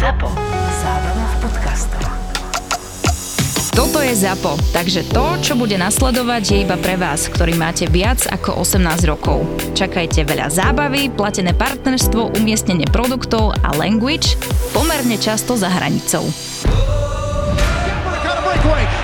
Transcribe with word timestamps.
ZAPO. 0.00 0.32
Zábrná 0.80 1.26
v 1.28 1.36
podcastov. 1.44 2.08
Toto 3.76 4.00
je 4.00 4.16
ZAPO, 4.16 4.56
takže 4.72 5.04
to, 5.04 5.36
čo 5.44 5.60
bude 5.60 5.76
nasledovať, 5.76 6.42
je 6.56 6.58
iba 6.64 6.80
pre 6.80 6.96
vás, 6.96 7.28
ktorý 7.28 7.52
máte 7.52 7.84
viac 7.84 8.24
ako 8.32 8.64
18 8.64 8.80
rokov. 9.04 9.44
Čakajte 9.76 10.24
veľa 10.24 10.48
zábavy, 10.48 11.12
platené 11.12 11.52
partnerstvo, 11.52 12.32
umiestnenie 12.32 12.88
produktov 12.88 13.52
a 13.60 13.76
language 13.76 14.40
pomerne 14.72 15.20
často 15.20 15.52
za 15.60 15.68
hranicou. 15.68 16.24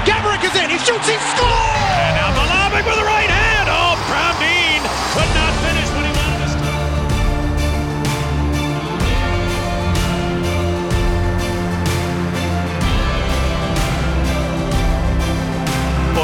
Gabrick 0.09 0.49
is 0.49 0.57
in. 0.57 0.73
He 0.73 0.81
shoots. 0.81 1.13
He 1.13 1.21
scores. 1.37 1.76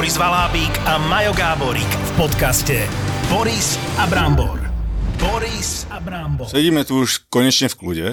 Boris 0.02 0.18
Valábík 0.18 0.82
a 0.82 0.98
Majo 0.98 1.30
Gáborík 1.30 1.86
v 1.86 2.12
podcaste 2.18 2.74
Boris 3.30 3.78
a 3.94 4.10
Brambor. 4.10 4.58
Boris 5.14 5.86
a 5.86 6.02
Brambor. 6.02 6.50
Sedíme 6.50 6.82
tu 6.82 7.06
už 7.06 7.30
konečne 7.30 7.70
v 7.70 7.78
kľude. 7.78 8.06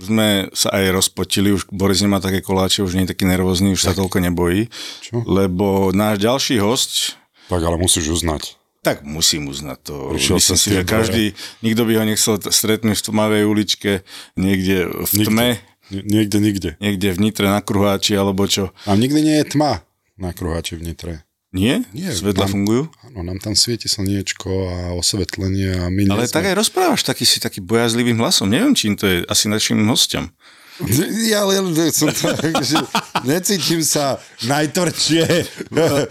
Už 0.00 0.04
sme 0.08 0.48
sa 0.56 0.72
aj 0.72 0.96
rozpotili, 0.96 1.52
už 1.52 1.68
Boris 1.68 2.00
nemá 2.00 2.24
také 2.24 2.40
koláče, 2.40 2.80
už 2.80 2.96
nie 2.96 3.04
je 3.04 3.12
taký 3.12 3.28
nervózny, 3.28 3.76
už 3.76 3.84
sa 3.84 3.92
toľko 3.92 4.16
nebojí. 4.24 4.72
Čo? 5.04 5.28
Lebo 5.28 5.92
náš 5.92 6.24
ďalší 6.24 6.56
host, 6.56 7.20
Tak 7.52 7.60
ale 7.60 7.76
musíš 7.76 8.08
uznať. 8.08 8.56
tak 8.80 9.04
musím 9.04 9.52
uznať 9.52 9.76
to. 9.84 10.16
Prišiel 10.16 10.40
Myslím 10.40 10.56
si, 10.56 10.68
že 10.72 10.88
každý, 10.88 11.24
nikto 11.60 11.84
by 11.84 12.00
ho 12.00 12.04
nechcel 12.08 12.40
stretnúť 12.40 12.96
v 12.96 13.06
tmavej 13.12 13.42
uličke, 13.44 13.92
niekde 14.40 14.88
v 14.88 15.10
Nikde. 15.12 15.28
tme, 15.28 15.48
Ni- 15.86 16.02
Niekde, 16.02 16.38
nikde. 16.40 16.70
niekde 16.80 17.12
v 17.12 17.18
Nitre 17.20 17.46
na 17.46 17.60
kruháči 17.60 18.16
alebo 18.16 18.42
čo. 18.48 18.72
A 18.88 18.96
nikdy 18.96 19.20
nie 19.20 19.36
je 19.38 19.52
tma 19.52 19.85
na 20.16 20.32
kruháči 20.32 20.76
v 20.76 20.92
Nitre. 20.92 21.14
Nie? 21.54 21.86
Nie, 21.96 22.12
Svetla 22.12 22.44
nám- 22.44 22.52
fungujú? 22.52 22.82
Áno, 23.06 23.20
nám 23.22 23.38
tam 23.40 23.56
svieti 23.56 23.88
slniečko 23.88 24.50
a 24.50 24.76
osvetlenie 24.92 25.78
a 25.78 25.88
my 25.88 26.10
Ale 26.10 26.28
sme... 26.28 26.34
tak 26.36 26.44
aj 26.52 26.58
rozprávaš 26.58 27.06
taký 27.06 27.24
si 27.24 27.40
taký 27.40 27.64
bojazlivým 27.64 28.18
hlasom. 28.18 28.50
Neviem, 28.50 28.76
čím 28.76 28.92
to 28.98 29.08
je 29.08 29.24
asi 29.24 29.48
našim 29.48 29.80
hostom. 29.88 30.28
Ja 31.32 31.48
len 31.48 31.72
som 31.88 32.12
tak, 32.12 32.36
že 32.68 32.76
necítim 33.24 33.80
sa 33.80 34.20
najtvrdšie. 34.44 35.24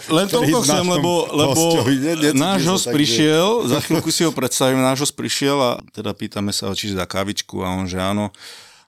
Len 0.09 0.25
toľko 0.25 0.57
chcem, 0.65 0.85
lebo, 0.89 1.29
lebo. 1.29 1.61
Ne- 1.85 2.33
náš 2.33 2.65
host 2.65 2.89
tak, 2.89 2.93
že- 2.93 2.97
prišiel, 2.97 3.69
za 3.69 3.77
chvíľku 3.85 4.09
si 4.09 4.25
ho 4.25 4.33
predstavím, 4.33 4.81
náš 4.81 5.05
host 5.05 5.13
prišiel 5.13 5.57
a 5.61 5.71
teda 5.93 6.17
pýtame 6.17 6.49
sa, 6.49 6.73
či 6.73 6.97
dá 6.97 7.05
kávičku 7.05 7.61
a 7.61 7.77
on, 7.77 7.85
že 7.85 8.01
áno. 8.01 8.33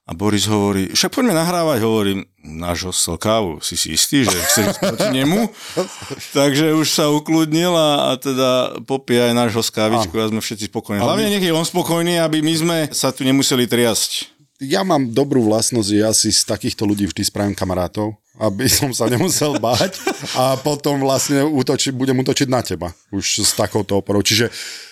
A 0.08 0.16
Boris 0.16 0.48
hovorí, 0.48 0.88
však 0.96 1.20
poďme 1.20 1.36
nahrávať, 1.36 1.84
hovorím, 1.84 2.24
náš 2.40 2.88
host 2.88 3.04
chcel 3.04 3.20
kávu, 3.20 3.60
si 3.60 3.76
si 3.76 3.92
istý, 3.92 4.24
že 4.24 4.40
chceš 4.40 4.80
proti 4.80 5.04
nemu? 5.12 5.52
Takže 6.40 6.80
už 6.80 6.88
sa 6.88 7.12
ukludnil 7.12 7.76
a, 7.76 7.90
a 8.08 8.12
teda 8.16 8.80
popie 8.88 9.20
aj 9.20 9.36
náš 9.36 9.52
host 9.60 9.76
kávičku 9.76 10.16
a 10.16 10.32
sme 10.32 10.40
všetci 10.40 10.72
spokojní. 10.72 11.04
Hlavne 11.04 11.28
nech 11.28 11.44
je 11.44 11.52
on 11.52 11.68
spokojný, 11.68 12.24
aby 12.24 12.40
my 12.40 12.54
sme 12.56 12.78
sa 12.96 13.12
tu 13.12 13.28
nemuseli 13.28 13.68
triasť. 13.68 14.40
Ja 14.64 14.88
mám 14.88 15.12
dobrú 15.12 15.44
vlastnosť, 15.44 15.90
že 15.92 15.98
ja 16.00 16.16
si 16.16 16.32
z 16.32 16.42
takýchto 16.48 16.88
ľudí 16.88 17.12
vždy 17.12 17.28
spravím 17.28 17.54
kamarátov, 17.54 18.16
aby 18.38 18.70
som 18.70 18.90
sa 18.90 19.06
nemusel 19.06 19.58
báť 19.58 19.98
a 20.34 20.56
potom 20.56 20.98
vlastne 21.00 21.42
útoči, 21.42 21.90
budem 21.90 22.18
útočiť 22.18 22.48
na 22.48 22.62
teba. 22.62 22.94
Už 23.10 23.42
s 23.42 23.52
takouto 23.52 23.98
oporou. 23.98 24.22
Čiže 24.22 24.50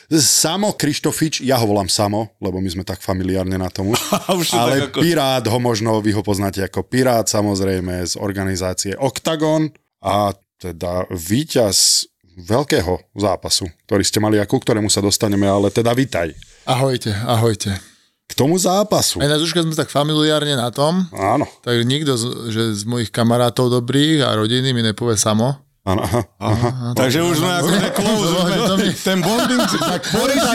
Samo 0.07 0.73
Krištofič, 0.73 1.41
ja 1.41 1.57
ho 1.57 1.66
volám 1.66 1.89
Samo, 1.89 2.29
lebo 2.38 2.61
my 2.61 2.69
sme 2.69 2.83
tak 2.83 3.01
familiárne 3.01 3.57
na 3.57 3.69
tom 3.69 3.89
už. 3.93 4.53
Ale 4.53 4.85
tak 4.85 4.93
ako- 4.93 5.01
Pirát 5.01 5.45
ho 5.45 5.57
možno, 5.57 5.97
vy 5.97 6.13
ho 6.13 6.21
poznáte 6.21 6.61
ako 6.61 6.85
Pirát 6.85 7.25
samozrejme 7.25 8.05
z 8.05 8.13
organizácie 8.16 8.93
Octagon 8.93 9.73
a 10.01 10.29
teda 10.57 11.09
víťaz 11.09 12.05
veľkého 12.35 12.99
zápasu, 13.16 13.66
ktorý 13.88 14.03
ste 14.03 14.19
mali 14.19 14.38
a 14.38 14.45
ku 14.45 14.59
ktorému 14.59 14.91
sa 14.91 15.00
dostaneme, 15.00 15.47
ale 15.47 15.72
teda 15.72 15.95
vitaj. 15.95 16.35
Ahojte, 16.67 17.09
ahojte. 17.16 17.94
K 18.25 18.34
tomu 18.34 18.58
zápasu. 18.58 19.22
Aj 19.22 19.30
na 19.30 19.38
keď 19.53 19.63
sme 19.69 19.78
tak 19.78 19.94
familiárne 19.94 20.58
na 20.58 20.74
tom, 20.74 21.06
Áno. 21.13 21.46
tak 21.62 21.78
nikto 21.86 22.18
z, 22.18 22.24
že 22.50 22.63
z 22.74 22.84
mojich 22.90 23.13
kamarátov 23.13 23.69
dobrých 23.69 24.25
a 24.25 24.34
rodiny 24.34 24.74
mi 24.74 24.81
nepovie 24.81 25.13
samo. 25.18 25.64
Áno, 25.85 26.01
aha, 26.01 26.22
aha. 26.35 26.69
Takže 26.94 27.22
už 27.22 27.35
sme 27.38 27.51
akože 27.56 27.78
close, 27.94 28.25
už 28.25 28.41
sme, 28.41 28.75
mi- 28.79 28.97
ten 28.97 29.19
bonding, 29.19 29.62
tak 29.69 30.01
povedz, 30.07 30.46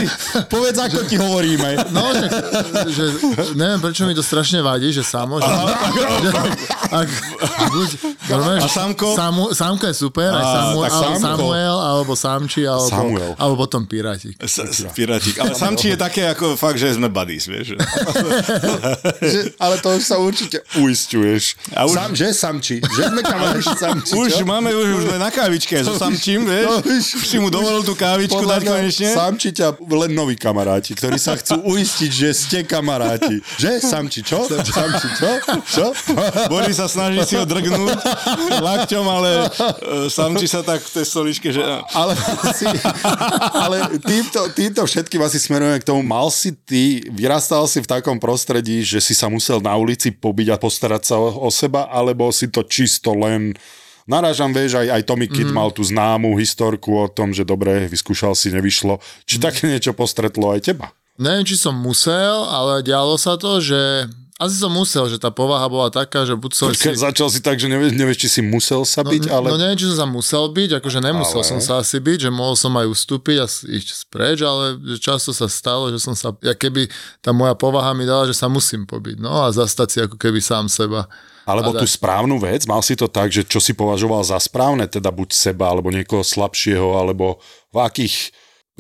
Povedz, 0.49 0.79
ako 0.81 0.99
ti 1.05 1.17
hovoríme. 1.17 1.87
No, 1.89 2.03
že, 2.11 2.27
že 2.91 3.05
neviem, 3.55 3.79
prečo 3.79 4.03
mi 4.03 4.13
to 4.13 4.21
strašne 4.21 4.59
vadí, 4.59 4.91
že 4.91 5.01
samo, 5.01 5.39
že, 5.39 5.47
že 5.47 6.31
ak, 6.91 7.09
buď, 7.69 7.89
rozumieš, 8.27 8.61
A 8.61 8.69
Samko? 8.69 9.07
Samu, 9.13 9.45
Samko 9.51 9.85
je 9.85 9.95
super, 9.97 10.31
aj 10.31 10.43
Samu, 10.43 10.79
alebo 10.81 10.91
Samko. 10.91 11.23
Samuel, 11.23 11.77
alebo 11.79 12.13
Samči, 12.13 12.63
alebo, 12.65 12.89
Samuel. 12.89 13.31
alebo 13.37 13.55
potom 13.57 13.83
Pirátik. 13.85 14.35
S- 14.37 14.83
Pirátik. 14.91 15.39
Ale 15.39 15.55
samči 15.55 15.95
je 15.95 15.99
také 16.01 16.27
ako 16.27 16.55
fakt, 16.55 16.77
že 16.77 16.91
sme 16.91 17.07
buddies, 17.07 17.47
vieš. 17.47 17.79
Že, 19.21 19.41
ale 19.57 19.79
to 19.79 19.89
už 19.93 20.03
sa 20.03 20.17
určite 20.17 20.59
uistuješ. 20.75 21.55
A 21.71 21.85
už- 21.85 21.95
Sam, 21.95 22.11
že 22.13 22.27
samči? 22.33 22.77
Že 22.81 23.03
sme 23.09 23.23
kamaráti 23.23 23.71
samči, 23.73 24.13
Už 24.13 24.43
máme, 24.43 24.71
už, 24.71 24.87
už 24.93 25.05
sme 25.07 25.19
na 25.21 25.29
kávičke 25.29 25.77
so 25.85 26.01
samčím, 26.01 26.49
vieš. 26.49 26.81
to 26.81 26.89
už- 26.89 27.29
si 27.29 27.37
mu 27.37 27.53
dovolil 27.53 27.85
tú 27.85 27.93
kávičku 27.93 28.41
dať 28.41 28.63
konečne. 28.65 29.13
Samči 29.13 29.53
ťa 29.53 29.77
len 29.77 30.17
noví 30.17 30.41
kamaráti, 30.41 30.97
ktorí 30.97 31.21
sa 31.21 31.37
chcú 31.37 31.61
uistiť, 31.77 32.11
že 32.11 32.29
ste 32.33 32.59
kamaráti. 32.65 33.45
Že? 33.61 33.85
Samči, 33.85 34.25
čo? 34.25 34.49
Samči, 34.49 35.09
čo? 35.21 35.31
Čo? 35.69 35.87
Boris 36.49 36.81
sa 36.81 36.89
snaží 36.89 37.21
si 37.29 37.37
ho 37.37 37.45
drgnúť 37.45 38.01
lakťom, 38.65 39.07
ale 39.07 39.31
e, 39.45 40.09
samči 40.09 40.49
sa 40.49 40.65
tak 40.65 40.81
v 40.81 40.91
tej 40.97 41.05
stoličke, 41.05 41.49
že... 41.53 41.61
Ale, 41.93 42.17
asi, 42.47 42.65
ale 43.53 43.77
týmto, 44.01 44.41
týmto 44.57 44.83
všetkým 44.89 45.21
asi 45.21 45.37
smerujeme 45.37 45.77
k 45.83 45.85
tomu. 45.85 46.01
Mal 46.01 46.33
si 46.33 46.57
ty, 46.57 47.05
vyrastal 47.13 47.69
si 47.69 47.85
v 47.85 47.91
takom 47.91 48.17
prostredí, 48.17 48.81
že 48.81 49.05
si 49.05 49.13
sa 49.13 49.29
musel 49.29 49.61
na 49.61 49.77
ulici 49.77 50.09
pobiť 50.15 50.55
a 50.55 50.57
postarať 50.57 51.03
sa 51.05 51.15
o, 51.21 51.29
o 51.45 51.51
seba, 51.53 51.91
alebo 51.91 52.33
si 52.33 52.49
to 52.49 52.65
čisto 52.65 53.13
len 53.13 53.53
Narážam, 54.11 54.51
vieš, 54.51 54.83
aj, 54.83 54.91
aj 54.91 55.03
Tommy 55.07 55.31
Kid 55.31 55.49
mm. 55.49 55.55
mal 55.55 55.71
tú 55.71 55.87
známu 55.87 56.35
historku 56.35 56.99
o 56.99 57.07
tom, 57.07 57.31
že 57.31 57.47
dobre, 57.47 57.87
vyskúšal 57.87 58.35
si, 58.35 58.51
nevyšlo. 58.51 58.99
Či 59.23 59.39
také 59.39 59.67
niečo 59.71 59.95
postretlo 59.95 60.51
aj 60.51 60.67
teba? 60.67 60.91
Neviem, 61.15 61.47
či 61.47 61.55
som 61.55 61.77
musel, 61.79 62.49
ale 62.51 62.83
dialo 62.83 63.15
sa 63.15 63.39
to, 63.39 63.63
že 63.63 64.11
asi 64.41 64.57
som 64.57 64.73
musel, 64.73 65.05
že 65.05 65.21
tá 65.21 65.29
povaha 65.29 65.69
bola 65.69 65.93
taká, 65.93 66.25
že 66.25 66.33
buď 66.33 66.51
som 66.57 66.73
Počkaj, 66.73 66.97
začal 66.97 67.29
si 67.29 67.45
tak, 67.45 67.61
že 67.61 67.69
nevieš, 67.69 67.93
nevieš, 67.93 68.19
či 68.25 68.29
si 68.33 68.41
musel 68.41 68.89
sa 68.89 69.05
byť, 69.05 69.29
ale... 69.29 69.53
No 69.53 69.61
neviem, 69.61 69.77
či 69.77 69.85
som 69.93 70.01
sa 70.01 70.09
musel 70.09 70.49
byť, 70.49 70.81
akože 70.81 70.99
nemusel 71.05 71.45
Ale- 71.45 71.51
som 71.53 71.61
sa 71.61 71.85
asi 71.85 72.01
byť, 72.01 72.25
že 72.25 72.31
mohol 72.33 72.57
som 72.57 72.73
aj 72.73 72.89
ustúpiť 72.89 73.37
a 73.37 73.47
ísť 73.47 74.09
spreč, 74.09 74.41
ale 74.41 74.81
často 74.97 75.37
sa 75.37 75.45
stalo, 75.45 75.93
že 75.93 76.01
som 76.01 76.17
sa, 76.17 76.33
ja 76.41 76.57
keby 76.57 76.89
tá 77.21 77.37
moja 77.37 77.53
povaha 77.53 77.93
mi 77.93 78.09
dala, 78.09 78.25
že 78.25 78.33
sa 78.33 78.49
musím 78.49 78.89
pobiť, 78.89 79.21
no 79.21 79.45
a 79.45 79.53
zastať 79.53 79.89
si 79.93 79.99
ako 80.01 80.17
keby 80.17 80.41
sám 80.41 80.73
seba. 80.73 81.05
Alebo 81.51 81.75
tú 81.75 81.87
správnu 81.87 82.39
vec, 82.39 82.65
mal 82.71 82.81
si 82.81 82.95
to 82.95 83.11
tak, 83.11 83.35
že 83.35 83.43
čo 83.43 83.59
si 83.59 83.75
považoval 83.75 84.23
za 84.23 84.39
správne, 84.39 84.87
teda 84.87 85.11
buď 85.11 85.35
seba, 85.35 85.75
alebo 85.75 85.91
niekoho 85.91 86.23
slabšieho, 86.23 86.95
alebo 86.95 87.43
v 87.75 87.79
akých 87.83 88.15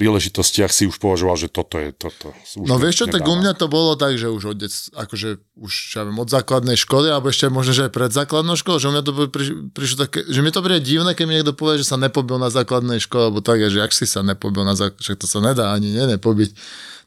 príležitostiach 0.00 0.72
si 0.72 0.88
už 0.88 0.96
považoval, 0.96 1.36
že 1.36 1.52
toto 1.52 1.76
je 1.76 1.92
toto. 1.92 2.32
Už 2.56 2.64
No 2.64 2.80
vieš 2.80 3.04
čo, 3.04 3.06
tak 3.12 3.20
u 3.20 3.36
nedávam. 3.36 3.40
mňa 3.44 3.52
to 3.60 3.66
bolo 3.68 3.92
tak, 4.00 4.16
že 4.16 4.32
už 4.32 4.56
od 4.56 4.58
dec, 4.64 4.72
akože 4.96 5.44
už 5.60 5.72
ja 5.92 6.08
viem, 6.08 6.16
od 6.16 6.24
základnej 6.24 6.80
školy, 6.80 7.12
alebo 7.12 7.28
ešte 7.28 7.52
možno, 7.52 7.76
že 7.76 7.84
aj 7.84 7.92
pred 7.92 8.08
základnou 8.08 8.56
školou, 8.56 8.80
že 8.80 8.88
u 8.88 8.96
mňa 8.96 9.04
to 9.04 9.12
pri, 9.28 9.44
prišlo 9.76 9.96
také, 10.08 10.24
že 10.24 10.40
mi 10.40 10.48
to 10.48 10.64
príde 10.64 10.80
divné, 10.88 11.12
keď 11.12 11.24
mi 11.28 11.36
niekto 11.36 11.52
povie, 11.52 11.84
že 11.84 11.92
sa 11.92 12.00
nepobil 12.00 12.40
na 12.40 12.48
základnej 12.48 12.96
škole, 12.96 13.28
alebo 13.28 13.44
tak, 13.44 13.60
že 13.60 13.76
ak 13.76 13.92
si 13.92 14.08
sa 14.08 14.24
nepobil 14.24 14.64
na 14.64 14.72
základnej 14.72 15.04
škole, 15.04 15.20
to 15.20 15.28
sa 15.28 15.44
nedá 15.44 15.76
ani 15.76 15.92
ne, 15.92 16.16
nepobiť. 16.16 16.50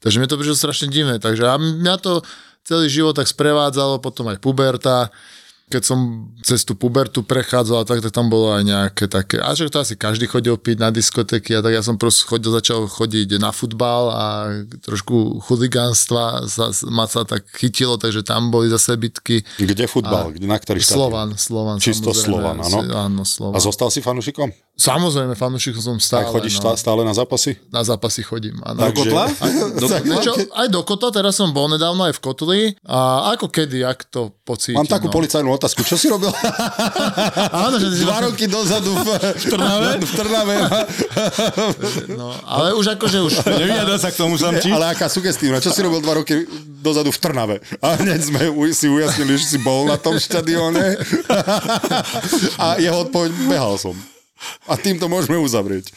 Takže 0.06 0.22
mi 0.22 0.30
to 0.30 0.38
prišlo 0.38 0.54
strašne 0.54 0.94
divné, 0.94 1.18
takže 1.18 1.50
a 1.50 1.58
mňa 1.58 1.96
to 1.98 2.22
celý 2.62 2.94
život 2.94 3.18
tak 3.18 3.26
sprevádzalo, 3.26 4.06
potom 4.06 4.30
aj 4.30 4.38
puberta, 4.38 5.10
keď 5.72 5.84
som 5.84 6.30
cez 6.46 6.62
tú 6.68 6.78
pubertu 6.78 7.26
prechádzal, 7.26 7.88
tak, 7.88 8.06
tak 8.06 8.14
tam 8.14 8.30
bolo 8.30 8.54
aj 8.54 8.64
nejaké 8.64 9.06
také, 9.10 9.42
a 9.42 9.58
že 9.58 9.72
to 9.74 9.82
asi 9.82 9.98
každý 9.98 10.30
chodil 10.30 10.54
piť 10.54 10.78
na 10.78 10.90
diskotéky 10.94 11.58
a 11.58 11.64
tak 11.66 11.74
ja 11.74 11.82
som 11.82 11.98
proste 11.98 12.30
chodil, 12.30 12.54
začal 12.54 12.86
chodiť 12.86 13.42
na 13.42 13.50
futbal 13.50 14.04
a 14.14 14.26
trošku 14.86 15.42
chuligánstva 15.42 16.46
sa, 16.46 16.70
ma 16.94 17.10
sa 17.10 17.26
tak 17.26 17.48
chytilo, 17.58 17.98
takže 17.98 18.22
tam 18.22 18.54
boli 18.54 18.70
zase 18.70 18.94
bitky. 19.00 19.42
Kde 19.58 19.90
futbal? 19.90 20.32
Kde, 20.36 20.46
na 20.46 20.62
ktorý 20.62 20.78
štadión? 20.78 21.00
Slovan, 21.00 21.30
Slovan. 21.36 21.78
Čisto. 21.82 22.14
Slovan, 22.14 22.62
áno. 22.62 22.80
Áno, 22.94 23.24
Slovan. 23.26 23.58
A 23.58 23.60
zostal 23.60 23.90
si 23.90 24.00
fanúšikom? 24.00 24.54
Samozrejme, 24.74 25.38
fanúšik 25.38 25.78
som 25.78 26.02
stále. 26.02 26.26
A 26.26 26.34
chodíš 26.34 26.58
no. 26.58 26.74
stále 26.74 27.06
na 27.06 27.14
zápasy? 27.14 27.62
Na 27.70 27.86
zápasy 27.86 28.26
chodím. 28.26 28.58
Áno. 28.66 28.82
Do 28.90 28.90
kotla? 28.90 29.30
Do 29.78 29.86
kotla? 29.86 30.18
Čo, 30.26 30.34
aj 30.50 30.68
do 30.74 30.82
kotla, 30.82 31.10
teraz 31.14 31.38
som 31.38 31.54
bol 31.54 31.70
nedávno 31.70 32.10
aj 32.10 32.18
v 32.18 32.22
kotli. 32.26 32.60
A 32.82 33.30
ako 33.38 33.54
kedy, 33.54 33.86
jak 33.86 34.02
to 34.10 34.34
pocítim. 34.42 34.82
Mám 34.82 34.90
takú 34.90 35.08
no. 35.08 35.14
policajnú 35.14 35.46
otázku. 35.54 35.86
Čo 35.86 35.94
si 35.94 36.10
robil? 36.10 36.34
Áno, 37.70 37.78
že 37.78 37.94
si 37.94 38.02
Dva 38.02 38.26
roky 38.26 38.50
dozadu 38.50 38.98
v, 38.98 39.08
v 39.14 39.44
Trnave. 39.46 39.90
V 40.02 40.14
Trnave. 40.18 40.56
No, 42.14 42.30
ale 42.46 42.74
už 42.78 42.98
akože 42.98 43.20
už... 43.26 43.34
Nevyjadra 43.46 43.98
sa 43.98 44.10
k 44.14 44.18
tomu 44.22 44.38
samči? 44.38 44.70
Ale 44.70 44.94
aká 44.94 45.10
sugestívna. 45.10 45.64
Čo 45.64 45.74
si 45.74 45.82
robil 45.82 46.02
dva 46.02 46.22
roky 46.22 46.46
dozadu 46.82 47.10
v 47.10 47.20
Trnave? 47.20 47.56
A 47.82 47.98
hneď 47.98 48.22
sme 48.22 48.42
si 48.74 48.86
ujasnili, 48.90 49.38
že 49.38 49.58
si 49.58 49.58
bol 49.62 49.88
na 49.88 49.98
tom 49.98 50.18
štadióne. 50.18 50.98
A 52.58 52.78
jeho 52.78 53.08
odpoveď, 53.08 53.32
behal 53.50 53.78
som. 53.82 53.98
A 54.68 54.80
týmto 54.80 55.12
môžeme 55.12 55.40
uzavrieť. 55.40 55.92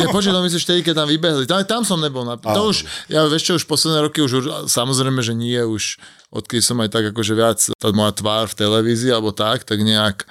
Ja 0.00 0.10
počítam, 0.10 0.42
myslíš 0.42 0.64
vtedy, 0.66 0.80
keď 0.82 1.04
tam 1.04 1.08
vybehli. 1.08 1.44
Tam, 1.46 1.62
tam 1.62 1.82
som 1.86 1.98
nebol. 2.02 2.26
Na... 2.26 2.34
To 2.36 2.70
už, 2.70 2.84
ja 3.06 3.24
vieš 3.30 3.46
čo, 3.46 3.52
už 3.58 3.64
posledné 3.70 4.02
roky, 4.02 4.24
už, 4.24 4.66
samozrejme, 4.66 5.22
že 5.22 5.34
nie, 5.36 5.58
už 5.62 5.98
odkedy 6.34 6.62
som 6.62 6.82
aj 6.82 6.90
tak 6.90 7.14
akože 7.14 7.34
viac, 7.38 7.58
tá 7.78 7.88
moja 7.94 8.10
tvár 8.10 8.50
v 8.50 8.58
televízii 8.58 9.14
alebo 9.14 9.30
tak, 9.30 9.62
tak 9.62 9.78
nejak 9.78 10.26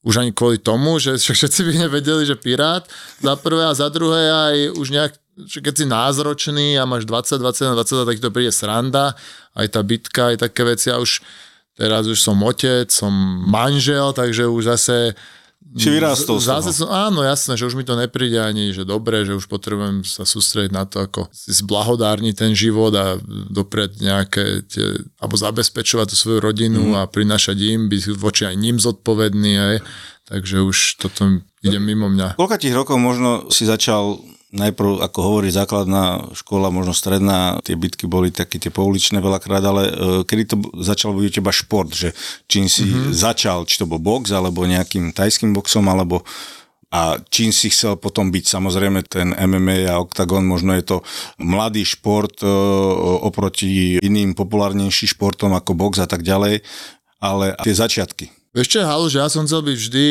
už 0.00 0.24
ani 0.24 0.32
kvôli 0.32 0.56
tomu, 0.56 0.96
že 0.96 1.20
všetci 1.20 1.60
by 1.66 1.72
nevedeli, 1.88 2.24
že 2.24 2.38
Pirát 2.38 2.88
za 3.20 3.36
prvé 3.36 3.68
a 3.68 3.76
za 3.76 3.92
druhé 3.92 4.32
aj 4.32 4.56
už 4.80 4.86
nejak, 4.96 5.12
že 5.44 5.60
keď 5.60 5.74
si 5.76 5.84
názročný 5.84 6.68
a 6.80 6.88
máš 6.88 7.04
20, 7.04 7.36
21, 7.36 7.76
22, 7.76 8.08
tak 8.08 8.16
to 8.24 8.28
príde 8.32 8.52
sranda, 8.52 9.12
aj 9.52 9.66
tá 9.76 9.80
bitka, 9.84 10.32
aj 10.32 10.48
také 10.48 10.64
veci 10.64 10.88
a 10.88 10.96
už 10.96 11.20
teraz 11.76 12.08
už 12.08 12.16
som 12.16 12.40
otec, 12.40 12.88
som 12.88 13.12
manžel, 13.44 14.16
takže 14.16 14.48
už 14.48 14.72
zase 14.72 15.12
Či 15.70 15.92
vyrástol 15.92 16.42
z. 16.42 16.50
Zase 16.50 16.72
som, 16.74 16.90
áno, 16.90 17.22
jasné, 17.22 17.54
že 17.54 17.62
už 17.62 17.78
mi 17.78 17.86
to 17.86 17.94
nepríde 17.94 18.42
ani, 18.42 18.74
že 18.74 18.82
dobre, 18.82 19.22
že 19.22 19.38
už 19.38 19.46
potrebujem 19.46 20.02
sa 20.02 20.26
sústrediť 20.26 20.72
na 20.74 20.82
to, 20.82 21.06
ako 21.06 21.30
si 21.30 21.54
zblahodárniť 21.54 22.34
ten 22.34 22.52
život 22.58 22.90
a 22.98 23.20
dopreť 23.54 24.02
nejaké 24.02 24.66
tie, 24.66 24.98
alebo 25.22 25.38
zabezpečovať 25.38 26.10
tú 26.10 26.16
svoju 26.18 26.38
rodinu 26.42 26.90
mm. 26.90 26.94
a 26.98 27.02
prinašať 27.06 27.58
im, 27.70 27.86
byť 27.86 28.02
voči 28.18 28.50
aj 28.50 28.56
ním 28.58 28.82
zodpovedný, 28.82 29.52
aj. 29.60 29.76
takže 30.26 30.64
už 30.64 31.06
toto 31.06 31.38
ide 31.62 31.78
mimo 31.78 32.10
mňa. 32.10 32.34
Koľka 32.34 32.58
tých 32.58 32.74
rokov 32.74 32.98
možno 32.98 33.46
si 33.54 33.62
začal 33.62 34.18
najprv, 34.50 34.98
ako 35.06 35.18
hovorí, 35.22 35.48
základná 35.54 36.34
škola, 36.34 36.74
možno 36.74 36.90
stredná, 36.90 37.62
tie 37.62 37.78
bitky 37.78 38.10
boli 38.10 38.34
také 38.34 38.58
tie 38.58 38.74
pouličné 38.74 39.22
veľakrát, 39.22 39.62
ale 39.62 39.82
e, 39.86 39.92
kedy 40.26 40.42
to 40.50 40.56
začal 40.82 41.14
byť 41.14 41.22
u 41.22 41.32
teba 41.38 41.52
šport, 41.54 41.94
že 41.94 42.10
čím 42.50 42.66
si 42.66 42.86
mm-hmm. 42.86 43.14
začal, 43.14 43.62
či 43.64 43.78
to 43.78 43.86
bol 43.86 44.02
box, 44.02 44.34
alebo 44.34 44.66
nejakým 44.66 45.14
tajským 45.14 45.54
boxom, 45.54 45.86
alebo 45.86 46.26
a 46.90 47.22
čím 47.30 47.54
si 47.54 47.70
chcel 47.70 47.94
potom 47.94 48.34
byť, 48.34 48.44
samozrejme 48.50 49.06
ten 49.06 49.30
MMA 49.30 49.86
a 49.86 50.02
Octagon, 50.02 50.42
možno 50.42 50.74
je 50.74 50.82
to 50.82 50.96
mladý 51.38 51.86
šport 51.86 52.42
e, 52.42 52.50
oproti 53.22 54.02
iným 54.02 54.34
populárnejším 54.34 55.14
športom 55.14 55.54
ako 55.54 55.78
box 55.78 56.02
a 56.02 56.10
tak 56.10 56.26
ďalej, 56.26 56.66
ale 57.22 57.54
tie 57.62 57.74
začiatky. 57.78 58.34
Vieš 58.50 58.66
čo, 58.66 58.82
Halo, 58.82 59.06
že 59.06 59.22
ja 59.22 59.30
som 59.30 59.46
chcel 59.46 59.62
byť 59.62 59.76
vždy, 59.78 60.06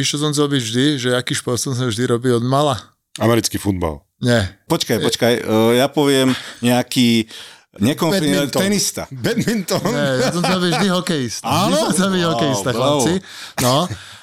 čo 0.00 0.16
som 0.16 0.32
chcel 0.32 0.48
byť 0.48 0.62
vždy, 0.64 0.84
že 0.96 1.08
aký 1.12 1.36
šport 1.36 1.60
som 1.60 1.76
sa 1.76 1.84
vždy 1.84 2.08
robil 2.08 2.40
od 2.40 2.46
mala? 2.48 2.80
Americký 3.16 3.56
futbal. 3.56 4.00
Nie. 4.18 4.46
Počkaj, 4.64 4.98
počkaj, 5.02 5.32
e, 5.34 5.42
ja 5.76 5.88
poviem 5.88 6.30
nejaký 6.60 7.26
Badminton. 7.74 8.60
tenista. 8.62 9.02
Badminton. 9.10 9.82
Nie, 9.82 10.08
ja 10.20 10.28
som 10.30 10.40
chcel 10.40 10.60
vždy 10.62 10.86
hokejista. 10.88 11.44
Vždy 11.44 11.58
Áno? 11.66 11.76
som 11.78 11.90
chcel 11.90 12.08
byť 12.10 12.22
Wow, 12.22 12.30
hokejista, 12.30 12.70
bravo. 12.70 12.80
chlapci. 13.00 13.12
No. 13.60 13.76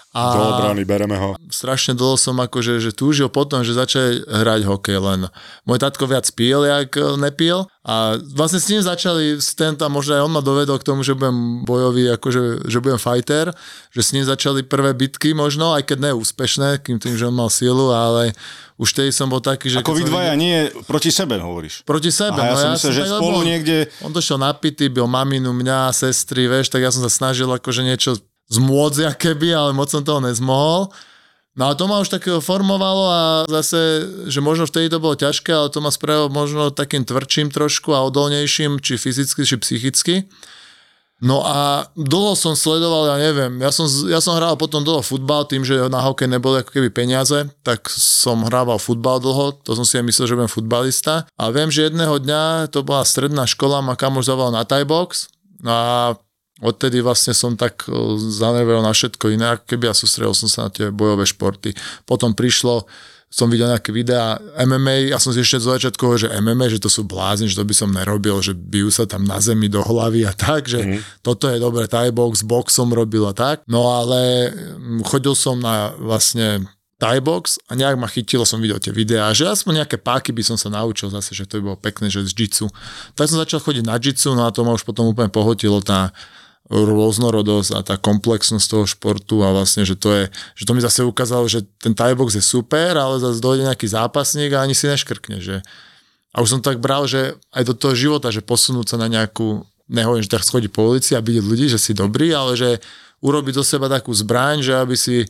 A 0.10 0.22
Do 0.34 0.42
obrany, 0.58 0.82
bereme 0.82 1.14
ho. 1.14 1.38
strašne 1.54 1.94
dlho 1.94 2.18
som 2.18 2.34
akože 2.34 2.82
že 2.82 2.90
túžil 2.90 3.30
potom, 3.30 3.62
že 3.62 3.78
začal 3.78 4.26
hrať 4.26 4.66
hokej 4.66 4.98
len. 4.98 5.30
Môj 5.70 5.78
tatko 5.78 6.10
viac 6.10 6.26
pil, 6.34 6.66
jak 6.66 6.98
e, 6.98 7.14
nepil 7.14 7.70
a 7.86 8.18
vlastne 8.34 8.58
s 8.58 8.74
ním 8.74 8.82
začali 8.82 9.38
stenta, 9.38 9.86
možno 9.86 10.18
aj 10.18 10.26
on 10.26 10.34
ma 10.34 10.42
dovedol 10.42 10.82
k 10.82 10.88
tomu, 10.90 11.06
že 11.06 11.14
budem 11.14 11.62
bojový, 11.62 12.10
akože, 12.10 12.66
že 12.66 12.82
budem 12.82 12.98
fighter, 12.98 13.54
že 13.94 14.02
s 14.02 14.10
ním 14.10 14.26
začali 14.26 14.66
prvé 14.66 14.98
bitky 14.98 15.38
možno, 15.38 15.78
aj 15.78 15.86
keď 15.86 16.10
neúspešné, 16.10 16.82
kým 16.82 16.98
tým, 16.98 17.14
že 17.14 17.30
on 17.30 17.38
mal 17.38 17.54
silu, 17.54 17.94
ale 17.94 18.34
už 18.80 18.90
tedy 18.96 19.12
som 19.12 19.28
bol 19.28 19.44
taký, 19.44 19.68
že... 19.68 19.84
Ako 19.84 19.92
vy 19.92 20.08
dvaja, 20.08 20.40
videl- 20.40 20.40
nie 20.40 20.58
proti 20.88 21.12
sebe 21.12 21.36
hovoríš. 21.36 21.84
Proti 21.84 22.16
sebe, 22.16 22.40
Aha, 22.40 22.48
ja 22.48 22.54
no 22.56 22.60
som 22.64 22.70
myslel, 22.80 22.94
že 22.96 23.04
tak, 23.04 23.20
spolu 23.20 23.40
niekde... 23.44 23.76
On 24.00 24.16
došiel 24.16 24.40
napitý, 24.40 24.88
byl 24.88 25.04
maminu, 25.04 25.52
mňa, 25.52 25.92
sestry, 25.92 26.48
vieš, 26.48 26.72
tak 26.72 26.88
ja 26.88 26.90
som 26.90 27.04
sa 27.04 27.12
snažil 27.12 27.52
akože 27.52 27.84
niečo 27.84 28.16
zmôcť, 28.48 29.20
keby, 29.20 29.52
ale 29.52 29.76
moc 29.76 29.92
som 29.92 30.00
toho 30.00 30.24
nezmohol. 30.24 30.96
No 31.60 31.68
a 31.68 31.76
to 31.76 31.92
ma 31.92 32.00
už 32.00 32.08
takého 32.08 32.40
formovalo 32.40 33.04
a 33.12 33.22
zase, 33.52 34.08
že 34.32 34.40
možno 34.40 34.64
vtedy 34.64 34.88
to 34.88 35.04
bolo 35.04 35.20
ťažké, 35.20 35.52
ale 35.52 35.68
to 35.68 35.84
ma 35.84 35.92
spravilo 35.92 36.32
možno 36.32 36.72
takým 36.72 37.04
tvrdším 37.04 37.52
trošku 37.52 37.92
a 37.92 38.08
odolnejším, 38.08 38.80
či 38.80 38.96
fyzicky, 38.96 39.44
či 39.44 39.56
psychicky. 39.60 40.16
No 41.20 41.44
a 41.44 41.84
dlho 42.00 42.32
som 42.40 42.56
sledoval, 42.56 43.12
ja 43.12 43.18
neviem, 43.20 43.60
ja 43.60 43.76
som, 43.76 43.92
ja 44.08 44.24
som 44.24 44.40
hral 44.40 44.56
potom 44.56 44.88
dlho 44.88 45.04
futbal, 45.04 45.44
tým, 45.44 45.68
že 45.68 45.92
na 45.92 46.00
hokej 46.00 46.32
neboli 46.32 46.64
ako 46.64 46.72
keby 46.72 46.96
peniaze, 46.96 47.52
tak 47.60 47.92
som 47.92 48.48
hrával 48.48 48.80
futbal 48.80 49.20
dlho, 49.20 49.60
to 49.68 49.76
som 49.76 49.84
si 49.84 50.00
aj 50.00 50.08
myslel, 50.08 50.26
že 50.32 50.36
budem 50.40 50.52
futbalista. 50.52 51.28
A 51.36 51.52
viem, 51.52 51.68
že 51.68 51.92
jedného 51.92 52.24
dňa, 52.24 52.72
to 52.72 52.88
bola 52.88 53.04
stredná 53.04 53.44
škola, 53.44 53.84
ma 53.84 54.00
kamoš 54.00 54.32
zavolal 54.32 54.56
na 54.56 54.64
Thai 54.64 54.88
box 54.88 55.28
a 55.68 56.16
odtedy 56.64 57.04
vlastne 57.04 57.36
som 57.36 57.60
tak 57.60 57.84
e, 57.88 57.92
zaneveril 58.20 58.80
na 58.80 58.96
všetko 58.96 59.32
iné, 59.32 59.60
ako 59.60 59.76
keby 59.76 59.92
a 59.92 59.96
sústredil 59.96 60.32
som 60.32 60.48
sa 60.48 60.68
na 60.68 60.70
tie 60.72 60.88
bojové 60.88 61.28
športy. 61.28 61.76
Potom 62.08 62.32
prišlo, 62.32 62.88
som 63.30 63.46
videl 63.46 63.70
nejaké 63.70 63.94
videá 63.94 64.42
MMA, 64.58 65.14
ja 65.14 65.22
som 65.22 65.30
si 65.30 65.46
ešte 65.46 65.62
zo 65.62 65.70
začiatku 65.78 66.02
hovoril, 66.02 66.26
že 66.26 66.34
MMA, 66.42 66.66
že 66.74 66.82
to 66.82 66.90
sú 66.90 67.06
blázni, 67.06 67.46
že 67.46 67.62
to 67.62 67.66
by 67.66 67.76
som 67.78 67.94
nerobil, 67.94 68.42
že 68.42 68.58
bijú 68.58 68.90
sa 68.90 69.06
tam 69.06 69.22
na 69.22 69.38
zemi 69.38 69.70
do 69.70 69.86
hlavy 69.86 70.26
a 70.26 70.34
tak, 70.34 70.66
že 70.66 70.82
mm. 70.82 71.22
toto 71.22 71.46
je 71.46 71.62
dobré, 71.62 71.86
Thai 71.86 72.10
box, 72.10 72.42
box 72.42 72.74
som 72.74 72.90
robil 72.90 73.22
a 73.30 73.34
tak. 73.38 73.62
No 73.70 73.86
ale 73.94 74.50
mm, 74.50 75.06
chodil 75.06 75.38
som 75.38 75.62
na 75.62 75.94
vlastne 76.02 76.66
Thai 76.98 77.22
box 77.22 77.62
a 77.70 77.78
nejak 77.78 78.02
ma 78.02 78.10
chytilo, 78.10 78.50
som 78.50 78.60
videl 78.60 78.82
tie 78.82 78.90
videá, 78.90 79.30
že 79.32 79.46
aspoň 79.46 79.86
nejaké 79.86 80.02
páky 80.02 80.34
by 80.34 80.44
som 80.44 80.58
sa 80.58 80.74
naučil 80.74 81.14
zase, 81.14 81.38
že 81.38 81.46
to 81.46 81.62
by 81.62 81.72
bolo 81.72 81.78
pekné, 81.78 82.10
že 82.10 82.26
z 82.26 82.34
jitsu. 82.34 82.66
Tak 83.14 83.30
som 83.30 83.38
začal 83.38 83.62
chodiť 83.62 83.86
na 83.86 84.02
jitsu, 84.02 84.34
no 84.34 84.44
a 84.44 84.52
to 84.52 84.66
ma 84.66 84.74
už 84.74 84.84
potom 84.84 85.06
úplne 85.06 85.30
pohotilo 85.30 85.80
tá 85.86 86.12
rôznorodosť 86.70 87.72
a 87.74 87.80
tá 87.82 87.96
komplexnosť 87.98 88.66
toho 88.70 88.86
športu 88.86 89.42
a 89.42 89.50
vlastne, 89.50 89.82
že 89.82 89.98
to 89.98 90.14
je, 90.14 90.24
že 90.54 90.64
to 90.70 90.78
mi 90.78 90.82
zase 90.86 91.02
ukázalo, 91.02 91.50
že 91.50 91.66
ten 91.82 91.98
Thai 91.98 92.14
box 92.14 92.38
je 92.38 92.46
super, 92.46 92.94
ale 92.94 93.18
zase 93.18 93.42
dojde 93.42 93.66
nejaký 93.66 93.90
zápasník 93.90 94.54
a 94.54 94.62
ani 94.62 94.78
si 94.78 94.86
neškrkne, 94.86 95.42
že 95.42 95.66
a 96.30 96.46
už 96.46 96.50
som 96.58 96.62
tak 96.62 96.78
bral, 96.78 97.10
že 97.10 97.42
aj 97.50 97.64
do 97.66 97.74
toho 97.74 97.98
života, 97.98 98.30
že 98.30 98.46
posunúť 98.46 98.94
sa 98.94 98.98
na 99.02 99.10
nejakú, 99.10 99.66
nehovorím, 99.90 100.22
že 100.22 100.30
tak 100.30 100.46
schodí 100.46 100.70
po 100.70 100.86
ulici 100.86 101.18
a 101.18 101.26
vidieť 101.26 101.42
ľudí, 101.42 101.66
že 101.74 101.82
si 101.82 101.98
dobrý, 101.98 102.30
ale 102.38 102.54
že 102.54 102.78
urobiť 103.26 103.54
do 103.58 103.66
seba 103.66 103.90
takú 103.90 104.14
zbraň, 104.14 104.62
že 104.62 104.78
aby 104.78 104.94
si 104.94 105.26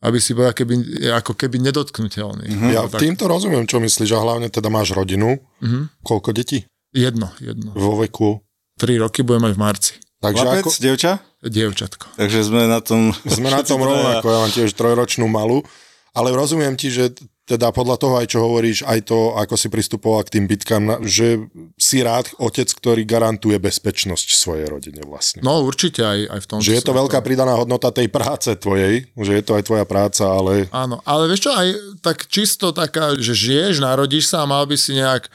aby 0.00 0.16
si 0.16 0.32
bol 0.32 0.48
keby, 0.48 1.06
ako 1.12 1.36
keby 1.36 1.60
nedotknutelný. 1.60 2.48
Mm-hmm. 2.48 2.72
Ja 2.72 2.88
týmto 2.88 3.28
rozumiem, 3.28 3.68
čo 3.68 3.84
myslíš, 3.84 4.16
a 4.16 4.24
hlavne 4.24 4.48
teda 4.48 4.72
máš 4.72 4.96
rodinu. 4.96 5.36
Mhm. 5.60 6.00
Koľko 6.00 6.32
detí? 6.32 6.64
Jedno, 6.96 7.28
jedno. 7.36 7.76
Vo 7.76 8.00
veku. 8.00 8.40
Tri 8.80 8.96
roky 8.96 9.20
budem 9.20 9.44
mať 9.44 9.52
v 9.54 9.60
marci. 9.60 9.92
Takže 10.20 10.44
Chlapec, 10.44 10.64
ako, 10.68 10.70
devča? 10.84 11.12
Dievčatko. 11.40 12.06
Takže 12.20 12.38
sme 12.44 12.68
na 12.68 12.84
tom... 12.84 13.16
sme 13.24 13.48
na 13.48 13.64
tom 13.64 13.80
rovnako, 13.88 14.26
ja 14.28 14.38
mám 14.44 14.52
tiež 14.52 14.76
trojročnú 14.76 15.24
malú, 15.32 15.64
ale 16.12 16.28
rozumiem 16.36 16.76
ti, 16.76 16.92
že 16.92 17.16
teda 17.50 17.74
podľa 17.74 17.96
toho 17.98 18.14
aj 18.14 18.26
čo 18.30 18.46
hovoríš, 18.46 18.86
aj 18.86 19.10
to, 19.10 19.34
ako 19.34 19.58
si 19.58 19.66
pristupoval 19.66 20.22
k 20.22 20.38
tým 20.38 20.46
bitkám, 20.46 21.02
že 21.02 21.50
si 21.74 21.98
rád 21.98 22.30
otec, 22.38 22.70
ktorý 22.70 23.02
garantuje 23.02 23.58
bezpečnosť 23.58 24.38
svojej 24.38 24.70
rodine 24.70 25.02
vlastne. 25.02 25.42
No 25.42 25.66
určite 25.66 26.06
aj, 26.06 26.18
aj 26.30 26.40
v 26.44 26.46
tom. 26.46 26.58
Že 26.62 26.78
je 26.78 26.84
to 26.86 26.94
veľká 26.94 27.18
pridaná 27.26 27.58
hodnota 27.58 27.90
tej 27.90 28.06
práce 28.06 28.54
tvojej, 28.54 29.10
že 29.18 29.32
je 29.34 29.42
to 29.42 29.58
aj 29.58 29.66
tvoja 29.66 29.82
práca, 29.82 30.30
ale 30.30 30.70
Áno, 30.70 31.02
ale 31.02 31.26
vieš 31.26 31.50
čo, 31.50 31.50
aj 31.50 31.68
tak 32.06 32.30
čisto 32.30 32.70
taká, 32.70 33.18
že 33.18 33.34
žiješ, 33.34 33.82
narodíš 33.82 34.30
sa 34.30 34.46
a 34.46 34.50
mal 34.50 34.62
by 34.62 34.78
si 34.78 34.94
nejak 34.94 35.26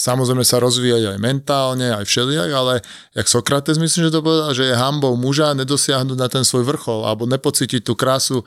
samozrejme 0.00 0.40
sa 0.40 0.56
rozvíjať 0.64 1.12
aj 1.12 1.18
mentálne, 1.20 1.92
aj 1.92 2.08
všelijak, 2.08 2.50
ale 2.56 2.80
jak 3.12 3.26
Sokrates 3.28 3.76
myslím, 3.76 4.08
že 4.08 4.14
to 4.16 4.24
povedal, 4.24 4.56
že 4.56 4.72
je 4.72 4.74
hambou 4.74 5.12
muža 5.20 5.52
nedosiahnuť 5.52 6.16
na 6.16 6.28
ten 6.32 6.40
svoj 6.40 6.64
vrchol 6.64 7.04
alebo 7.04 7.28
nepocítiť 7.28 7.84
tú 7.84 7.92
krásu 7.92 8.40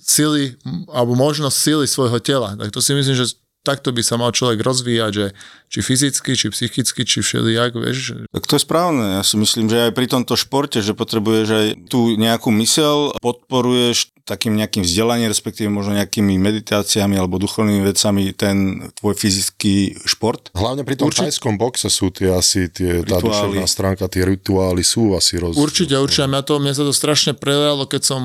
sily 0.00 0.56
alebo 0.88 1.12
možnosť 1.12 1.56
sily 1.56 1.84
svojho 1.84 2.18
tela. 2.24 2.56
Tak 2.56 2.72
to 2.72 2.80
si 2.80 2.96
myslím, 2.96 3.12
že 3.12 3.36
takto 3.64 3.90
by 3.90 4.04
sa 4.04 4.20
mal 4.20 4.30
človek 4.30 4.60
rozvíjať, 4.60 5.12
že 5.16 5.26
či 5.72 5.80
fyzicky, 5.80 6.30
či 6.36 6.46
psychicky, 6.52 7.02
či 7.02 7.18
všelijak, 7.24 7.72
vieš. 7.74 8.28
Tak 8.30 8.44
to 8.44 8.54
je 8.54 8.62
správne. 8.62 9.18
Ja 9.18 9.24
si 9.24 9.40
myslím, 9.40 9.72
že 9.72 9.88
aj 9.88 9.96
pri 9.96 10.06
tomto 10.06 10.36
športe, 10.36 10.84
že 10.84 10.92
potrebuješ 10.92 11.48
aj 11.48 11.66
tú 11.88 12.14
nejakú 12.14 12.52
mysel, 12.60 13.16
podporuješ 13.18 14.12
takým 14.24 14.56
nejakým 14.56 14.80
vzdelaním, 14.80 15.28
respektíve 15.28 15.68
možno 15.68 16.00
nejakými 16.00 16.40
meditáciami 16.40 17.12
alebo 17.12 17.36
duchovnými 17.36 17.84
vecami 17.84 18.32
ten 18.32 18.88
tvoj 18.96 19.12
fyzický 19.20 20.00
šport. 20.08 20.48
Hlavne 20.56 20.80
pri 20.80 20.96
tom 20.96 21.12
Určite- 21.12 21.28
tajskom 21.28 21.60
boxe 21.60 21.92
sú 21.92 22.08
tie 22.08 22.32
asi, 22.32 22.72
tie, 22.72 23.04
tá 23.04 23.20
Rituály. 23.20 23.28
duševná 23.60 23.66
stránka, 23.68 24.08
tie 24.08 24.24
rituály 24.24 24.80
sú 24.80 25.12
asi 25.12 25.36
roz... 25.36 25.60
Určite, 25.60 26.00
určite. 26.00 26.24
Mňa, 26.24 26.40
to, 26.40 26.56
mne 26.56 26.72
sa 26.72 26.88
to 26.88 26.96
strašne 26.96 27.36
prelialo, 27.36 27.84
keď 27.84 28.02
som, 28.16 28.22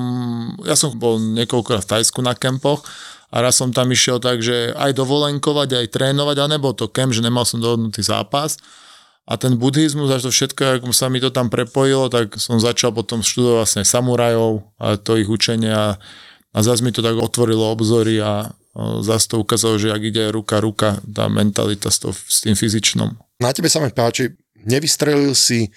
ja 0.64 0.80
som 0.80 0.96
bol 0.96 1.20
niekoľkokrát 1.20 1.84
v 1.84 1.92
Tajsku 2.00 2.24
na 2.24 2.32
kempoch 2.32 2.88
a 3.30 3.36
raz 3.46 3.62
som 3.62 3.70
tam 3.70 3.94
išiel 3.94 4.18
tak, 4.18 4.42
že 4.42 4.74
aj 4.74 4.98
dovolenkovať, 4.98 5.70
aj 5.86 5.88
trénovať, 5.94 6.38
a 6.42 6.46
nebol 6.50 6.74
to 6.74 6.90
kemp, 6.90 7.14
že 7.14 7.22
nemal 7.22 7.46
som 7.46 7.62
dohodnutý 7.62 8.02
zápas. 8.02 8.58
A 9.30 9.38
ten 9.38 9.54
buddhizmus, 9.62 10.10
až 10.10 10.26
to 10.26 10.32
všetko, 10.34 10.82
ako 10.82 10.90
sa 10.90 11.06
mi 11.06 11.22
to 11.22 11.30
tam 11.30 11.54
prepojilo, 11.54 12.10
tak 12.10 12.34
som 12.42 12.58
začal 12.58 12.90
potom 12.90 13.22
študovať 13.22 13.58
vlastne 13.62 13.84
samurajov 13.86 14.66
a 14.82 14.98
to 14.98 15.22
ich 15.22 15.30
učenie 15.30 15.70
a, 15.70 16.02
a 16.50 16.58
zase 16.66 16.82
mi 16.82 16.90
to 16.90 17.06
tak 17.06 17.14
otvorilo 17.14 17.70
obzory 17.70 18.18
a, 18.18 18.50
zase 19.06 19.30
to 19.30 19.38
ukázalo, 19.38 19.78
že 19.78 19.94
ak 19.94 20.02
ide 20.02 20.34
ruka 20.34 20.58
ruka, 20.58 20.98
tá 21.06 21.30
mentalita 21.30 21.94
s, 21.94 22.02
to, 22.02 22.10
s 22.10 22.42
tým 22.42 22.58
fyzičnom. 22.58 23.14
Na 23.38 23.54
tebe 23.54 23.70
sa 23.70 23.78
mi 23.86 23.94
páči, 23.94 24.34
nevystrelil 24.66 25.38
si, 25.38 25.70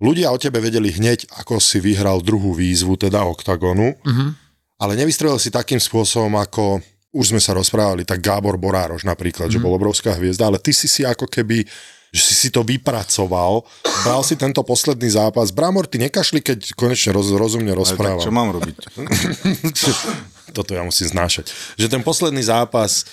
ľudia 0.00 0.32
o 0.32 0.40
tebe 0.40 0.64
vedeli 0.64 0.88
hneď, 0.88 1.28
ako 1.36 1.60
si 1.60 1.84
vyhral 1.84 2.24
druhú 2.24 2.56
výzvu, 2.56 2.96
teda 2.96 3.28
oktagonu, 3.28 3.92
Mhm. 4.08 4.48
Ale 4.80 4.96
nevystrelil 4.96 5.36
si 5.36 5.52
takým 5.52 5.78
spôsobom, 5.78 6.40
ako 6.40 6.80
už 7.12 7.36
sme 7.36 7.40
sa 7.42 7.52
rozprávali, 7.52 8.08
tak 8.08 8.24
Gábor 8.24 8.56
Borároš 8.56 9.04
napríklad, 9.04 9.52
že 9.52 9.60
bol 9.60 9.76
obrovská 9.76 10.16
hviezda, 10.16 10.48
ale 10.48 10.62
ty 10.62 10.72
si 10.72 10.88
si 10.88 11.04
ako 11.04 11.28
keby 11.28 11.68
že 12.10 12.22
si 12.26 12.34
si 12.34 12.48
to 12.50 12.66
vypracoval, 12.66 13.62
bral 14.02 14.26
si 14.26 14.34
tento 14.34 14.66
posledný 14.66 15.14
zápas. 15.14 15.54
Bramor, 15.54 15.86
ty 15.86 16.02
nekašli, 16.02 16.42
keď 16.42 16.74
konečne 16.74 17.14
roz, 17.14 17.30
rozumne 17.30 17.70
Ale 17.70 17.86
tak 17.86 17.94
rozprávam. 17.94 18.18
čo 18.26 18.34
mám 18.34 18.50
robiť? 18.50 18.76
Toto 20.58 20.74
ja 20.74 20.82
musím 20.82 21.06
znášať. 21.06 21.54
Že 21.78 21.86
ten 21.86 22.02
posledný 22.02 22.42
zápas, 22.42 23.06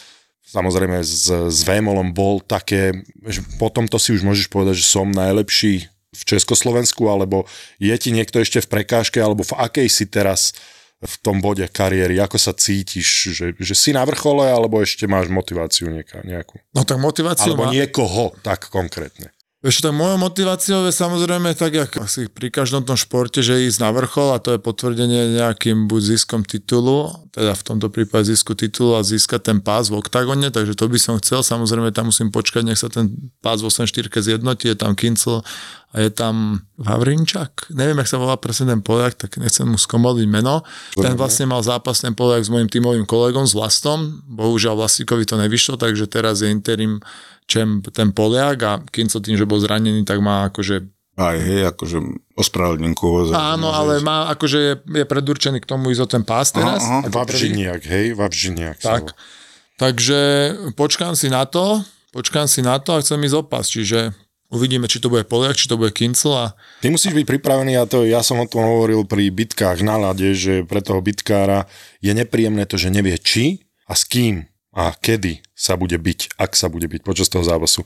samozrejme 0.50 0.98
s, 1.06 1.30
s 1.30 1.60
Vémolom 1.62 2.10
bol 2.10 2.42
také, 2.42 3.06
že 3.30 3.46
potom 3.62 3.86
to 3.86 4.02
si 4.02 4.18
už 4.18 4.26
môžeš 4.26 4.50
povedať, 4.50 4.82
že 4.82 4.90
som 4.90 5.14
najlepší 5.14 5.86
v 6.18 6.22
Československu, 6.26 7.06
alebo 7.06 7.46
je 7.78 7.94
ti 8.02 8.10
niekto 8.10 8.42
ešte 8.42 8.66
v 8.66 8.82
prekážke, 8.82 9.22
alebo 9.22 9.46
v 9.46 9.54
akej 9.62 9.88
si 9.94 10.10
teraz 10.10 10.58
v 10.98 11.16
tom 11.22 11.38
bode 11.46 11.62
kariéry, 11.70 12.18
ako 12.18 12.42
sa 12.42 12.58
cítiš, 12.58 13.38
že, 13.38 13.46
že 13.54 13.76
si 13.78 13.94
na 13.94 14.02
vrchole, 14.02 14.50
alebo 14.50 14.82
ešte 14.82 15.06
máš 15.06 15.30
motiváciu 15.30 15.94
nieka, 15.94 16.26
nejakú. 16.26 16.58
No 16.74 16.82
tak 16.82 16.98
motiváciu 16.98 17.54
Alebo 17.54 17.70
má- 17.70 17.74
niekoho 17.74 18.34
tak 18.42 18.74
konkrétne. 18.74 19.30
Vieš, 19.58 19.82
tak 19.82 19.90
mojou 19.90 20.22
motiváciou 20.22 20.86
je 20.86 20.94
samozrejme 20.94 21.58
tak, 21.58 21.74
jak 21.74 21.92
asi 21.98 22.30
pri 22.30 22.54
každom 22.54 22.86
tom 22.86 22.94
športe, 22.94 23.42
že 23.42 23.66
ísť 23.66 23.82
na 23.82 23.90
vrchol 23.90 24.38
a 24.38 24.42
to 24.42 24.54
je 24.54 24.62
potvrdenie 24.62 25.34
nejakým 25.34 25.90
buď 25.90 26.02
ziskom 26.14 26.46
titulu, 26.46 27.10
teda 27.34 27.58
v 27.58 27.64
tomto 27.66 27.90
prípade 27.90 28.30
zisku 28.30 28.54
titulu 28.54 28.94
a 28.94 29.02
získať 29.02 29.50
ten 29.50 29.58
pás 29.58 29.90
v 29.90 29.98
oktagone, 29.98 30.54
takže 30.54 30.78
to 30.78 30.86
by 30.86 31.02
som 31.02 31.18
chcel. 31.18 31.42
Samozrejme 31.42 31.90
tam 31.90 32.14
musím 32.14 32.30
počkať, 32.30 32.70
nech 32.70 32.78
sa 32.78 32.86
ten 32.86 33.10
pás 33.42 33.66
v 33.66 33.74
8-4 33.74 34.14
zjednotí, 34.14 34.70
je 34.70 34.78
tam 34.78 34.94
Kincel 34.94 35.42
a 35.96 36.04
je 36.04 36.12
tam 36.12 36.68
Vavrinčak. 36.76 37.72
Neviem, 37.72 38.04
jak 38.04 38.12
sa 38.12 38.20
volá 38.20 38.36
presne 38.36 38.76
ten 38.76 38.84
Poliak, 38.84 39.16
tak 39.16 39.40
nechcem 39.40 39.64
mu 39.64 39.80
skomoliť 39.80 40.28
meno. 40.28 40.68
Ten 40.94 41.16
vlastne 41.16 41.48
mal 41.48 41.64
zápas 41.64 42.04
ten 42.04 42.12
Poliak 42.12 42.44
s 42.44 42.52
mojim 42.52 42.68
tímovým 42.68 43.08
kolegom, 43.08 43.48
s 43.48 43.56
Vlastom. 43.56 44.20
Bohužiaľ 44.28 44.84
Vlastíkovi 44.84 45.24
to 45.24 45.40
nevyšlo, 45.40 45.80
takže 45.80 46.12
teraz 46.12 46.44
je 46.44 46.52
interim 46.52 47.00
čem 47.48 47.80
ten 47.96 48.12
Poliak 48.12 48.58
a 48.68 48.72
Kincel 48.92 49.24
tým, 49.24 49.40
že 49.40 49.48
bol 49.48 49.64
zranený, 49.64 50.04
tak 50.04 50.20
má 50.20 50.52
akože 50.52 50.92
Aj 51.18 51.40
hej, 51.40 51.72
akože 51.72 51.98
ospravedlňku 52.36 53.06
ho. 53.08 53.20
Áno, 53.34 53.72
ale 53.74 54.04
má, 54.04 54.30
akože 54.36 54.60
je, 54.60 54.74
je 55.02 55.06
predurčený 55.08 55.64
k 55.64 55.70
tomu 55.72 55.90
ísť 55.90 56.04
o 56.04 56.08
ten 56.12 56.24
pás 56.28 56.52
teraz. 56.54 56.84
aha. 56.84 57.08
Vavžiniak, 57.10 57.82
hej? 57.88 58.14
Vavžiniak. 58.14 58.78
sa 58.84 59.02
Tak. 59.02 59.18
Takže 59.82 60.20
počkám 60.78 61.16
si 61.16 61.32
na 61.32 61.48
to, 61.48 61.82
počkám 62.14 62.46
si 62.46 62.62
na 62.62 62.78
to 62.78 62.94
a 62.94 63.02
chcem 63.02 63.18
ísť 63.24 63.38
opas, 63.40 63.66
čiže 63.72 64.14
uvidíme, 64.52 64.88
či 64.88 65.04
to 65.04 65.12
bude 65.12 65.28
Poliak, 65.28 65.60
či 65.60 65.68
to 65.68 65.80
bude 65.80 65.92
Kincel 65.96 66.34
a 66.36 66.46
Ty 66.80 66.92
musíš 66.94 67.14
byť 67.16 67.26
pripravený 67.28 67.80
a 67.80 67.90
to 67.90 68.08
ja 68.08 68.24
som 68.24 68.40
o 68.40 68.48
tom 68.48 68.64
hovoril 68.64 69.04
pri 69.04 69.28
bitkách 69.32 69.84
na 69.84 70.00
ľade, 70.00 70.32
že 70.36 70.64
pre 70.64 70.80
toho 70.80 71.04
bitkára 71.04 71.68
je 72.00 72.12
nepríjemné 72.16 72.64
to, 72.68 72.80
že 72.80 72.94
nevie 72.94 73.20
či 73.20 73.68
a 73.88 73.96
s 73.96 74.08
kým 74.08 74.48
a 74.78 74.94
kedy 74.94 75.42
sa 75.58 75.74
bude 75.74 75.98
byť, 75.98 76.38
ak 76.38 76.54
sa 76.54 76.70
bude 76.70 76.86
byť 76.86 77.02
počas 77.02 77.34
toho 77.34 77.42
zápasu. 77.42 77.82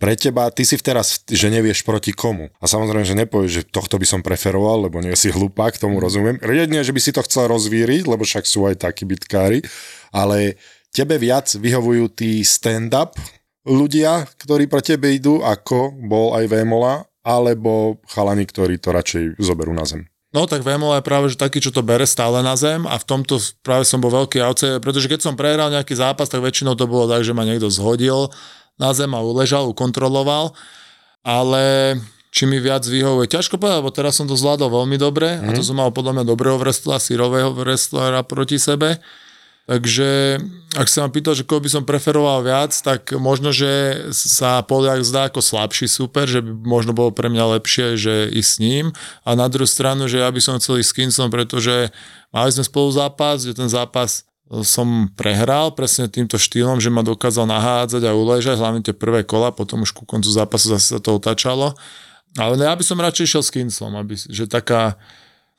Pre 0.00 0.16
teba, 0.16 0.48
ty 0.48 0.64
si 0.64 0.80
teraz, 0.80 1.20
že 1.28 1.52
nevieš 1.52 1.84
proti 1.84 2.16
komu. 2.16 2.48
A 2.56 2.64
samozrejme, 2.64 3.04
že 3.04 3.12
nepovieš, 3.12 3.52
že 3.60 3.68
tohto 3.68 4.00
by 4.00 4.06
som 4.08 4.24
preferoval, 4.24 4.88
lebo 4.88 5.04
nie 5.04 5.12
si 5.12 5.28
hlupák, 5.28 5.76
tomu 5.76 6.00
rozumiem. 6.00 6.40
Jedne, 6.40 6.80
že 6.80 6.96
by 6.96 7.00
si 7.04 7.12
to 7.12 7.20
chcel 7.28 7.52
rozvíriť, 7.52 8.08
lebo 8.08 8.24
však 8.24 8.48
sú 8.48 8.64
aj 8.64 8.88
takí 8.88 9.04
bitkári, 9.04 9.60
ale 10.16 10.56
tebe 10.96 11.20
viac 11.20 11.52
vyhovujú 11.52 12.08
tí 12.08 12.40
stand-up 12.40 13.20
ľudia, 13.64 14.28
ktorí 14.40 14.66
pre 14.66 14.80
tebe 14.80 15.12
idú, 15.12 15.44
ako 15.44 15.92
bol 16.06 16.32
aj 16.36 16.48
Vémola, 16.48 17.04
alebo 17.20 18.00
chalani, 18.08 18.48
ktorí 18.48 18.80
to 18.80 18.96
radšej 18.96 19.36
zoberú 19.36 19.76
na 19.76 19.84
zem. 19.84 20.08
No 20.30 20.46
tak 20.46 20.62
Vemola 20.62 21.02
je 21.02 21.08
práve 21.10 21.26
že 21.26 21.34
taký, 21.34 21.58
čo 21.58 21.74
to 21.74 21.82
bere 21.82 22.06
stále 22.06 22.38
na 22.46 22.54
zem 22.54 22.86
a 22.86 22.94
v 22.94 23.04
tomto 23.04 23.42
práve 23.66 23.82
som 23.82 23.98
bol 23.98 24.14
veľký 24.14 24.38
outsider, 24.46 24.78
pretože 24.78 25.10
keď 25.10 25.26
som 25.26 25.34
prehral 25.34 25.74
nejaký 25.74 25.98
zápas, 25.98 26.30
tak 26.30 26.38
väčšinou 26.38 26.78
to 26.78 26.86
bolo 26.86 27.10
tak, 27.10 27.26
že 27.26 27.34
ma 27.34 27.42
niekto 27.42 27.66
zhodil 27.66 28.30
na 28.78 28.94
zem 28.94 29.10
a 29.10 29.20
uležal, 29.26 29.66
ukontroloval, 29.66 30.54
ale 31.26 31.98
či 32.30 32.46
mi 32.46 32.62
viac 32.62 32.86
vyhovuje, 32.86 33.26
ťažko 33.26 33.58
povedať, 33.58 33.82
lebo 33.82 33.90
teraz 33.90 34.22
som 34.22 34.30
to 34.30 34.38
zvládol 34.38 34.70
veľmi 34.70 34.94
dobre 35.02 35.34
a 35.34 35.50
to 35.50 35.66
som 35.66 35.82
mal 35.82 35.90
podľa 35.90 36.22
mňa 36.22 36.24
dobrého 36.30 36.62
wrestlera, 36.62 37.02
sírového 37.02 37.50
wrestlera 37.50 38.22
proti 38.22 38.62
sebe. 38.62 39.02
Takže 39.70 40.42
ak 40.74 40.90
sa 40.90 41.06
ma 41.06 41.14
pýtal, 41.14 41.38
že 41.38 41.46
koho 41.46 41.62
by 41.62 41.70
som 41.70 41.86
preferoval 41.86 42.42
viac, 42.42 42.74
tak 42.74 43.14
možno, 43.14 43.54
že 43.54 44.02
sa 44.10 44.66
Poliak 44.66 45.06
zdá 45.06 45.30
ako 45.30 45.38
slabší 45.38 45.86
super, 45.86 46.26
že 46.26 46.42
by 46.42 46.50
možno 46.66 46.90
bolo 46.90 47.14
pre 47.14 47.30
mňa 47.30 47.54
lepšie, 47.54 47.94
že 47.94 48.26
ísť 48.34 48.50
s 48.50 48.58
ním. 48.58 48.90
A 49.22 49.38
na 49.38 49.46
druhú 49.46 49.70
stranu, 49.70 50.10
že 50.10 50.18
ja 50.18 50.26
by 50.26 50.42
som 50.42 50.58
chcel 50.58 50.82
ísť 50.82 50.90
s 50.90 50.96
Kinsom, 50.98 51.30
pretože 51.30 51.94
mali 52.34 52.50
sme 52.50 52.66
spolu 52.66 52.90
zápas, 52.90 53.46
že 53.46 53.54
ten 53.54 53.70
zápas 53.70 54.26
som 54.66 55.06
prehral 55.14 55.70
presne 55.70 56.10
týmto 56.10 56.34
štýlom, 56.34 56.82
že 56.82 56.90
ma 56.90 57.06
dokázal 57.06 57.46
nahádzať 57.46 58.02
a 58.02 58.18
uležať, 58.18 58.58
hlavne 58.58 58.82
tie 58.82 58.90
prvé 58.90 59.22
kola, 59.22 59.54
potom 59.54 59.86
už 59.86 59.94
ku 59.94 60.02
koncu 60.02 60.26
zápasu 60.26 60.74
zase 60.74 60.98
sa 60.98 60.98
to 60.98 61.14
otáčalo. 61.14 61.78
Ale 62.34 62.58
ja 62.58 62.74
by 62.74 62.82
som 62.82 62.98
radšej 62.98 63.26
išiel 63.26 63.42
s 63.46 63.54
Kinsom, 63.54 63.94
aby, 63.94 64.18
že 64.18 64.50
taká 64.50 64.98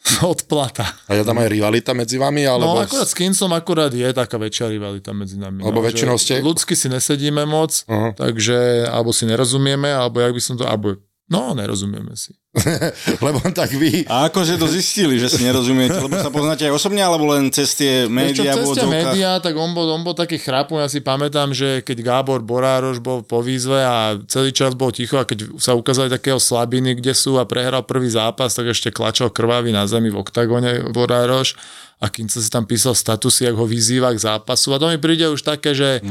odplata. 0.34 0.86
A 1.06 1.14
je 1.14 1.22
tam 1.22 1.38
aj 1.38 1.50
rivalita 1.50 1.94
medzi 1.94 2.18
vami? 2.18 2.42
Alebo... 2.46 2.82
No 2.82 2.82
akurát 2.82 3.06
s 3.06 3.14
Kinsom 3.14 3.54
akurát 3.54 3.94
je 3.94 4.10
taká 4.10 4.42
väčšia 4.42 4.74
rivalita 4.74 5.14
medzi 5.14 5.38
nami. 5.38 5.62
Lebo 5.62 5.80
no, 5.82 5.86
väčšinou 5.86 6.18
ste- 6.18 6.42
Ľudsky 6.42 6.74
si 6.74 6.90
nesedíme 6.90 7.46
moc, 7.46 7.86
Aha. 7.86 8.18
takže 8.18 8.90
alebo 8.90 9.14
si 9.14 9.30
nerozumieme, 9.30 9.94
alebo 9.94 10.18
jak 10.20 10.34
by 10.34 10.42
som 10.42 10.56
to, 10.58 10.66
alebo 10.66 10.98
no 11.30 11.54
nerozumieme 11.54 12.18
si. 12.18 12.34
Lebo 13.24 13.40
tak 13.56 13.72
vy... 13.72 14.04
A 14.12 14.28
akože 14.28 14.60
to 14.60 14.68
zistili, 14.68 15.16
že 15.16 15.32
si 15.32 15.40
nerozumiete, 15.48 15.96
lebo 15.96 16.20
sa 16.20 16.28
poznáte 16.28 16.68
aj 16.68 16.76
osobne, 16.76 17.00
alebo 17.00 17.32
len 17.32 17.48
cez 17.48 17.80
tie 17.80 18.12
médiá 18.12 18.60
v 18.60 18.68
cez 18.68 18.84
tie 18.84 18.92
médiá, 18.92 19.40
tak 19.40 19.56
on 19.56 19.72
bol, 19.72 19.88
on 19.88 20.04
bol 20.04 20.12
taký 20.12 20.36
chrápun, 20.36 20.84
ja 20.84 20.92
si 20.92 21.00
pamätám, 21.00 21.56
že 21.56 21.80
keď 21.80 22.04
Gábor 22.04 22.44
Borároš 22.44 23.00
bol 23.00 23.24
po 23.24 23.40
výzve 23.40 23.80
a 23.80 24.20
celý 24.28 24.52
čas 24.52 24.76
bol 24.76 24.92
ticho 24.92 25.16
a 25.16 25.24
keď 25.24 25.48
sa 25.64 25.80
ukázali 25.80 26.12
takého 26.12 26.44
slabiny, 26.44 27.00
kde 27.00 27.16
sú 27.16 27.40
a 27.40 27.48
prehral 27.48 27.88
prvý 27.88 28.12
zápas, 28.12 28.52
tak 28.52 28.68
ešte 28.68 28.92
klačal 28.92 29.32
krvavý 29.32 29.72
na 29.72 29.88
zemi 29.88 30.12
v 30.12 30.20
oktagone 30.20 30.92
Borároš. 30.92 31.56
A 32.04 32.12
kým 32.12 32.28
sa 32.28 32.44
si 32.44 32.52
tam 32.52 32.68
písal 32.68 32.98
statusy, 32.98 33.48
ako 33.48 33.64
ho 33.64 33.68
vyzýva 33.70 34.12
k 34.12 34.28
zápasu. 34.28 34.76
A 34.76 34.82
to 34.82 34.90
mi 34.92 35.00
príde 35.00 35.24
už 35.30 35.46
také, 35.46 35.72
že 35.72 36.04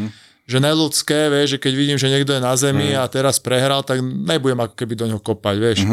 že 0.50 0.58
neludské, 0.58 1.30
vieš, 1.30 1.54
že 1.54 1.58
keď 1.62 1.72
vidím, 1.78 1.94
že 1.94 2.10
niekto 2.10 2.34
je 2.34 2.42
na 2.42 2.58
zemi 2.58 2.90
a 2.90 3.06
teraz 3.06 3.38
prehral, 3.38 3.86
tak 3.86 4.02
nebudem 4.02 4.58
ako 4.58 4.74
keby 4.74 4.98
do 4.98 5.06
ňoho 5.06 5.22
kopať, 5.22 5.56
vieš. 5.62 5.86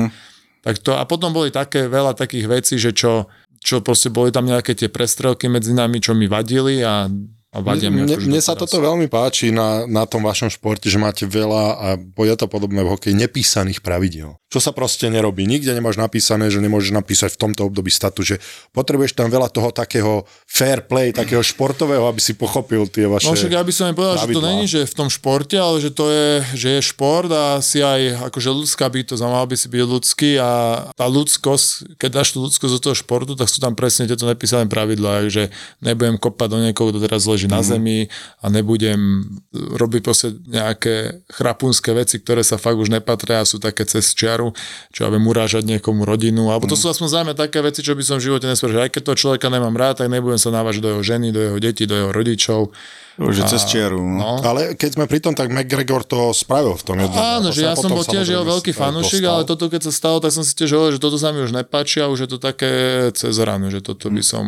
Tak 0.66 0.82
to, 0.84 0.98
a 0.98 1.04
potom 1.06 1.32
boli 1.32 1.54
také 1.54 1.86
veľa 1.88 2.18
takých 2.18 2.46
vecí, 2.50 2.76
že 2.82 2.92
čo, 2.92 3.30
čo 3.62 3.80
proste 3.82 4.10
boli 4.10 4.34
tam 4.34 4.50
nejaké 4.50 4.74
tie 4.74 4.90
prestrelky 4.92 5.48
medzi 5.48 5.72
nami, 5.72 6.02
čo 6.02 6.18
mi 6.18 6.26
vadili 6.26 6.82
a, 6.82 7.08
a 7.56 7.63
vadia. 7.63 7.88
Mne, 7.88 8.20
mne 8.27 8.42
sa 8.44 8.60
toto 8.60 8.75
veľmi 8.84 9.08
páči 9.08 9.56
na, 9.56 9.88
na 9.88 10.04
tom 10.04 10.27
vašom 10.27 10.51
športe, 10.51 10.92
že 10.92 11.00
máte 11.00 11.24
veľa 11.24 11.63
a 11.80 11.88
je 11.96 12.36
to 12.36 12.51
podobné 12.51 12.84
v 12.84 12.92
hokeji, 12.92 13.16
nepísaných 13.16 13.80
pravidel. 13.80 14.36
Čo 14.48 14.60
sa 14.63 14.72
proste 14.72 15.12
nerobí. 15.12 15.44
Nikde 15.44 15.75
nemáš 15.75 16.00
napísané, 16.00 16.48
že 16.48 16.63
nemôžeš 16.63 16.96
napísať 16.96 17.36
v 17.36 17.48
tomto 17.48 17.68
období 17.68 17.92
statu, 17.92 18.24
že 18.24 18.39
potrebuješ 18.72 19.16
tam 19.16 19.27
veľa 19.27 19.51
toho 19.51 19.72
takého 19.72 20.27
fair 20.48 20.84
play, 20.88 21.12
takého 21.16 21.44
športového, 21.44 22.08
aby 22.08 22.20
si 22.20 22.36
pochopil 22.36 22.88
tie 22.88 23.08
vaše 23.08 23.27
No 23.27 23.36
však 23.36 23.56
ja 23.56 23.63
by 23.63 23.74
som 23.75 23.92
im 23.92 23.96
povedal, 23.96 24.16
že 24.16 24.24
to 24.24 24.27
pravidlá. 24.27 24.48
není, 24.51 24.66
že 24.68 24.82
v 24.84 24.96
tom 24.96 25.10
športe, 25.12 25.56
ale 25.56 25.84
že 25.84 25.92
to 25.92 26.06
je, 26.12 26.32
že 26.56 26.68
je 26.80 26.82
šport 26.84 27.27
a 27.32 27.60
si 27.60 27.84
aj 27.84 28.32
akože 28.32 28.50
ľudská 28.51 28.88
bytosť 28.88 29.24
a 29.24 29.27
mal 29.27 29.48
by 29.48 29.56
si 29.56 29.68
byť 29.68 29.84
ľudský 29.84 30.32
a 30.39 30.51
tá 30.96 31.06
ľudskosť, 31.08 32.00
keď 32.00 32.10
dáš 32.12 32.36
tú 32.36 32.44
ľudskosť 32.44 32.72
do 32.75 32.82
toho 32.84 32.96
športu, 32.96 33.36
tak 33.36 33.51
sú 33.51 33.60
tam 33.60 33.75
presne 33.75 34.08
tieto 34.08 34.24
nepísané 34.24 34.68
pravidlá, 34.68 35.27
že 35.27 35.51
nebudem 35.84 36.16
kopať 36.16 36.48
do 36.48 36.60
niekoho, 36.63 36.92
kto 36.92 37.04
teraz 37.04 37.27
leží 37.27 37.47
leží 37.48 37.56
na 37.56 37.63
zemi 37.63 38.00
a 38.44 38.51
nebudem 38.51 39.24
robiť 39.56 40.01
proste 40.04 40.36
nejaké 40.46 41.24
chrapunské 41.32 41.96
veci, 41.96 42.20
ktoré 42.20 42.44
sa 42.44 42.60
fakt 42.60 42.77
už 42.77 42.92
nepatria 42.92 43.42
a 43.42 43.48
sú 43.48 43.58
také 43.58 43.88
cez 43.88 44.12
čiaru, 44.12 44.51
čo 44.92 45.08
ja 45.08 45.10
viem 45.10 45.24
urážať 45.24 45.63
niekomu 45.63 46.04
rodinu, 46.04 46.51
alebo 46.51 46.68
to 46.68 46.75
sú 46.75 46.92
aspoň 46.92 47.08
zájme 47.08 47.34
také 47.34 47.63
veci, 47.63 47.80
čo 47.80 47.96
by 47.96 48.04
som 48.04 48.20
v 48.20 48.27
živote 48.27 48.46
nespravil, 48.46 48.75
že 48.75 48.84
aj 48.84 48.92
keď 48.92 49.01
toho 49.08 49.18
človeka 49.18 49.48
nemám 49.48 49.74
rád, 49.74 50.04
tak 50.04 50.12
nebudem 50.12 50.39
sa 50.39 50.51
návažiť 50.51 50.82
do 50.84 50.89
jeho 50.98 51.04
ženy, 51.04 51.27
do 51.32 51.42
jeho 51.42 51.58
detí, 51.58 51.88
do 51.88 51.96
jeho 51.96 52.12
rodičov. 52.12 52.75
Že 53.18 53.50
cez 53.50 53.66
čiaru. 53.66 53.98
No. 53.98 54.38
No, 54.38 54.46
Ale 54.46 54.77
keď 54.77 54.94
sme 54.94 55.10
pri 55.10 55.18
tom, 55.18 55.34
tak 55.34 55.50
McGregor 55.50 56.06
to 56.06 56.30
spravil 56.38 56.77
v 56.77 56.84
tom 56.86 57.01
jednom. 57.01 57.18
Áno, 57.18 57.50
že 57.50 57.66
zápase 57.66 57.74
a 57.74 57.74
ja 57.74 57.82
som 57.82 57.89
bol 57.89 58.06
tiež 58.06 58.25
jeho 58.30 58.46
veľký 58.46 58.77
fanúšik, 58.77 59.25
ale 59.25 59.42
toto 59.42 59.74
keď 59.74 59.89
sa 59.89 59.94
stalo, 59.98 60.22
tak 60.22 60.30
som 60.30 60.46
si 60.46 60.54
tiež 60.54 60.77
hovoril, 60.77 60.94
že 60.94 61.01
toto 61.01 61.18
sa 61.18 61.34
mi 61.34 61.42
už 61.42 61.50
nepáči 61.50 61.98
a 61.98 62.13
už 62.13 62.30
je 62.30 62.30
to 62.30 62.38
také 62.38 62.70
cez 63.18 63.34
ranu, 63.42 63.74
že 63.74 63.82
toto 63.82 64.13
by 64.13 64.22
som, 64.22 64.46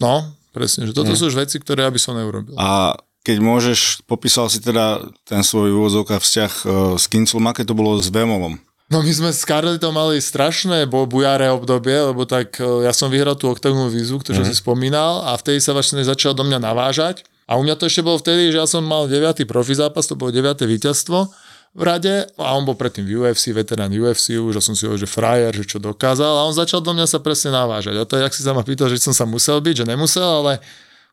no, 0.00 0.32
presne, 0.56 0.88
že 0.88 0.96
toto 0.96 1.12
sú 1.12 1.28
už 1.28 1.36
veci, 1.36 1.60
ktoré 1.60 1.84
ja 1.84 1.92
by 1.92 2.00
som 2.00 2.16
neurobil. 2.16 2.56
A 2.56 2.96
keď 3.20 3.36
môžeš, 3.44 4.08
popísal 4.08 4.48
si 4.48 4.64
teda 4.64 5.04
ten 5.28 5.44
svoj 5.44 5.76
úvozovka 5.76 6.16
vzťah 6.16 6.52
e, 6.56 6.64
s 6.96 7.04
Kinclom, 7.12 7.44
aké 7.52 7.68
to 7.68 7.76
bolo 7.76 8.00
s 8.00 8.08
Vémolom? 8.08 8.56
No 8.86 9.02
my 9.02 9.10
sme 9.10 9.34
s 9.34 9.42
Karlitom 9.42 9.98
mali 9.98 10.22
strašné 10.22 10.86
bo 10.86 11.10
bujare 11.10 11.50
obdobie, 11.50 12.14
lebo 12.14 12.22
tak 12.22 12.56
e, 12.62 12.86
ja 12.86 12.94
som 12.94 13.10
vyhral 13.10 13.34
tú 13.34 13.50
oktávnu 13.50 13.90
výzvu, 13.90 14.22
ktorú 14.22 14.40
mm. 14.40 14.48
si 14.48 14.54
spomínal 14.54 15.26
a 15.26 15.34
vtedy 15.34 15.58
sa 15.58 15.74
vlastne 15.74 16.06
začal 16.06 16.38
do 16.38 16.46
mňa 16.46 16.62
navážať. 16.62 17.26
A 17.50 17.58
u 17.58 17.66
mňa 17.66 17.74
to 17.78 17.90
ešte 17.90 18.06
bolo 18.06 18.22
vtedy, 18.22 18.54
že 18.54 18.62
ja 18.62 18.66
som 18.66 18.86
mal 18.86 19.10
9. 19.10 19.42
profi 19.46 19.74
zápas, 19.74 20.06
to 20.06 20.14
bolo 20.14 20.30
9. 20.30 20.62
víťazstvo 20.62 21.30
v 21.76 21.82
rade 21.84 22.24
a 22.40 22.56
on 22.56 22.64
bol 22.64 22.72
predtým 22.72 23.04
v 23.04 23.20
UFC, 23.20 23.52
veterán 23.52 23.92
UFC, 23.92 24.40
už 24.40 24.56
a 24.56 24.62
som 24.64 24.72
si 24.72 24.88
hovoril, 24.88 25.04
že 25.04 25.10
frajer, 25.12 25.52
že 25.52 25.68
čo 25.68 25.76
dokázal 25.76 26.40
a 26.40 26.48
on 26.48 26.56
začal 26.56 26.80
do 26.80 26.96
mňa 26.96 27.04
sa 27.04 27.20
presne 27.20 27.52
navážať. 27.52 28.00
A 28.00 28.08
to 28.08 28.16
je, 28.16 28.24
jak 28.24 28.32
si 28.32 28.40
sa 28.40 28.56
ma 28.56 28.64
pýtal, 28.64 28.88
že 28.88 28.96
som 28.96 29.12
sa 29.12 29.28
musel 29.28 29.60
byť, 29.60 29.84
že 29.84 29.84
nemusel, 29.84 30.24
ale 30.24 30.64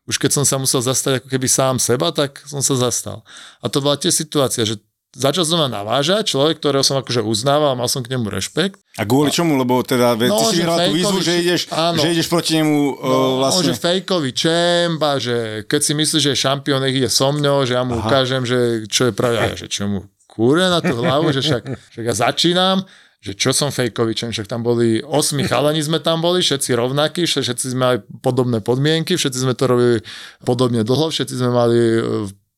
už 0.08 0.16
keď 0.16 0.40
som 0.40 0.44
sa 0.48 0.56
musel 0.56 0.80
zastať 0.80 1.20
ako 1.20 1.28
keby 1.28 1.48
sám 1.52 1.84
seba, 1.84 2.16
tak 2.16 2.40
som 2.48 2.64
sa 2.64 2.80
zastal. 2.80 3.28
A 3.60 3.68
to 3.68 3.84
bola 3.84 4.00
tiež 4.00 4.16
situácia, 4.16 4.64
že 4.64 4.80
začal 5.14 5.46
som 5.46 5.62
ma 5.62 5.68
navážať, 5.70 6.32
človek, 6.32 6.58
ktorého 6.58 6.82
som 6.82 6.98
akože 6.98 7.22
uznával, 7.22 7.76
mal 7.78 7.92
som 7.92 8.02
k 8.02 8.16
nemu 8.16 8.32
rešpekt. 8.32 8.82
A 8.98 9.06
kvôli 9.06 9.30
čomu? 9.36 9.60
Lebo 9.60 9.84
teda, 9.86 10.16
veď 10.18 10.30
No, 10.32 10.40
ty 10.42 10.46
si 10.48 10.56
vyhral 10.64 10.78
tú 10.90 10.92
výzvu, 10.96 11.20
že 11.22 11.34
ideš, 11.40 11.62
áno. 11.70 12.00
že 12.02 12.08
ideš 12.12 12.28
proti 12.32 12.58
nemu 12.60 12.76
no, 12.98 13.04
No, 13.04 13.18
vlastne. 13.44 13.60
On, 13.60 13.68
že 13.68 13.76
fejkový 13.78 14.32
čemp 14.32 15.00
a 15.04 15.20
že 15.20 15.68
keď 15.68 15.82
si 15.84 15.92
myslí, 15.94 16.18
že 16.24 16.30
je 16.34 16.38
šampión, 16.40 16.82
nech 16.82 16.96
ide 16.98 17.12
so 17.12 17.30
mňou, 17.30 17.64
že 17.68 17.76
ja 17.78 17.84
mu 17.86 17.96
Aha. 17.96 18.04
ukážem, 18.04 18.42
že 18.48 18.88
čo 18.90 19.08
je 19.08 19.14
pravda, 19.14 19.54
že 19.60 19.68
čo 19.70 19.86
mu 19.88 20.00
kúre 20.34 20.66
na 20.66 20.82
tú 20.82 20.98
hlavu, 20.98 21.30
že 21.30 21.46
však, 21.46 21.94
však 21.94 22.06
ja 22.10 22.16
začínam, 22.18 22.82
že 23.22 23.38
čo 23.38 23.54
som 23.54 23.70
fejkový 23.70 24.18
čemp, 24.18 24.34
však 24.34 24.50
tam 24.50 24.66
boli 24.66 25.00
osmi 25.06 25.46
chalani 25.46 25.80
sme 25.80 26.02
tam 26.02 26.20
boli, 26.26 26.42
všetci 26.42 26.74
rovnakí, 26.74 27.30
všetci 27.30 27.78
sme 27.78 27.80
mali 27.80 27.98
podobné 28.20 28.60
podmienky, 28.66 29.14
všetci 29.14 29.46
sme 29.46 29.54
to 29.54 29.70
robili 29.70 29.98
podobne 30.42 30.82
dlho, 30.82 31.14
všetci 31.14 31.38
sme 31.38 31.52
mali 31.54 31.80
e, 31.80 32.02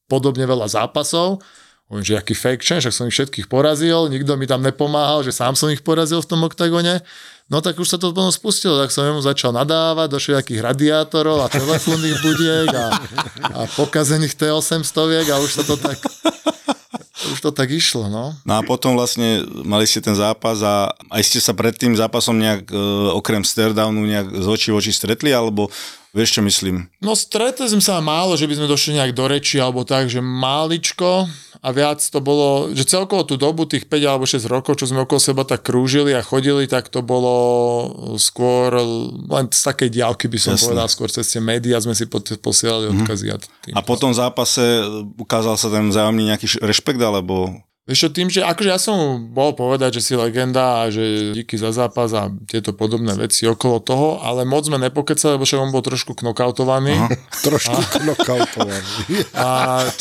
podobne 0.07 0.47
veľa 0.47 0.71
zápasov, 0.71 1.43
Hovorím, 1.85 2.01
že 2.01 2.17
aký 2.17 2.33
fake 2.33 2.65
champ, 2.65 2.81
však 2.81 2.97
som 2.97 3.05
ich 3.05 3.13
všetkých 3.13 3.45
porazil, 3.45 4.09
nikto 4.09 4.33
mi 4.41 4.49
tam 4.49 4.65
nepomáhal, 4.65 5.21
že 5.21 5.29
sám 5.29 5.53
som 5.53 5.69
ich 5.69 5.85
porazil 5.85 6.17
v 6.17 6.29
tom 6.33 6.41
oktagone. 6.41 7.05
No 7.45 7.61
tak 7.61 7.77
už 7.77 7.85
sa 7.85 8.01
to 8.01 8.09
potom 8.09 8.33
spustilo, 8.33 8.81
tak 8.81 8.89
som 8.89 9.05
mu 9.13 9.21
začal 9.21 9.53
nadávať 9.53 10.09
do 10.09 10.17
všetkých 10.17 10.65
radiátorov 10.65 11.45
a 11.45 11.47
telefónnych 11.53 12.17
budiek 12.25 12.73
a, 12.73 12.85
a 13.53 13.59
pokazených 13.77 14.33
T800 14.33 15.29
a 15.29 15.37
už 15.37 15.61
sa 15.61 15.61
to 15.61 15.77
tak 15.77 16.01
už 17.31 17.39
to 17.39 17.51
tak 17.55 17.71
išlo, 17.71 18.11
no. 18.11 18.35
No 18.43 18.53
a 18.59 18.61
potom 18.61 18.99
vlastne 18.99 19.47
mali 19.63 19.87
ste 19.87 20.03
ten 20.03 20.15
zápas 20.15 20.59
a 20.59 20.91
aj 21.07 21.23
ste 21.23 21.39
sa 21.39 21.55
pred 21.55 21.71
tým 21.71 21.95
zápasom 21.95 22.35
nejak 22.35 22.67
e, 22.67 22.75
okrem 23.15 23.39
stairdownu 23.47 24.03
nejak 24.03 24.27
z 24.35 24.47
očí 24.51 24.69
v 24.75 24.83
oči 24.83 24.91
stretli, 24.91 25.31
alebo 25.31 25.71
vieš 26.11 26.39
čo 26.39 26.41
myslím? 26.43 26.91
No 26.99 27.15
stretli 27.15 27.71
sme 27.71 27.79
sa 27.79 28.03
málo, 28.03 28.35
že 28.35 28.47
by 28.47 28.59
sme 28.59 28.67
došli 28.67 28.99
nejak 28.99 29.15
do 29.15 29.25
reči 29.31 29.63
alebo 29.63 29.87
tak, 29.87 30.11
že 30.11 30.19
máličko 30.19 31.27
a 31.65 31.73
viac 31.73 31.97
to 31.97 32.21
bolo, 32.21 32.69
že 32.77 32.85
celkovo 32.85 33.25
tú 33.25 33.41
dobu 33.41 33.65
tých 33.65 33.89
5 33.89 33.97
alebo 34.05 34.29
6 34.29 34.45
rokov, 34.45 34.77
čo 34.77 34.85
sme 34.85 35.01
okolo 35.01 35.17
seba 35.17 35.41
tak 35.41 35.65
krúžili 35.65 36.13
a 36.13 36.21
chodili, 36.21 36.69
tak 36.69 36.93
to 36.93 37.01
bolo 37.01 37.33
skôr 38.21 38.69
len 39.25 39.49
z 39.49 39.61
takej 39.65 39.89
diálky 39.89 40.29
by 40.29 40.37
som 40.37 40.53
Jasné. 40.53 40.61
povedal, 40.69 40.87
skôr 40.93 41.09
cez 41.09 41.25
tie 41.25 41.41
médiá 41.41 41.81
sme 41.81 41.97
si 41.97 42.05
posielali 42.37 42.93
odkazy. 42.93 43.33
A, 43.33 43.41
tým. 43.41 43.73
A 43.73 43.81
po 43.81 43.97
tom 43.97 44.13
zápase 44.13 44.61
ukázal 45.17 45.57
sa 45.57 45.73
ten 45.73 45.89
vzájomný 45.89 46.29
nejaký 46.29 46.61
rešpekt, 46.61 47.01
alebo 47.01 47.49
Vieš 47.85 48.01
čo, 48.01 48.09
tým, 48.09 48.33
že 48.33 48.41
akože 48.41 48.69
ja 48.73 48.81
som 48.81 49.29
bol 49.29 49.53
povedať, 49.53 50.01
že 50.01 50.09
si 50.09 50.13
legenda 50.17 50.81
a 50.81 50.89
že 50.89 51.37
díky 51.37 51.53
za 51.53 51.69
zápas 51.69 52.09
a 52.17 52.33
tieto 52.49 52.73
podobné 52.73 53.13
veci 53.13 53.45
okolo 53.45 53.77
toho, 53.77 54.07
ale 54.25 54.41
moc 54.41 54.65
sme 54.65 54.81
nepokecali, 54.81 55.37
lebo 55.37 55.45
však 55.45 55.61
on 55.61 55.69
bol 55.69 55.85
trošku 55.85 56.17
knockoutovaný. 56.17 56.97
Aha. 56.97 57.13
Trošku 57.45 57.77
knockoutovaný. 58.01 58.89
a 59.37 59.47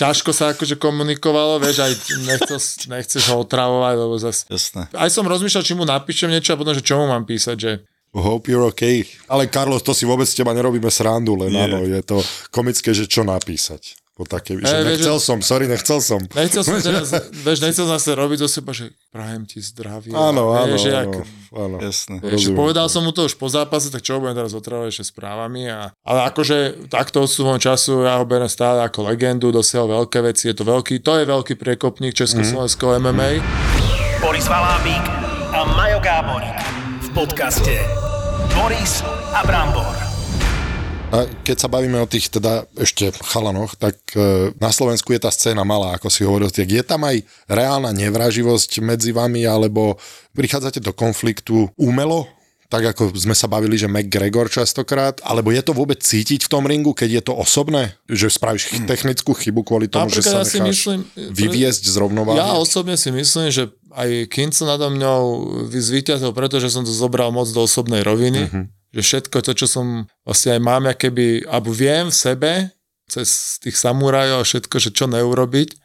ťažko 0.00 0.32
sa 0.32 0.56
akože 0.56 0.80
komunikovalo, 0.80 1.60
vieš, 1.60 1.84
aj 1.84 1.92
nechcel, 2.24 2.56
nechceš 2.88 3.28
ho 3.28 3.44
otravovať, 3.44 3.94
lebo 4.00 4.16
zase... 4.16 4.48
jasné. 4.48 4.88
Aj 4.96 5.12
som 5.12 5.28
rozmýšľal, 5.28 5.68
či 5.68 5.76
mu 5.76 5.84
napíšem 5.84 6.32
niečo 6.32 6.56
a 6.56 6.60
potom, 6.60 6.72
že 6.72 6.80
čo 6.80 6.96
mu 6.96 7.04
mám 7.04 7.28
písať, 7.28 7.56
že 7.60 7.84
Hope 8.14 8.46
you're 8.46 8.64
okay. 8.70 9.02
Ale 9.26 9.50
Carlos, 9.50 9.82
to 9.82 9.90
si 9.90 10.06
vôbec 10.06 10.24
s 10.24 10.38
teba 10.38 10.54
nerobíme 10.54 10.86
srandu, 10.86 11.34
len 11.34 11.50
Nie. 11.50 11.66
áno, 11.66 11.82
je 11.82 11.98
to 12.00 12.22
komické, 12.54 12.94
že 12.94 13.10
čo 13.10 13.26
napísať. 13.26 13.98
Po 14.14 14.22
také, 14.22 14.54
že 14.54 14.62
vieš, 14.62 14.86
nechcel 14.86 15.18
som, 15.18 15.42
sorry, 15.42 15.66
nechcel 15.66 15.98
som. 15.98 16.22
nechcel 16.38 16.62
som 16.62 16.78
teraz, 16.78 17.10
vieš, 17.50 17.58
nechcel 17.66 17.82
zase 17.90 18.14
robiť 18.14 18.46
zo 18.46 18.48
seba, 18.48 18.70
že 18.70 18.94
prajem 19.10 19.42
ti 19.42 19.58
zdravie. 19.58 20.14
Áno, 20.14 20.54
áno, 20.54 20.70
vieš, 20.70 20.86
že 20.86 20.90
áno, 20.94 21.26
áno. 21.50 21.76
Jasné. 21.82 22.22
Vieš, 22.22 22.54
povedal 22.54 22.86
som 22.86 23.02
mu 23.02 23.10
to 23.10 23.26
už 23.26 23.34
po 23.34 23.50
zápase, 23.50 23.90
tak 23.90 24.06
čo 24.06 24.22
budem 24.22 24.38
teraz 24.38 24.54
otravovať 24.54 24.94
ešte 24.94 25.10
správami. 25.10 25.66
A, 25.66 25.90
ale 26.06 26.20
akože 26.30 26.86
takto 26.86 27.26
odstupom 27.26 27.58
času 27.58 28.06
ja 28.06 28.22
ho 28.22 28.24
beriem 28.24 28.46
stále 28.46 28.86
ako 28.86 29.10
legendu, 29.10 29.50
dosiahol 29.50 30.06
veľké 30.06 30.22
veci, 30.22 30.46
je 30.46 30.54
to 30.54 30.62
veľký, 30.62 31.02
to 31.02 31.18
je 31.18 31.24
veľký 31.26 31.58
priekopník 31.58 32.14
Československého 32.14 33.02
MMA. 33.02 33.42
Boris 34.22 34.46
Valábík 34.46 35.04
a 35.50 35.60
Majo 35.74 35.98
Gáborík 35.98 36.58
v 37.02 37.08
podcaste 37.18 37.74
Boris 38.54 39.02
a 39.34 39.42
Brambor. 39.42 40.03
A 41.14 41.30
keď 41.46 41.56
sa 41.62 41.70
bavíme 41.70 41.94
o 42.02 42.10
tých 42.10 42.26
teda 42.26 42.66
ešte 42.74 43.14
chalanoch, 43.22 43.78
tak 43.78 43.94
e, 44.18 44.50
na 44.58 44.74
Slovensku 44.74 45.14
je 45.14 45.22
tá 45.22 45.30
scéna 45.30 45.62
malá, 45.62 45.94
ako 45.94 46.10
si 46.10 46.26
hovoril. 46.26 46.50
Tak 46.50 46.66
je 46.66 46.82
tam 46.82 47.06
aj 47.06 47.22
reálna 47.46 47.94
nevraživosť 47.94 48.82
medzi 48.82 49.14
vami, 49.14 49.46
alebo 49.46 49.94
prichádzate 50.34 50.82
do 50.82 50.90
konfliktu 50.90 51.70
umelo? 51.78 52.26
Tak 52.74 52.84
ako 52.90 53.14
sme 53.14 53.38
sa 53.38 53.46
bavili, 53.46 53.78
že 53.78 53.86
McGregor 53.86 54.50
častokrát, 54.50 55.22
alebo 55.22 55.54
je 55.54 55.62
to 55.62 55.70
vôbec 55.70 56.02
cítiť 56.02 56.42
v 56.42 56.50
tom 56.50 56.66
ringu, 56.66 56.90
keď 56.90 57.22
je 57.22 57.22
to 57.22 57.34
osobné? 57.38 57.94
Že 58.10 58.34
spravíš 58.34 58.64
ch- 58.66 58.82
technickú 58.82 59.30
chybu 59.30 59.62
kvôli 59.62 59.86
tomu, 59.86 60.10
že 60.10 60.26
sa 60.26 60.42
Napríklad 60.42 60.42
ja 60.42 60.50
si 60.50 60.58
necháš 60.58 60.74
myslím- 60.74 61.04
vyviesť 61.30 61.82
z 61.86 61.94
rovnováhy? 62.02 62.34
Ja 62.42 62.58
osobne 62.58 62.98
si 62.98 63.14
myslím, 63.14 63.54
že 63.54 63.70
aj 63.94 64.26
Kinco 64.26 64.66
nado 64.66 64.90
mňou 64.90 65.22
zvíťazil, 65.70 66.34
pretože 66.34 66.66
som 66.66 66.82
to 66.82 66.90
zobral 66.90 67.30
moc 67.30 67.46
do 67.54 67.62
osobnej 67.62 68.02
roviny. 68.02 68.50
Mhm. 68.50 68.62
Že 68.94 69.02
všetko 69.02 69.36
to, 69.42 69.52
čo 69.54 69.66
som 69.70 69.86
vlastne 70.26 70.58
aj 70.58 70.60
mám, 70.62 70.82
ja 70.86 70.94
keby, 70.94 71.46
alebo 71.46 71.70
viem 71.70 72.10
v 72.10 72.16
sebe, 72.18 72.52
cez 73.06 73.58
tých 73.62 73.78
samurajov 73.78 74.42
a 74.42 74.46
všetko, 74.46 74.76
že 74.82 74.90
čo 74.90 75.06
neurobiť, 75.06 75.83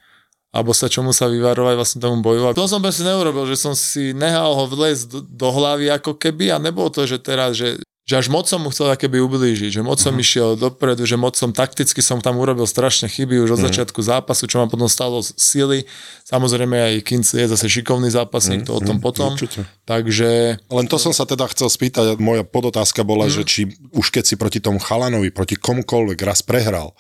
alebo 0.50 0.74
sa 0.74 0.90
čomu 0.90 1.14
sa 1.14 1.30
vyvarovať 1.30 1.76
vlastne 1.78 2.00
tomu 2.02 2.26
boju. 2.26 2.50
A 2.50 2.58
to 2.58 2.66
som 2.66 2.82
si 2.90 3.06
neurobil, 3.06 3.46
že 3.46 3.58
som 3.58 3.78
si 3.78 4.18
nehal 4.18 4.58
ho 4.58 4.66
vlezť 4.66 5.04
do, 5.10 5.20
do 5.22 5.48
hlavy 5.54 5.94
ako 5.94 6.18
keby 6.18 6.50
a 6.50 6.58
nebolo 6.58 6.90
to, 6.90 7.06
že 7.06 7.22
teraz, 7.22 7.54
že 7.58 7.78
že 8.10 8.18
až 8.18 8.34
moc 8.34 8.50
som 8.50 8.58
mu 8.66 8.74
chcel 8.74 8.90
keby 8.98 9.22
ublížiť, 9.22 9.70
že 9.70 9.82
moc 9.86 10.02
som 10.02 10.18
Mhm. 10.18 10.22
išiel 10.26 10.50
dopredu, 10.58 11.06
že 11.06 11.14
moc 11.14 11.38
som 11.38 11.54
takticky 11.54 12.02
som 12.02 12.18
tam 12.18 12.42
urobil 12.42 12.66
strašne 12.66 13.06
chyby 13.06 13.38
už 13.46 13.54
Mhm. 13.54 13.54
od 13.54 13.62
začiatku 13.70 14.00
zápasu, 14.02 14.50
čo 14.50 14.58
ma 14.58 14.66
potom 14.66 14.90
stalo 14.90 15.22
sily. 15.22 15.86
Samozrejme 16.26 16.74
aj 16.74 17.06
Kinc 17.06 17.30
je 17.30 17.46
zase 17.46 17.70
šikovný 17.70 18.10
zápasník, 18.10 18.66
to 18.66 18.74
o 18.74 18.82
tom 18.82 18.98
potom. 18.98 19.30
Mhm. 19.30 19.36
určite. 19.38 19.62
Takže 19.86 20.58
Len 20.74 20.86
to 20.90 20.98
som 20.98 21.14
sa 21.14 21.30
teda 21.30 21.46
chcel 21.54 21.70
spýtať, 21.70 22.18
moja 22.18 22.42
podotázka 22.42 23.06
bola, 23.06 23.30
mm. 23.30 23.34
že 23.38 23.42
či 23.46 23.62
už 23.94 24.10
keď 24.10 24.26
si 24.26 24.34
proti 24.42 24.58
tomu 24.58 24.82
chalanovi, 24.82 25.30
proti 25.30 25.54
komukoľvek 25.54 26.18
raz 26.26 26.42
prehral, 26.42 26.98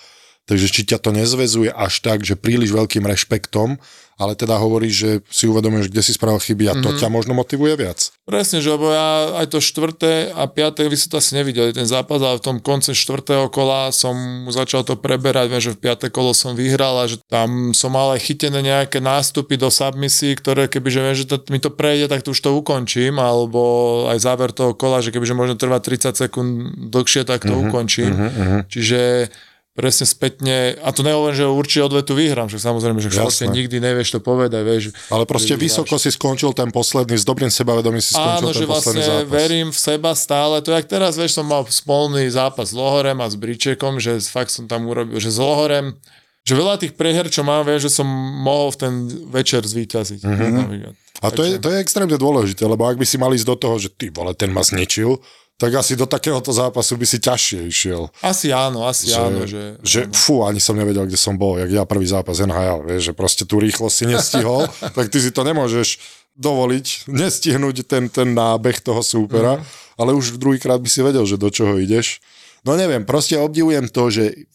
takže 0.50 0.66
či 0.74 0.82
ťa 0.90 0.98
to 0.98 1.14
nezvezuje 1.14 1.70
až 1.70 2.02
tak, 2.02 2.26
že 2.26 2.34
príliš 2.34 2.74
veľkým 2.74 3.06
rešpektom, 3.06 3.78
ale 4.20 4.36
teda 4.36 4.60
hovoríš, 4.60 4.94
že 4.94 5.12
si 5.32 5.48
uvedomuješ, 5.48 5.88
kde 5.88 6.02
si 6.04 6.12
spravil 6.12 6.44
chyby 6.44 6.68
a 6.68 6.76
to 6.84 6.92
mm. 6.92 6.98
ťa 7.00 7.08
možno 7.08 7.32
motivuje 7.32 7.80
viac. 7.80 8.12
Presne, 8.28 8.60
že 8.60 8.68
lebo 8.68 8.92
ja 8.92 9.40
aj 9.40 9.48
to 9.56 9.64
štvrté 9.64 10.36
a 10.36 10.44
piaté, 10.52 10.92
vy 10.92 11.00
ste 11.00 11.08
to 11.08 11.24
asi 11.24 11.40
nevideli 11.40 11.72
ten 11.72 11.88
zápas, 11.88 12.20
ale 12.20 12.36
v 12.36 12.44
tom 12.44 12.58
konce 12.60 12.92
štvrtého 12.92 13.48
kola 13.48 13.96
som 13.96 14.12
začal 14.52 14.84
to 14.84 15.00
preberať, 15.00 15.48
viem, 15.48 15.64
že 15.64 15.72
v 15.72 15.88
piaté 15.88 16.12
kolo 16.12 16.36
som 16.36 16.52
vyhral 16.52 17.00
a 17.00 17.08
že 17.08 17.24
tam 17.32 17.72
som 17.72 17.96
mal 17.96 18.12
aj 18.12 18.28
chytené 18.28 18.60
nejaké 18.60 19.00
nástupy 19.00 19.56
do 19.56 19.72
submisí, 19.72 20.36
ktoré 20.36 20.68
kebyže 20.68 21.00
viem, 21.00 21.16
že 21.16 21.24
to, 21.24 21.40
mi 21.48 21.64
to 21.64 21.72
prejde, 21.72 22.12
tak 22.12 22.20
to 22.20 22.36
už 22.36 22.44
to 22.44 22.52
ukončím, 22.52 23.24
alebo 23.24 24.04
aj 24.12 24.20
záver 24.20 24.52
toho 24.52 24.76
kola, 24.76 25.00
že 25.00 25.16
kebyže 25.16 25.32
možno 25.32 25.56
trvá 25.56 25.80
30 25.80 26.20
sekúnd 26.20 26.76
dlhšie, 26.92 27.24
tak 27.24 27.48
to 27.48 27.56
uh-huh, 27.56 27.72
ukončím. 27.72 28.12
Uh-huh. 28.12 28.68
Čiže 28.68 29.32
presne 29.80 30.04
spätne, 30.04 30.76
a 30.76 30.92
to 30.92 31.08
nehovorím, 31.08 31.40
že 31.40 31.48
určite 31.48 31.88
odvetu 31.88 32.12
vyhrám, 32.12 32.52
že 32.52 32.60
samozrejme, 32.60 33.00
že 33.00 33.16
športe 33.16 33.48
nikdy 33.48 33.80
nevieš 33.80 34.12
to 34.12 34.20
povedať, 34.20 34.60
vieš. 34.68 34.84
Ale 35.08 35.24
proste 35.24 35.56
že 35.56 35.64
vysoko 35.64 35.96
si 35.96 36.12
skončil 36.12 36.52
ten 36.52 36.68
posledný, 36.68 37.16
s 37.16 37.24
dobrým 37.24 37.48
sebavedomím 37.48 38.04
si 38.04 38.12
skončil 38.12 38.44
Áno, 38.44 38.52
ten 38.52 38.60
že 38.60 38.66
posledný 38.68 39.08
vlastne 39.08 39.24
zápas. 39.24 39.32
verím 39.32 39.68
v 39.72 39.80
seba 39.80 40.12
stále. 40.20 40.60
To 40.60 40.76
jak 40.76 40.84
teraz, 40.84 41.16
vieš, 41.16 41.40
som 41.40 41.48
mal 41.48 41.64
spolný 41.72 42.28
zápas 42.28 42.70
s 42.70 42.76
Lohorem 42.76 43.16
a 43.24 43.32
s 43.32 43.40
Bričekom, 43.40 44.04
že 44.04 44.20
fakt 44.28 44.52
som 44.52 44.68
tam 44.68 44.84
urobil, 44.92 45.16
že 45.16 45.32
s 45.32 45.40
Lohorem, 45.40 45.96
že 46.44 46.60
veľa 46.60 46.76
tých 46.84 47.00
preher, 47.00 47.32
čo 47.32 47.48
mám, 47.48 47.64
vieš, 47.64 47.88
že 47.88 48.04
som 48.04 48.08
mohol 48.44 48.76
v 48.76 48.78
ten 48.84 48.94
večer 49.32 49.64
zvíťaziť. 49.64 50.28
Mm-hmm. 50.28 51.24
A 51.24 51.28
to 51.32 51.48
je, 51.48 51.56
to 51.56 51.72
je 51.72 51.80
extrémne 51.80 52.20
dôležité, 52.20 52.68
lebo 52.68 52.84
ak 52.84 53.00
by 53.00 53.08
si 53.08 53.16
mali 53.16 53.40
ísť 53.40 53.48
do 53.48 53.56
toho, 53.56 53.76
že 53.80 53.96
ty 53.96 54.12
vole, 54.12 54.36
ten 54.36 54.52
ma 54.52 54.60
zničil, 54.60 55.20
tak 55.60 55.76
asi 55.76 56.00
do 56.00 56.08
takéhoto 56.08 56.56
zápasu 56.56 56.96
by 56.96 57.04
si 57.04 57.20
ťažšie 57.20 57.60
išiel. 57.68 58.08
Asi 58.24 58.56
áno, 58.56 58.88
asi 58.88 59.12
Že, 59.12 59.20
áno. 59.20 59.40
Že, 59.44 59.64
že 59.84 60.00
fú, 60.16 60.48
ani 60.48 60.64
som 60.64 60.80
nevedel, 60.80 61.04
kde 61.04 61.20
som 61.20 61.36
bol, 61.36 61.60
jak 61.60 61.68
ja 61.68 61.84
prvý 61.84 62.08
zápas 62.08 62.40
NHL, 62.40 62.88
vieš, 62.88 63.12
že 63.12 63.14
proste 63.14 63.44
tú 63.44 63.60
rýchlosť 63.60 63.96
si 63.96 64.06
nestihol, 64.08 64.72
tak 64.98 65.12
ty 65.12 65.20
si 65.20 65.36
to 65.36 65.44
nemôžeš 65.44 66.00
dovoliť, 66.40 67.12
nestihnúť 67.12 67.84
ten, 67.84 68.08
ten 68.08 68.32
nábeh 68.32 68.80
toho 68.80 69.04
súpera, 69.04 69.60
mm. 69.60 69.64
ale 70.00 70.16
už 70.16 70.40
druhýkrát 70.40 70.80
by 70.80 70.88
si 70.88 71.04
vedel, 71.04 71.28
že 71.28 71.36
do 71.36 71.52
čoho 71.52 71.76
ideš. 71.76 72.24
No 72.64 72.80
neviem, 72.80 73.04
proste 73.04 73.36
obdivujem 73.36 73.92
to, 73.92 74.08
že 74.08 74.48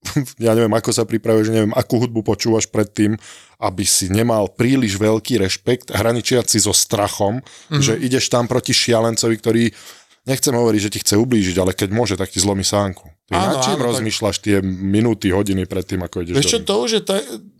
ja 0.48 0.56
neviem, 0.56 0.72
ako 0.72 0.90
sa 0.96 1.04
pripravuješ, 1.04 1.52
neviem, 1.52 1.76
akú 1.76 2.00
hudbu 2.00 2.24
počúvaš 2.24 2.64
predtým, 2.72 3.20
aby 3.60 3.84
si 3.84 4.08
nemal 4.08 4.48
príliš 4.48 4.96
veľký 4.96 5.44
rešpekt, 5.44 5.92
hraničiaci 5.92 6.56
so 6.56 6.72
strachom, 6.72 7.44
mm. 7.68 7.82
že 7.84 8.00
ideš 8.00 8.32
tam 8.32 8.48
proti 8.48 8.72
šialencovi, 8.72 9.36
ktorý 9.36 9.64
nechcem 10.28 10.52
hovoriť, 10.52 10.80
že 10.84 10.92
ti 10.92 10.98
chce 11.00 11.14
ublížiť, 11.16 11.56
ale 11.56 11.72
keď 11.72 11.88
môže, 11.90 12.14
tak 12.20 12.28
ti 12.28 12.38
zlomí 12.38 12.62
sánku. 12.62 13.08
Ty 13.28 13.32
Áno, 13.36 13.56
na 13.56 13.64
čím 13.64 13.76
áno, 13.76 13.82
tak- 13.82 13.88
rozmýšľaš 13.92 14.36
tie 14.44 14.56
minúty, 14.64 15.32
hodiny 15.32 15.64
predtým, 15.64 16.04
ako 16.04 16.24
ideš 16.24 16.36
Vieš 16.36 16.52
čo, 16.52 16.60
do 16.60 16.64
to 16.64 16.74
už 16.84 16.90
je 16.92 17.02
ta, 17.04 17.16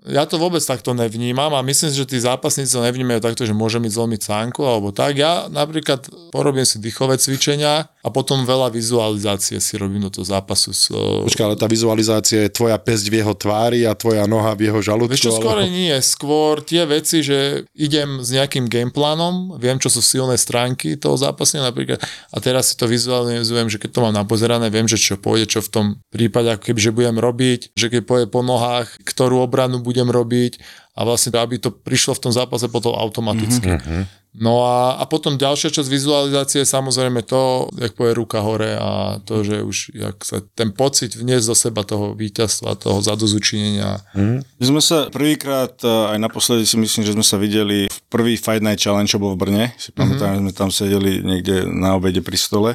ja 0.09 0.25
to 0.25 0.41
vôbec 0.41 0.65
takto 0.65 0.97
nevnímam 0.97 1.53
a 1.53 1.61
myslím 1.61 1.93
si, 1.93 1.97
že 2.01 2.09
tí 2.09 2.19
zápasníci 2.19 2.73
to 2.73 2.81
nevnímajú 2.81 3.21
takto, 3.21 3.45
že 3.45 3.53
môže 3.53 3.77
mi 3.77 3.93
zlomiť 3.93 4.21
sánku 4.25 4.65
alebo 4.65 4.89
tak. 4.91 5.21
Ja 5.21 5.47
napríklad 5.53 6.09
porobím 6.33 6.65
si 6.65 6.81
dýchové 6.81 7.21
cvičenia 7.21 7.93
a 8.01 8.09
potom 8.09 8.49
veľa 8.49 8.73
vizualizácie 8.73 9.61
si 9.61 9.77
robím 9.77 10.09
do 10.09 10.11
toho 10.11 10.25
zápasu. 10.25 10.73
So, 10.73 11.29
Počkaj, 11.29 11.45
ale 11.45 11.57
tá 11.61 11.69
vizualizácia 11.69 12.49
je 12.49 12.51
tvoja 12.51 12.81
pesť 12.81 13.13
v 13.13 13.15
jeho 13.21 13.35
tvári 13.37 13.85
a 13.85 13.93
tvoja 13.93 14.25
noha 14.25 14.57
v 14.57 14.73
jeho 14.73 14.81
žalúdku. 14.81 15.13
Vieš 15.13 15.29
čo, 15.29 15.37
skôr 15.37 15.61
alebo... 15.61 15.69
nie, 15.69 15.93
skôr 16.01 16.65
tie 16.65 16.89
veci, 16.89 17.21
že 17.21 17.69
idem 17.77 18.25
s 18.25 18.33
nejakým 18.33 18.65
gameplánom, 18.67 19.61
viem, 19.61 19.77
čo 19.77 19.93
sú 19.93 20.01
silné 20.01 20.41
stránky 20.41 20.97
toho 20.97 21.21
zápasenia 21.21 21.69
napríklad 21.69 22.01
a 22.33 22.37
teraz 22.41 22.73
si 22.73 22.75
to 22.81 22.89
vizualizujem, 22.89 23.69
že 23.69 23.77
keď 23.77 23.91
to 23.93 24.01
mám 24.01 24.15
napozerané, 24.17 24.73
viem, 24.73 24.89
že 24.89 24.97
čo 24.97 25.21
pôjde, 25.21 25.59
čo 25.59 25.61
v 25.61 25.71
tom 25.71 25.87
prípade, 26.09 26.49
ako 26.49 26.73
keby, 26.73 26.81
že 26.81 26.95
budem 26.97 27.17
robiť, 27.21 27.61
že 27.77 27.87
keď 27.93 28.03
pôjde 28.09 28.27
po 28.33 28.41
nohách, 28.41 28.97
ktorú 29.05 29.45
obranu 29.45 29.85
budem 29.99 30.15
robiť 30.15 30.63
a 30.95 31.03
vlastne, 31.03 31.35
aby 31.35 31.59
to 31.59 31.75
prišlo 31.75 32.15
v 32.15 32.23
tom 32.31 32.33
zápase 32.35 32.71
potom 32.71 32.95
automaticky. 32.95 33.67
Mm-hmm. 33.67 34.03
No 34.39 34.63
a, 34.63 34.95
a 35.03 35.03
potom 35.11 35.35
ďalšia 35.35 35.75
časť 35.75 35.91
vizualizácie 35.91 36.63
je 36.63 36.69
samozrejme 36.71 37.27
to, 37.27 37.67
jak 37.75 37.99
poje 37.99 38.15
ruka 38.15 38.39
hore 38.39 38.79
a 38.79 39.19
to, 39.27 39.43
že 39.43 39.67
už 39.67 39.77
jak 39.99 40.15
sa 40.23 40.39
ten 40.55 40.71
pocit 40.71 41.19
vniesť 41.19 41.47
do 41.51 41.57
seba 41.59 41.83
toho 41.83 42.15
víťazstva, 42.15 42.79
toho 42.79 43.03
zadozučinenia. 43.03 43.99
My 44.15 44.65
sme 44.65 44.79
sa 44.79 45.11
prvýkrát, 45.11 45.75
eh, 45.83 46.15
aj 46.15 46.19
naposledy 46.23 46.63
si 46.71 46.79
myslím, 46.79 47.03
že 47.03 47.15
sme 47.19 47.27
sa 47.27 47.35
videli 47.35 47.91
v 47.91 47.99
prvý 48.07 48.39
Fight 48.39 48.63
Night 48.63 48.79
Challenge, 48.79 49.11
čo 49.11 49.19
bol 49.19 49.35
v 49.35 49.43
Brne. 49.43 49.65
Si 49.75 49.91
pamätám, 49.91 50.39
mm-hmm. 50.39 50.45
sme 50.47 50.53
tam 50.55 50.71
sedeli 50.71 51.19
niekde 51.19 51.67
na 51.67 51.99
obede 51.99 52.23
pri 52.23 52.39
stole. 52.39 52.71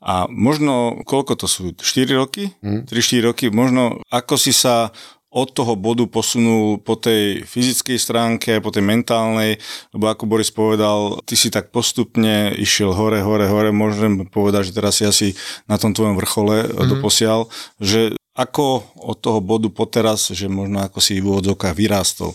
A 0.00 0.24
možno, 0.32 1.04
koľko 1.04 1.36
to 1.36 1.44
sú? 1.44 1.76
4 1.76 2.08
roky? 2.16 2.56
Mm. 2.64 2.88
3-4 2.88 3.28
roky. 3.28 3.46
Možno, 3.52 4.00
ako 4.08 4.40
si 4.40 4.48
sa 4.56 4.96
od 5.30 5.48
toho 5.54 5.78
bodu 5.78 6.10
posunul 6.10 6.82
po 6.82 6.98
tej 6.98 7.46
fyzickej 7.46 7.98
stránke, 8.02 8.58
po 8.58 8.74
tej 8.74 8.82
mentálnej, 8.82 9.62
lebo 9.94 10.10
ako 10.10 10.26
Boris 10.26 10.50
povedal, 10.50 11.22
ty 11.22 11.38
si 11.38 11.54
tak 11.54 11.70
postupne 11.70 12.50
išiel 12.58 12.90
hore, 12.90 13.22
hore, 13.22 13.46
hore, 13.46 13.70
môžem 13.70 14.26
povedať, 14.26 14.74
že 14.74 14.76
teraz 14.76 14.98
si 14.98 15.04
asi 15.06 15.28
na 15.70 15.78
tom 15.78 15.94
tvojom 15.94 16.18
vrchole 16.18 16.66
mm-hmm. 16.66 16.88
doposiaľ, 16.90 17.46
že 17.78 18.18
ako 18.34 18.82
od 18.98 19.16
toho 19.22 19.38
bodu 19.38 19.70
po 19.70 19.86
teraz, 19.86 20.34
že 20.34 20.50
možno 20.50 20.82
ako 20.82 20.98
si 20.98 21.22
v 21.22 21.30
úvodzovkách 21.30 21.74
vyrástol. 21.78 22.34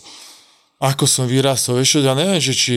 Ako 0.79 1.03
som 1.03 1.27
vyrastol, 1.27 1.83
vieš 1.83 1.99
ja 1.99 2.15
neviem, 2.15 2.39
že 2.39 2.55
či... 2.55 2.75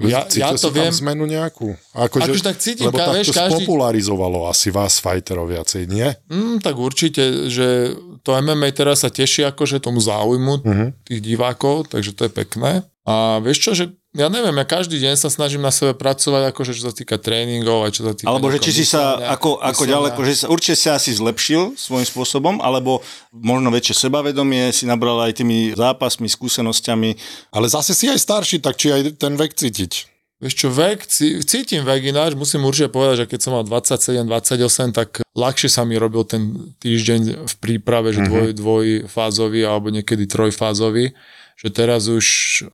Ja, 0.00 0.24
ja 0.32 0.48
Cítil 0.56 0.56
to 0.56 0.72
si 0.72 0.76
viem, 0.80 0.88
tam 0.88 1.00
zmenu 1.04 1.28
nejakú? 1.28 1.76
Ako, 1.92 2.24
Akože 2.24 2.40
tak 2.40 2.56
cítim, 2.56 2.88
lebo 2.88 2.96
ka- 2.96 3.12
tak 3.12 3.20
vieš, 3.20 3.26
to 3.28 3.36
každý- 3.36 3.52
spopularizovalo 3.68 4.48
asi 4.48 4.72
vás 4.72 4.96
fighterov 4.96 5.52
viacej, 5.52 5.84
nie? 5.84 6.08
mm, 6.32 6.64
tak 6.64 6.80
určite, 6.80 7.52
že 7.52 7.92
to 8.22 8.32
MMA 8.34 8.70
teraz 8.70 9.02
sa 9.02 9.08
teší 9.08 9.48
akože 9.48 9.78
tomu 9.78 9.98
záujmu 9.98 10.62
Mhm. 10.62 10.86
tých 11.04 11.20
divákov, 11.20 11.88
takže 11.88 12.12
to 12.12 12.26
je 12.26 12.32
pekné. 12.32 12.72
A 13.04 13.40
vieš 13.40 13.58
čo, 13.64 13.72
že 13.72 13.84
ja 14.10 14.26
neviem, 14.26 14.52
ja 14.52 14.66
každý 14.66 14.98
deň 14.98 15.14
sa 15.16 15.30
snažím 15.30 15.62
na 15.62 15.70
sebe 15.70 15.94
pracovať, 15.94 16.50
akože 16.50 16.74
čo 16.74 16.82
sa 16.82 16.94
týka 16.94 17.14
tréningov, 17.16 17.86
aj 17.86 17.92
čo 17.94 18.02
sa 18.04 18.12
týka... 18.12 18.26
Alebo 18.26 18.50
že 18.50 18.58
či 18.58 18.70
si 18.74 18.84
sa, 18.84 19.14
ako, 19.34 19.56
ako 19.56 19.82
myslenia. 19.86 19.92
ďaleko, 19.94 20.20
že 20.26 20.32
sa, 20.34 20.46
určite 20.50 20.76
sa 20.76 20.90
asi 20.98 21.10
zlepšil 21.14 21.78
svojím 21.78 22.06
spôsobom, 22.06 22.54
alebo 22.58 23.02
možno 23.30 23.70
väčšie 23.70 23.94
sebavedomie 24.04 24.74
si 24.74 24.84
nabral 24.84 25.16
aj 25.22 25.38
tými 25.38 25.72
zápasmi, 25.74 26.26
skúsenosťami. 26.26 27.10
Ale 27.54 27.66
zase 27.70 27.94
si 27.94 28.10
aj 28.10 28.18
starší, 28.18 28.58
tak 28.58 28.74
či 28.76 28.90
aj 28.90 29.00
ten 29.16 29.34
vek 29.34 29.54
cítiť. 29.54 29.92
Vieš 30.40 30.54
čo, 30.56 30.68
vek, 30.72 31.04
cí- 31.04 31.44
cítim 31.44 31.84
vek 31.84 32.00
ináč, 32.00 32.32
musím 32.32 32.64
určite 32.64 32.88
povedať, 32.88 33.24
že 33.24 33.26
keď 33.28 33.40
som 33.44 33.52
mal 33.52 33.64
27-28, 33.68 34.96
tak 34.96 35.08
ľahšie 35.36 35.68
sa 35.68 35.84
mi 35.84 36.00
robil 36.00 36.24
ten 36.24 36.72
týždeň 36.80 37.44
v 37.44 37.54
príprave, 37.60 38.16
že 38.16 38.24
dvoj, 38.24 38.56
dvojfázový 38.56 39.68
alebo 39.68 39.92
niekedy 39.92 40.24
trojfázový, 40.24 41.12
že 41.60 41.68
teraz 41.68 42.08
už 42.08 42.26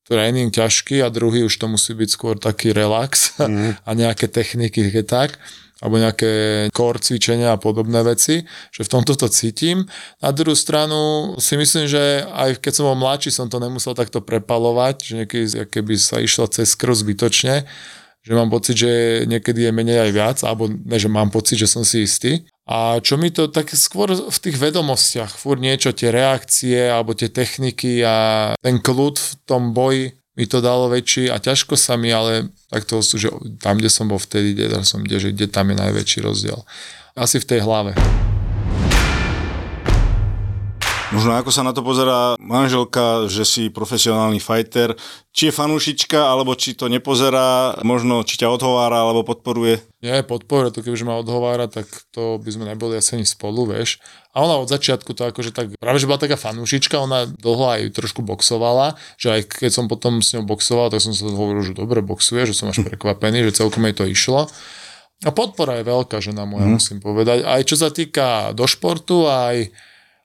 tréning 0.07 0.47
ťažký 0.47 1.03
a 1.03 1.11
druhý 1.11 1.43
už 1.43 1.59
to 1.59 1.67
musí 1.67 1.91
byť 1.91 2.09
skôr 2.09 2.35
taký 2.39 2.71
relax 2.71 3.35
a 3.87 3.89
nejaké 3.91 4.31
techniky, 4.31 4.87
keď 4.87 5.05
tak 5.05 5.31
alebo 5.77 6.01
nejaké 6.01 6.31
core 6.73 6.97
cvičenia 6.97 7.53
a 7.53 7.61
podobné 7.61 8.01
veci, 8.01 8.41
že 8.73 8.81
v 8.81 8.91
tomto 8.97 9.13
to 9.13 9.29
cítim. 9.29 9.85
Na 10.17 10.33
druhú 10.33 10.57
stranu 10.57 11.33
si 11.37 11.53
myslím, 11.53 11.85
že 11.85 12.25
aj 12.25 12.57
keď 12.57 12.73
som 12.73 12.89
bol 12.89 12.97
mladší, 12.97 13.29
som 13.29 13.45
to 13.45 13.61
nemusel 13.61 13.93
takto 13.93 14.17
prepalovať, 14.17 14.95
že 15.05 15.13
niekedy 15.21 15.45
keby 15.69 15.93
sa 16.01 16.17
išlo 16.17 16.49
cez 16.49 16.73
krv 16.73 16.97
zbytočne, 16.97 17.69
že 18.25 18.31
mám 18.33 18.49
pocit, 18.49 18.75
že 18.75 19.23
niekedy 19.29 19.69
je 19.69 19.71
menej 19.71 20.09
aj 20.09 20.11
viac, 20.11 20.37
alebo 20.43 20.65
ne, 20.67 20.97
že 20.97 21.07
mám 21.07 21.29
pocit, 21.29 21.61
že 21.61 21.69
som 21.69 21.85
si 21.85 22.03
istý. 22.03 22.43
A 22.67 22.99
čo 22.99 23.15
mi 23.15 23.31
to 23.31 23.47
tak 23.47 23.71
skôr 23.71 24.11
v 24.11 24.37
tých 24.43 24.59
vedomostiach, 24.59 25.39
furt 25.39 25.63
niečo, 25.63 25.95
tie 25.95 26.11
reakcie 26.11 26.91
alebo 26.91 27.15
tie 27.15 27.31
techniky 27.31 28.03
a 28.03 28.51
ten 28.59 28.83
kľud 28.83 29.15
v 29.15 29.29
tom 29.47 29.71
boji 29.71 30.11
mi 30.37 30.45
to 30.45 30.61
dalo 30.61 30.91
väčší 30.91 31.33
a 31.33 31.41
ťažko 31.41 31.73
sa 31.73 31.97
mi, 31.97 32.13
ale 32.13 32.53
takto 32.69 33.01
sú, 33.01 33.17
že 33.17 33.33
tam, 33.57 33.81
kde 33.81 33.89
som 33.89 34.05
bol 34.05 34.21
vtedy, 34.21 34.53
kde 34.53 34.85
som, 34.85 35.01
kde, 35.01 35.17
že 35.17 35.29
kde 35.33 35.47
tam 35.49 35.73
je 35.73 35.81
najväčší 35.81 36.19
rozdiel. 36.21 36.61
Asi 37.17 37.41
v 37.41 37.49
tej 37.49 37.65
hlave. 37.65 37.97
Možno 41.07 41.39
ako 41.39 41.55
sa 41.55 41.63
na 41.63 41.71
to 41.71 41.79
pozerá 41.87 42.35
manželka, 42.35 43.31
že 43.31 43.47
si 43.47 43.63
profesionálny 43.71 44.43
fighter, 44.43 44.91
či 45.31 45.47
je 45.47 45.55
fanúšička, 45.55 46.19
alebo 46.19 46.51
či 46.51 46.75
to 46.75 46.91
nepozerá, 46.91 47.79
možno 47.87 48.27
či 48.27 48.35
ťa 48.35 48.51
odhovára, 48.51 49.07
alebo 49.07 49.23
podporuje. 49.23 49.79
Nie, 50.03 50.19
podporuje 50.27 50.75
to, 50.75 50.83
kebyže 50.83 51.07
ma 51.07 51.15
odhovára, 51.15 51.71
tak 51.71 51.87
to 52.11 52.35
by 52.43 52.49
sme 52.51 52.67
neboli 52.67 52.99
asi 52.99 53.15
ani 53.15 53.23
spolu, 53.23 53.71
vieš. 53.71 54.03
A 54.35 54.43
ona 54.43 54.59
od 54.59 54.67
začiatku 54.67 55.15
to 55.15 55.31
akože 55.31 55.55
tak, 55.55 55.71
práve 55.79 56.03
že 56.03 56.11
bola 56.11 56.19
taká 56.19 56.35
fanúšička, 56.35 56.99
ona 56.99 57.23
dlho 57.23 57.65
aj 57.71 57.95
trošku 57.95 58.19
boxovala, 58.27 58.99
že 59.15 59.31
aj 59.39 59.63
keď 59.63 59.71
som 59.71 59.87
potom 59.87 60.19
s 60.19 60.35
ňou 60.35 60.43
boxoval, 60.43 60.91
tak 60.91 60.99
som 60.99 61.15
sa 61.15 61.23
hovoril, 61.23 61.63
že 61.63 61.71
dobre 61.71 62.03
boxuje, 62.03 62.51
že 62.51 62.53
som 62.53 62.67
až 62.67 62.83
prekvapený, 62.83 63.47
že 63.47 63.63
celkom 63.63 63.87
jej 63.87 63.95
to 63.95 64.03
išlo. 64.03 64.51
A 65.23 65.31
podpora 65.31 65.79
je 65.79 65.87
veľká 65.87 66.19
žena 66.19 66.43
moja, 66.43 66.67
mm. 66.67 66.73
musím 66.77 66.99
povedať. 66.99 67.47
Aj 67.47 67.63
čo 67.63 67.79
sa 67.79 67.89
týka 67.95 68.51
do 68.51 68.67
športu, 68.67 69.25
aj 69.25 69.71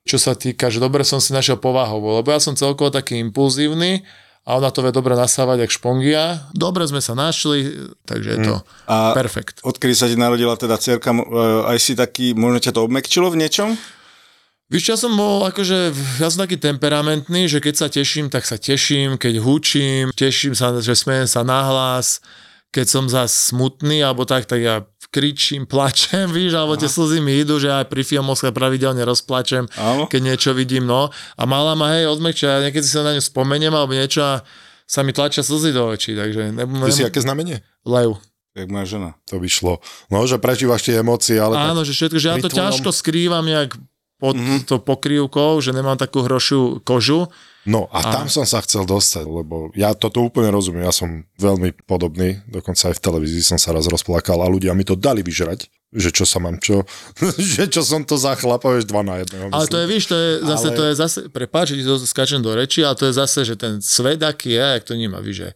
čo 0.03 0.19
sa 0.19 0.35
týka, 0.35 0.67
že 0.67 0.83
dobre 0.83 1.07
som 1.07 1.23
si 1.23 1.31
našiel 1.31 1.59
povahovo, 1.63 2.19
lebo 2.19 2.35
ja 2.35 2.43
som 2.43 2.59
celkovo 2.59 2.91
taký 2.91 3.23
impulzívny 3.23 4.03
a 4.43 4.59
ona 4.59 4.75
to 4.75 4.83
vie 4.83 4.91
dobre 4.91 5.15
nasávať, 5.15 5.63
jak 5.63 5.71
špongia. 5.79 6.51
Dobre 6.51 6.83
sme 6.91 6.99
sa 6.99 7.15
našli, 7.15 7.71
takže 8.03 8.29
je 8.35 8.39
to 8.43 8.55
A 8.91 9.15
perfekt. 9.15 9.63
odkedy 9.63 9.95
sa 9.95 10.11
ti 10.11 10.19
narodila 10.19 10.59
teda 10.59 10.75
cerka, 10.83 11.15
e, 11.15 11.23
aj 11.71 11.79
si 11.79 11.95
taký, 11.95 12.35
možno 12.35 12.59
ťa 12.59 12.75
to 12.75 12.83
obmekčilo 12.83 13.31
v 13.31 13.39
niečom? 13.47 13.79
Víš, 14.67 14.89
ja 14.89 14.97
som 14.99 15.15
bol 15.15 15.47
akože, 15.47 15.95
ja 16.19 16.27
som 16.33 16.43
taký 16.43 16.57
temperamentný, 16.59 17.47
že 17.47 17.63
keď 17.63 17.75
sa 17.77 17.87
teším, 17.93 18.33
tak 18.33 18.43
sa 18.43 18.57
teším, 18.59 19.21
keď 19.21 19.39
hučím, 19.39 20.11
teším 20.17 20.57
sa, 20.57 20.75
že 20.81 20.97
smejem 20.97 21.29
sa 21.29 21.45
nahlas, 21.47 22.25
keď 22.73 22.87
som 22.89 23.05
zas 23.07 23.31
smutný 23.53 24.01
alebo 24.01 24.25
tak, 24.25 24.49
tak 24.49 24.65
ja 24.65 24.83
kričím, 25.13 25.69
plačem, 25.73 26.33
víš, 26.33 26.57
alebo 26.57 26.75
tie 26.81 26.89
slzy 26.89 27.21
mi 27.21 27.45
idú, 27.45 27.61
že 27.61 27.69
aj 27.69 27.93
pri 27.93 28.03
filmoch 28.03 28.41
sa 28.41 28.49
pravidelne 28.51 29.05
rozplačem, 29.05 29.69
Áno. 29.77 30.09
keď 30.09 30.21
niečo 30.33 30.51
vidím, 30.57 30.89
no. 30.89 31.13
A 31.37 31.43
mala 31.45 31.77
ma, 31.77 31.93
hej, 31.93 32.09
odmekčia, 32.09 32.59
ja 32.59 32.61
niekedy 32.65 32.83
si 32.83 32.97
sa 32.97 33.05
na 33.05 33.13
ňu 33.13 33.21
spomeniem 33.21 33.71
alebo 33.71 33.93
niečo 33.93 34.25
a 34.25 34.41
sa 34.89 35.05
mi 35.05 35.13
tlačia 35.13 35.45
slzy 35.45 35.71
do 35.77 35.93
očí, 35.93 36.17
takže 36.17 36.57
ne, 36.57 36.65
Ty 36.65 36.93
si 36.93 37.05
aké 37.05 37.21
znamenie? 37.21 37.61
lev. 37.85 38.17
Jak 38.53 38.69
moja 38.69 38.85
žena. 38.85 39.11
To 39.33 39.41
by 39.41 39.49
šlo. 39.49 39.81
No, 40.13 40.29
že 40.29 40.37
prežívaš 40.37 40.85
tie 40.85 41.01
emócie, 41.01 41.41
ale 41.41 41.57
Áno, 41.57 41.89
že 41.89 41.97
všetko, 41.97 42.19
že 42.21 42.29
ja 42.29 42.37
to 42.37 42.53
ťažko 42.53 42.93
skrývam, 42.93 43.49
jak 43.49 43.73
pod 44.23 44.39
mm-hmm. 44.39 44.71
tou 44.71 44.79
pokrývkou, 44.79 45.59
že 45.59 45.75
nemám 45.75 45.99
takú 45.99 46.23
hrošiu 46.23 46.79
kožu. 46.87 47.27
No 47.67 47.91
a 47.91 48.07
tam 48.07 48.31
som 48.31 48.47
sa 48.47 48.63
chcel 48.63 48.87
dostať, 48.87 49.27
lebo 49.27 49.75
ja 49.75 49.99
toto 49.99 50.23
úplne 50.23 50.55
rozumiem, 50.55 50.87
ja 50.87 50.95
som 50.95 51.27
veľmi 51.43 51.75
podobný, 51.87 52.39
dokonca 52.47 52.91
aj 52.91 52.99
v 52.99 53.03
televízii 53.03 53.43
som 53.43 53.59
sa 53.59 53.75
raz 53.75 53.91
rozplakal 53.91 54.39
a 54.43 54.51
ľudia 54.51 54.79
mi 54.79 54.87
to 54.87 54.95
dali 54.95 55.27
vyžrať, 55.27 55.67
že 55.91 56.15
čo 56.15 56.23
sa 56.23 56.39
mám, 56.39 56.63
čo, 56.63 56.87
že 57.55 57.67
čo 57.67 57.83
som 57.83 58.07
to 58.07 58.15
za 58.15 58.39
chlapa, 58.39 58.71
vieš, 58.71 58.87
dva 58.87 59.03
na 59.03 59.23
jedného. 59.23 59.51
Ale 59.51 59.67
to 59.67 59.79
je, 59.79 59.87
víš, 59.91 60.05
to 60.07 60.15
je 60.15 60.31
zase, 60.47 60.69
Ale- 60.71 60.79
to 60.79 60.83
je 60.87 60.95
zase, 60.95 61.19
prepáč, 61.31 61.67
že 61.75 61.87
to 61.87 61.99
skáčem 62.03 62.43
do 62.43 62.55
reči, 62.55 62.87
ale 62.87 62.95
to 62.95 63.11
je 63.11 63.15
zase, 63.15 63.43
že 63.43 63.55
ten 63.59 63.83
svet, 63.83 64.23
aký 64.23 64.55
je, 64.55 64.67
jak 64.79 64.83
to 64.87 64.95
nemá, 64.95 65.19
víš, 65.19 65.47
že, 65.47 65.51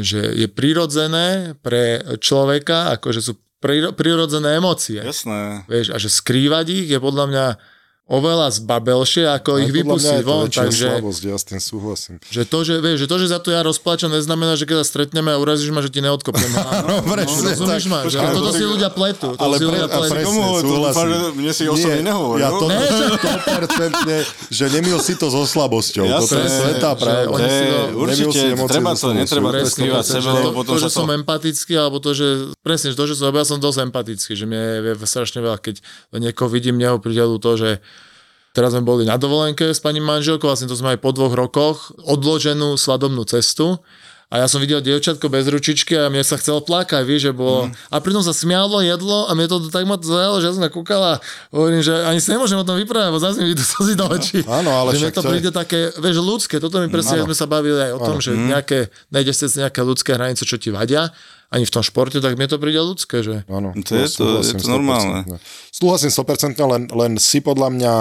že 0.00 0.20
je 0.36 0.48
prirodzené 0.48 1.56
pre 1.60 2.00
človeka, 2.20 2.96
akože 3.00 3.20
sú 3.20 3.36
priro, 3.62 3.94
prirodzené 3.94 4.58
emócie. 4.58 4.98
Jasné. 4.98 5.64
Vieš, 5.70 5.94
a 5.94 5.96
že 5.96 6.10
skrývať 6.10 6.66
ich 6.74 6.88
je 6.90 6.98
podľa 6.98 7.26
mňa 7.30 7.46
oveľa 8.04 8.50
zbabelšie, 8.52 9.24
ako 9.24 9.50
Aj 9.54 9.62
ich 9.62 9.70
to 9.72 9.86
von, 10.20 10.44
takže 10.44 10.86
slabosť, 10.92 11.22
ja 11.22 11.34
s 11.34 11.44
tým 11.44 11.60
súhlasím. 11.62 12.14
že 12.20 12.42
to, 12.42 12.58
že, 12.60 12.74
vieš, 12.76 12.96
že 12.98 13.06
to, 13.06 13.16
že 13.16 13.26
za 13.28 13.38
to 13.38 13.48
ja 13.48 13.62
rozplačam, 13.62 14.10
neznamená, 14.10 14.52
že 14.52 14.66
keď 14.66 14.82
sa 14.82 14.86
stretneme 14.86 15.30
a 15.30 15.38
urazíš 15.38 15.70
ma, 15.70 15.78
že 15.78 15.88
ti 15.88 15.98
neodkopnem. 15.98 16.50
No, 16.82 16.98
presne 17.04 17.54
rozumíš 17.54 17.84
tak. 17.84 17.88
ma, 17.88 17.98
že, 18.02 18.06
Počkaj, 18.12 18.26
a 18.26 18.34
toto 18.34 18.42
to 18.44 18.52
si 18.52 18.64
ľudia 18.64 18.90
pletú. 18.90 19.28
To 19.30 19.40
Ale 19.40 19.54
si 19.54 19.62
pre- 19.62 19.70
ľudia 19.70 19.88
pletú. 19.88 20.12
presne, 20.12 20.26
Komu 20.26 20.42
to 20.42 20.60
súhlasím. 20.60 21.06
že 21.06 21.16
mne 21.32 21.52
si 21.52 21.64
osobne 21.64 22.02
nehovoril. 22.02 22.42
Ja 22.42 22.50
to 22.50 22.64
Ne, 22.64 22.78
že- 22.82 23.08
100% 23.12 24.50
že 24.50 24.64
nemil 24.68 24.98
si 24.98 25.12
to 25.14 25.26
so 25.28 25.42
slabosťou. 25.44 26.04
Jasné, 26.04 26.20
Toto 26.20 26.36
je 26.36 26.50
svetá 26.50 26.90
pravda. 26.92 27.32
to- 27.32 27.94
Určite, 27.94 28.40
treba 28.66 28.92
to, 28.92 29.08
netreba 29.12 29.48
to 29.54 29.64
skrývať 29.64 30.04
sebe, 30.04 30.26
to, 30.26 30.36
lebo 30.42 30.50
potom 30.52 30.74
to, 30.74 30.80
že 30.80 30.90
som 30.90 31.06
to... 31.06 31.14
empatický, 31.14 31.74
alebo 31.74 31.96
to, 31.96 32.10
že 32.12 32.26
presne, 32.60 32.90
že 32.90 32.96
to, 32.98 33.04
že 33.06 33.14
som, 33.14 33.30
ja 33.30 33.44
som 33.44 33.56
dosť 33.56 33.78
empatický, 33.84 34.32
že 34.32 34.44
mne 34.44 34.60
je 34.82 35.06
strašne 35.06 35.38
veľa, 35.38 35.56
keď 35.56 35.80
niekoho 36.12 36.50
vidím, 36.50 36.74
mne 36.74 36.88
ho 36.90 36.98
prideľu 36.98 37.38
to, 37.38 37.52
že 37.54 37.70
teraz 38.52 38.70
sme 38.70 38.80
boli 38.80 39.02
na 39.02 39.16
dovolenke 39.16 39.66
s 39.66 39.78
pani 39.78 39.98
manželkou, 39.98 40.44
vlastne 40.44 40.64
to 40.64 40.76
sme 40.76 40.92
aj 40.92 41.00
po 41.00 41.10
dvoch 41.10 41.32
rokoch, 41.32 41.90
odloženú 41.98 42.76
svadobnú 42.76 43.24
cestu 43.24 43.80
a 44.28 44.40
ja 44.40 44.48
som 44.48 44.60
videl 44.60 44.80
dievčatko 44.80 45.28
bez 45.28 45.44
ručičky 45.44 45.92
a 45.92 46.08
mne 46.08 46.20
sa 46.20 46.40
chcelo 46.40 46.60
plakať, 46.60 47.04
vieš, 47.04 47.28
že 47.28 47.32
bolo... 47.32 47.68
Mm. 47.68 47.76
A 47.92 48.00
pritom 48.00 48.24
sa 48.24 48.32
smialo, 48.32 48.80
jedlo 48.80 49.28
a 49.28 49.36
mne 49.36 49.44
to 49.44 49.68
tak 49.68 49.84
ma 49.84 50.00
to 50.00 50.08
zajalo, 50.08 50.40
že 50.40 50.48
ja 50.48 50.54
som 50.56 50.64
nakúkala, 50.64 51.20
hovorím, 51.52 51.84
že 51.84 51.92
ani 51.92 52.16
si 52.16 52.32
nemôžem 52.32 52.56
o 52.56 52.64
tom 52.64 52.80
vyprávať, 52.80 53.12
bo 53.12 53.20
zase 53.20 53.44
mi 53.44 53.52
idú 53.52 53.60
slzy 53.76 53.92
do 53.92 54.08
očí. 54.08 54.40
Áno, 54.48 54.72
ale 54.72 54.96
že 54.96 55.04
mne 55.04 55.04
však 55.04 55.12
to 55.12 55.20
je- 55.20 55.28
príde 55.28 55.50
také, 55.52 55.80
vieš, 56.00 56.16
ľudské, 56.18 56.56
toto 56.56 56.80
mi 56.80 56.88
presne, 56.88 57.20
Áno. 57.20 57.28
sme 57.28 57.36
sa 57.36 57.44
bavili 57.44 57.76
aj 57.76 57.92
o 57.92 58.00
tom, 58.00 58.16
že 58.18 58.32
nejaké, 58.32 58.88
nájdeš 59.12 59.36
si 59.42 59.60
nejaké 59.60 59.80
ľudské 59.80 60.16
hranice, 60.16 60.48
čo 60.48 60.56
ti 60.56 60.72
vadia, 60.72 61.12
ani 61.52 61.68
v 61.68 61.74
tom 61.76 61.84
športe, 61.84 62.16
tak 62.16 62.32
mne 62.32 62.48
to 62.48 62.56
príde 62.56 62.80
ľudské, 62.80 63.20
že... 63.20 63.44
Áno, 63.52 63.76
To 63.76 63.92
je 63.92 64.08
to- 64.08 64.40
je 64.40 64.56
to 64.56 64.64
normálne. 64.64 65.28
100%. 65.28 65.76
Súhlasím 65.76 66.08
100%, 66.08 66.56
len, 66.56 66.82
len 66.88 67.12
si 67.20 67.44
podľa 67.44 67.68
mňa 67.68 67.92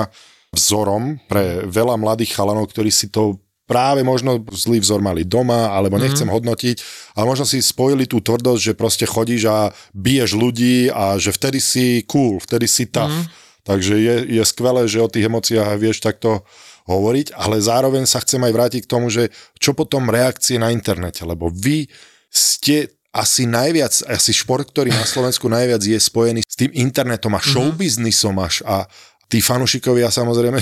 vzorom 0.51 1.15
pre 1.31 1.63
veľa 1.63 1.95
mladých 1.95 2.35
chalanov, 2.35 2.67
ktorí 2.71 2.91
si 2.91 3.07
to 3.07 3.39
práve 3.63 4.03
možno 4.03 4.43
zlý 4.51 4.83
vzor 4.83 4.99
mali 4.99 5.23
doma, 5.23 5.71
alebo 5.71 5.95
nechcem 5.95 6.27
Mhm. 6.27 6.35
hodnotiť, 6.35 6.75
ale 7.15 7.23
možno 7.23 7.47
si 7.47 7.63
spojili 7.63 8.03
tú 8.03 8.19
tvrdosť, 8.19 8.59
že 8.59 8.73
proste 8.75 9.07
chodíš 9.07 9.47
a 9.47 9.71
biješ 9.95 10.35
ľudí 10.35 10.91
a 10.91 11.15
že 11.15 11.31
vtedy 11.31 11.63
si 11.63 12.03
cool, 12.03 12.43
vtedy 12.43 12.67
si 12.67 12.91
tough. 12.91 13.15
Mhm. 13.15 13.25
Takže 13.63 13.93
je, 13.95 14.15
je 14.27 14.43
skvelé, 14.43 14.91
že 14.91 14.99
o 14.99 15.07
tých 15.07 15.31
emóciách 15.31 15.79
vieš 15.79 16.03
takto 16.03 16.43
hovoriť, 16.89 17.31
ale 17.31 17.63
zároveň 17.63 18.03
sa 18.03 18.19
chcem 18.19 18.41
aj 18.43 18.51
vrátiť 18.51 18.81
k 18.83 18.91
tomu, 18.91 19.07
že 19.07 19.31
čo 19.55 19.71
potom 19.71 20.11
reakcie 20.11 20.59
na 20.59 20.73
internete, 20.75 21.23
lebo 21.23 21.47
vy 21.47 21.87
ste 22.27 22.91
asi 23.11 23.43
najviac, 23.43 23.91
asi 24.07 24.31
šport, 24.31 24.67
ktorý 24.67 24.91
na 24.91 25.03
Slovensku 25.03 25.47
najviac 25.51 25.83
je 25.83 25.99
spojený 25.99 26.41
s 26.47 26.55
tým 26.55 26.71
internetom 26.75 27.35
a 27.35 27.43
showbiznisom 27.43 28.35
až 28.39 28.63
a 28.63 28.87
tí 29.31 29.39
fanúšikovia 29.39 30.11
samozrejme 30.11 30.59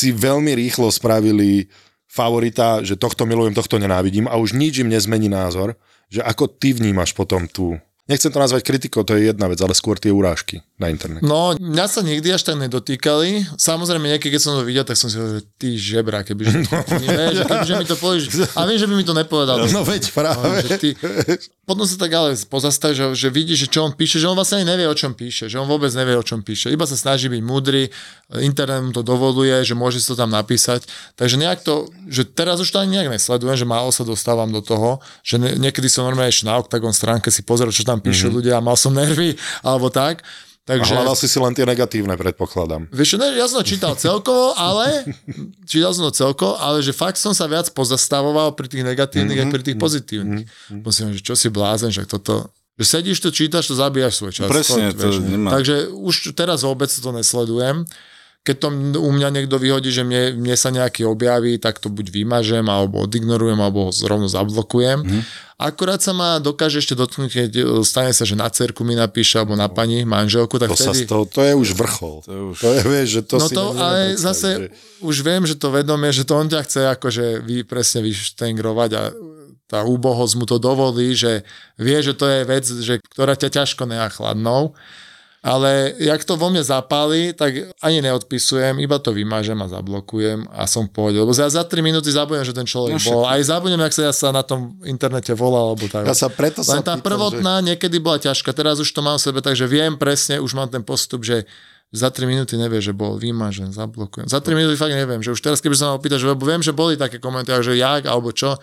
si 0.00 0.08
veľmi 0.16 0.56
rýchlo 0.56 0.88
spravili 0.88 1.68
favorita, 2.08 2.80
že 2.80 2.96
tohto 2.96 3.28
milujem, 3.28 3.52
tohto 3.52 3.76
nenávidím 3.76 4.26
a 4.26 4.40
už 4.40 4.56
nič 4.56 4.80
im 4.80 4.88
nezmení 4.88 5.28
názor, 5.28 5.76
že 6.08 6.24
ako 6.24 6.48
ty 6.48 6.74
vnímaš 6.74 7.14
potom 7.14 7.46
tú 7.46 7.76
Nechcem 8.10 8.34
to 8.34 8.42
nazvať 8.42 8.66
kritikou, 8.66 9.06
to 9.06 9.14
je 9.14 9.30
jedna 9.30 9.46
vec, 9.46 9.62
ale 9.62 9.70
skôr 9.70 9.94
tie 9.94 10.10
urážky 10.10 10.66
na 10.82 10.90
internete. 10.90 11.22
No, 11.22 11.54
mňa 11.54 11.86
sa 11.86 12.02
nikdy 12.02 12.34
až 12.34 12.42
tak 12.42 12.58
nedotýkali. 12.58 13.54
Samozrejme, 13.54 14.10
niekedy, 14.10 14.34
keď 14.34 14.42
som 14.42 14.58
to 14.58 14.66
videl, 14.66 14.82
tak 14.82 14.98
som 14.98 15.06
si 15.06 15.14
hovoril, 15.14 15.38
že 15.38 15.44
ty 15.54 15.78
žebra, 15.78 16.26
kebyže, 16.26 16.66
vieš, 17.06 17.46
kebyže 17.46 17.74
mi 17.78 17.86
to 17.86 17.94
povieš. 17.94 18.24
A 18.58 18.66
viem, 18.66 18.82
že 18.82 18.90
by 18.90 18.94
mi 18.98 19.06
to 19.06 19.14
nepovedal. 19.14 19.62
No 19.70 19.86
veď 19.86 20.10
práve. 20.10 20.66
Že 20.66 20.70
ty, 20.82 20.90
potom 21.70 21.86
sa 21.86 21.94
tak 21.94 22.10
ale 22.10 22.34
pozastav, 22.50 22.98
že, 22.98 23.14
že 23.14 23.30
vidíš, 23.30 23.62
že 23.62 23.68
čo 23.70 23.86
on 23.86 23.94
píše, 23.94 24.18
že 24.18 24.26
on 24.26 24.34
vlastne 24.34 24.58
ani 24.58 24.74
nevie, 24.74 24.90
o 24.90 24.96
čom 24.98 25.14
píše, 25.14 25.46
že 25.46 25.54
on 25.54 25.70
vôbec 25.70 25.94
nevie, 25.94 26.18
o 26.18 26.26
čom 26.26 26.42
píše. 26.42 26.66
Iba 26.66 26.82
sa 26.82 26.98
snaží 26.98 27.30
byť 27.30 27.42
múdry, 27.46 27.86
internet 28.42 28.82
mu 28.82 28.90
to 28.90 29.06
dovoluje, 29.06 29.54
že 29.62 29.78
môže 29.78 30.02
si 30.02 30.10
to 30.10 30.18
tam 30.18 30.34
napísať. 30.34 30.82
Takže 31.14 31.38
nejak 31.38 31.62
to, 31.62 31.86
že 32.10 32.26
teraz 32.26 32.58
už 32.58 32.74
to 32.74 32.82
ani 32.82 32.98
nejak 32.98 33.14
nesledujem, 33.14 33.54
že 33.54 33.70
málo 33.70 33.94
sa 33.94 34.02
dostávam 34.02 34.50
do 34.50 34.58
toho, 34.58 34.98
že 35.22 35.38
ne, 35.38 35.54
niekedy 35.62 35.86
som 35.86 36.02
normálne 36.02 36.34
ešte 36.34 36.50
na 36.50 36.58
Octagon 36.58 36.90
stránke 36.90 37.30
si 37.30 37.46
pozrel, 37.46 37.70
čo 37.70 37.86
tam 37.86 37.99
píšu 38.00 38.26
mm-hmm. 38.26 38.36
ľudia 38.40 38.54
a 38.58 38.64
mal 38.64 38.74
som 38.74 38.90
nervy, 38.90 39.36
alebo 39.60 39.92
tak. 39.92 40.24
A 40.70 40.78
Takže, 40.78 40.94
hľadal 40.94 41.18
si 41.18 41.26
si 41.26 41.34
len 41.42 41.50
tie 41.50 41.66
negatívne, 41.66 42.14
predpokladám. 42.14 42.86
Vieš, 42.94 43.18
ne, 43.18 43.34
ja 43.34 43.50
som 43.50 43.58
čítal 43.66 43.98
celkovo, 43.98 44.54
ale 44.54 45.02
čítal 45.66 45.90
som 45.90 46.06
to 46.06 46.14
celkovo, 46.14 46.54
ale 46.62 46.78
že 46.78 46.94
fakt 46.94 47.18
som 47.18 47.34
sa 47.34 47.50
viac 47.50 47.66
pozastavoval 47.74 48.54
pri 48.54 48.70
tých 48.70 48.86
negatívnych, 48.86 49.34
mm-hmm. 49.34 49.50
ako 49.50 49.56
pri 49.58 49.64
tých 49.66 49.78
pozitívnych. 49.82 50.46
Mm-hmm. 50.46 50.86
Musím, 50.86 51.10
že 51.10 51.26
čo 51.26 51.34
si 51.34 51.50
blázen, 51.50 51.90
že 51.90 52.06
toto... 52.06 52.54
Že 52.78 52.86
sedíš 52.86 53.18
to, 53.18 53.34
čítaš 53.34 53.66
to, 53.66 53.74
zabíjaš 53.74 54.22
svoj 54.22 54.32
čas. 54.32 54.46
Presne, 54.46 54.94
Fakt, 54.94 55.02
to 55.02 55.18
nemá. 55.18 55.52
Takže 55.58 55.90
už 55.90 56.38
teraz 56.38 56.62
vôbec 56.62 56.88
to 56.88 57.10
nesledujem. 57.10 57.82
Keď 58.40 58.56
to 58.56 58.68
u 59.04 59.10
mňa 59.12 59.28
niekto 59.36 59.60
vyhodí, 59.60 59.92
že 59.92 60.00
mne, 60.00 60.32
mne 60.40 60.56
sa 60.56 60.72
nejaký 60.72 61.04
objaví, 61.04 61.60
tak 61.60 61.76
to 61.76 61.92
buď 61.92 62.08
vymažem, 62.08 62.64
alebo 62.72 63.04
odignorujem, 63.04 63.60
alebo 63.60 63.88
ho 63.88 63.92
rovno 64.08 64.32
zablokujem. 64.32 65.04
Mhm. 65.04 65.20
Akurát 65.60 66.00
sa 66.00 66.16
ma 66.16 66.40
dokáže 66.40 66.80
ešte 66.80 66.96
dotknúť, 66.96 67.28
keď 67.28 67.50
e, 67.52 67.64
stane 67.84 68.16
sa, 68.16 68.24
že 68.24 68.32
na 68.32 68.48
cerku 68.48 68.80
mi 68.80 68.96
napíše, 68.96 69.36
alebo 69.36 69.60
na 69.60 69.68
pani 69.68 70.08
manželku, 70.08 70.56
tak 70.56 70.72
To, 70.72 70.80
sa 70.80 70.96
vtedy... 70.96 71.04
z 71.04 71.12
toho, 71.12 71.28
to 71.28 71.44
je 71.44 71.52
už 71.52 71.68
vrchol. 71.76 72.24
To, 72.24 72.30
je 72.32 72.40
už- 72.48 72.60
to 72.64 72.68
je, 72.72 72.80
vieš, 72.88 73.08
že 73.12 73.22
to 73.28 73.36
no 73.36 73.44
si 73.44 73.52
to, 73.52 73.64
ale 73.76 74.00
zase 74.16 74.48
že... 74.56 74.66
už 75.04 75.16
viem, 75.20 75.44
že 75.44 75.60
to 75.60 75.68
vedomie, 75.68 76.08
že 76.16 76.24
to 76.24 76.32
on 76.32 76.48
ťa 76.48 76.64
chce 76.64 76.80
akože 76.96 77.44
vy 77.44 77.68
presne 77.68 78.00
vyštengrovať 78.08 78.90
a 78.96 79.02
tá 79.68 79.86
úbohosť 79.86 80.34
mu 80.34 80.48
to 80.50 80.58
dovolí, 80.58 81.14
že 81.14 81.46
vie, 81.78 81.98
že 82.02 82.16
to 82.16 82.26
je 82.26 82.40
vec, 82.42 82.64
že, 82.66 82.98
ktorá 83.14 83.38
ťa 83.38 83.62
ťažko 83.62 83.86
nechá 83.86 84.10
chladnou. 84.10 84.74
Ale 85.40 85.96
jak 85.96 86.20
to 86.28 86.36
vo 86.36 86.52
mne 86.52 86.60
zapáli, 86.60 87.32
tak 87.32 87.72
ani 87.80 88.04
neodpisujem, 88.04 88.76
iba 88.76 89.00
to 89.00 89.16
vymážem 89.16 89.56
a 89.64 89.72
zablokujem 89.72 90.44
a 90.52 90.68
som 90.68 90.84
v 90.84 90.92
pohode. 90.92 91.16
Lebo 91.16 91.32
ja 91.32 91.48
za 91.48 91.64
3 91.64 91.80
minúty 91.80 92.12
zabudnem, 92.12 92.44
že 92.44 92.52
ten 92.52 92.68
človek 92.68 93.00
No 93.00 93.00
bol. 93.00 93.22
Aj 93.24 93.40
zabudnem, 93.40 93.80
jak 93.88 93.96
sa 93.96 94.02
ja 94.04 94.12
sa 94.12 94.28
na 94.36 94.44
tom 94.44 94.76
internete 94.84 95.32
volal. 95.32 95.72
Alebo 95.72 95.88
tak. 95.88 96.04
Ja 96.04 96.12
sa 96.12 96.28
preto 96.28 96.60
Len 96.60 96.84
tá 96.84 97.00
pýtam, 97.00 97.08
prvotná 97.08 97.64
niekedy 97.64 97.96
bola 98.04 98.20
ťažká. 98.20 98.52
Teraz 98.52 98.84
už 98.84 98.92
to 98.92 99.00
mám 99.00 99.16
v 99.16 99.32
sebe, 99.32 99.40
takže 99.40 99.64
viem 99.64 99.96
presne, 99.96 100.44
už 100.44 100.52
mám 100.52 100.68
ten 100.68 100.84
postup, 100.84 101.24
že 101.24 101.48
za 101.88 102.12
3 102.12 102.28
minúty 102.28 102.60
nevie, 102.60 102.84
že 102.84 102.92
bol 102.92 103.16
vymažen, 103.16 103.72
zablokujem. 103.72 104.28
Za 104.28 104.44
3 104.44 104.52
minúty 104.52 104.76
fakt 104.76 104.92
neviem, 104.92 105.24
že 105.24 105.32
už 105.32 105.40
teraz, 105.40 105.64
keby 105.64 105.72
sa 105.72 105.88
ma 105.88 105.96
opýtaš, 105.96 106.22
lebo 106.22 106.44
viem, 106.44 106.60
že 106.60 106.76
boli 106.76 107.00
také 107.00 107.16
komentáre, 107.16 107.64
že 107.64 107.80
jak 107.80 108.04
alebo 108.04 108.30
čo, 108.30 108.60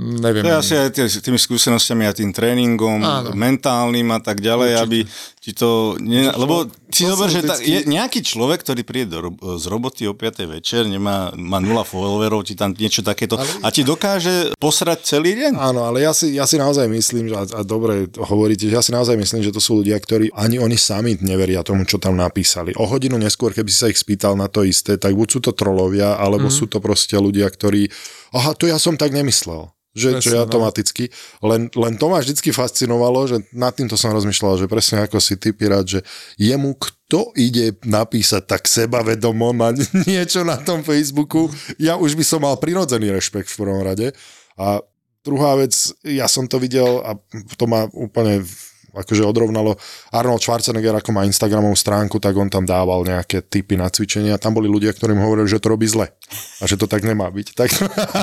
neviem. 0.00 0.42
To 0.42 0.50
je 0.50 0.56
asi 0.56 0.74
aj 0.80 0.88
tými 1.20 1.36
skúsenostiami 1.36 2.08
a 2.08 2.16
tým 2.16 2.32
tréningom, 2.32 3.04
Áno. 3.04 3.36
mentálnym 3.36 4.08
a 4.16 4.18
tak 4.24 4.40
ďalej, 4.40 4.70
Určite. 4.72 4.84
aby 4.84 4.98
ti 5.40 5.52
to... 5.52 5.96
Ne, 6.00 6.32
lebo 6.32 6.68
si 6.92 7.04
zober, 7.08 7.28
že 7.32 7.40
ta, 7.44 7.56
je 7.60 7.84
nejaký 7.88 8.20
človek, 8.24 8.60
ktorý 8.64 8.82
príde 8.84 9.16
do, 9.16 9.32
z 9.56 9.64
roboty 9.68 10.04
o 10.08 10.12
5. 10.12 10.56
večer, 10.58 10.84
nemá, 10.84 11.32
má 11.36 11.62
nula 11.62 11.86
followerov, 11.86 12.44
ti 12.44 12.56
tam 12.56 12.72
niečo 12.76 13.00
takéto 13.00 13.40
a 13.40 13.68
ti 13.72 13.86
dokáže 13.86 14.52
posrať 14.60 15.16
celý 15.16 15.38
deň. 15.38 15.52
Áno, 15.56 15.86
ale 15.86 16.04
ja 16.04 16.12
si, 16.12 16.36
ja 16.36 16.44
si 16.44 16.60
naozaj 16.60 16.90
myslím, 16.90 17.30
že, 17.30 17.36
a, 17.36 17.44
a 17.56 17.60
dobre 17.64 18.10
hovoríte, 18.16 18.66
že 18.68 18.74
ja 18.74 18.82
si 18.84 18.92
naozaj 18.92 19.16
myslím, 19.16 19.40
že 19.40 19.54
to 19.54 19.62
sú 19.62 19.80
ľudia, 19.80 19.96
ktorí 19.96 20.28
ani 20.34 20.60
oni 20.60 20.76
sami 20.76 21.16
neveria 21.22 21.64
tomu, 21.64 21.88
čo 21.88 21.96
tam 21.96 22.16
napísali. 22.20 22.76
O 22.76 22.84
hodinu 22.84 23.16
neskôr, 23.16 23.56
keby 23.56 23.70
si 23.72 23.78
sa 23.80 23.88
ich 23.88 24.00
spýtal 24.00 24.36
na 24.36 24.50
to 24.50 24.66
isté, 24.66 25.00
tak 25.00 25.14
buď 25.14 25.28
sú 25.28 25.40
to 25.40 25.52
trolovia, 25.54 26.20
alebo 26.20 26.48
mm. 26.48 26.54
sú 26.54 26.68
to 26.68 26.82
proste 26.82 27.16
ľudia, 27.16 27.48
ktorí, 27.48 27.88
aha, 28.34 28.54
to 28.54 28.66
ja 28.66 28.78
som 28.78 28.94
tak 28.94 29.14
nemyslel. 29.14 29.70
Že, 29.90 30.22
čo 30.22 30.30
je 30.30 30.38
Presne, 30.38 30.38
no. 30.38 30.44
automaticky. 30.46 31.04
Len, 31.42 31.66
len 31.74 31.94
to 31.98 32.06
ma 32.06 32.22
vždycky 32.22 32.54
fascinovalo, 32.54 33.26
že 33.26 33.42
nad 33.50 33.74
týmto 33.74 33.98
som 33.98 34.14
rozmýšľal, 34.14 34.62
že 34.62 34.70
presne 34.70 35.02
ako 35.02 35.18
si 35.18 35.34
ty, 35.34 35.50
Pirát, 35.50 35.82
že 35.82 36.06
jemu 36.38 36.78
kto 36.78 37.34
ide 37.34 37.74
napísať 37.82 38.46
tak 38.46 38.70
sebavedomo 38.70 39.50
na 39.50 39.74
niečo 40.06 40.46
na 40.46 40.62
tom 40.62 40.86
Facebooku, 40.86 41.50
ja 41.74 41.98
už 41.98 42.14
by 42.14 42.22
som 42.22 42.46
mal 42.46 42.54
prirodzený 42.62 43.10
rešpekt 43.10 43.50
v 43.50 43.66
prvom 43.66 43.82
rade. 43.82 44.14
A 44.54 44.78
druhá 45.26 45.58
vec, 45.58 45.74
ja 46.06 46.30
som 46.30 46.46
to 46.46 46.62
videl 46.62 47.02
a 47.02 47.18
to 47.58 47.66
ma 47.66 47.90
úplne 47.90 48.46
akože 48.92 49.22
odrovnalo 49.22 49.78
Arnold 50.10 50.38
Schwarzenegger, 50.38 50.92
ako 50.92 51.10
má 51.10 51.22
Instagramovú 51.22 51.72
stránku, 51.72 52.16
tak 52.16 52.34
on 52.34 52.46
tam 52.46 52.62
dával 52.62 53.02
nejaké 53.02 53.40
typy 53.40 53.74
na 53.74 53.86
cvičenia 53.86 54.36
tam 54.36 54.52
boli 54.52 54.66
ľudia, 54.66 54.90
ktorým 54.90 55.18
hovorili, 55.18 55.46
že 55.46 55.58
to 55.58 55.70
robí 55.70 55.84
zle 55.84 56.10
a 56.58 56.64
že 56.64 56.74
to 56.74 56.84
tak 56.84 57.02
nemá 57.02 57.28
byť. 57.28 57.46
Tak, 57.60 57.70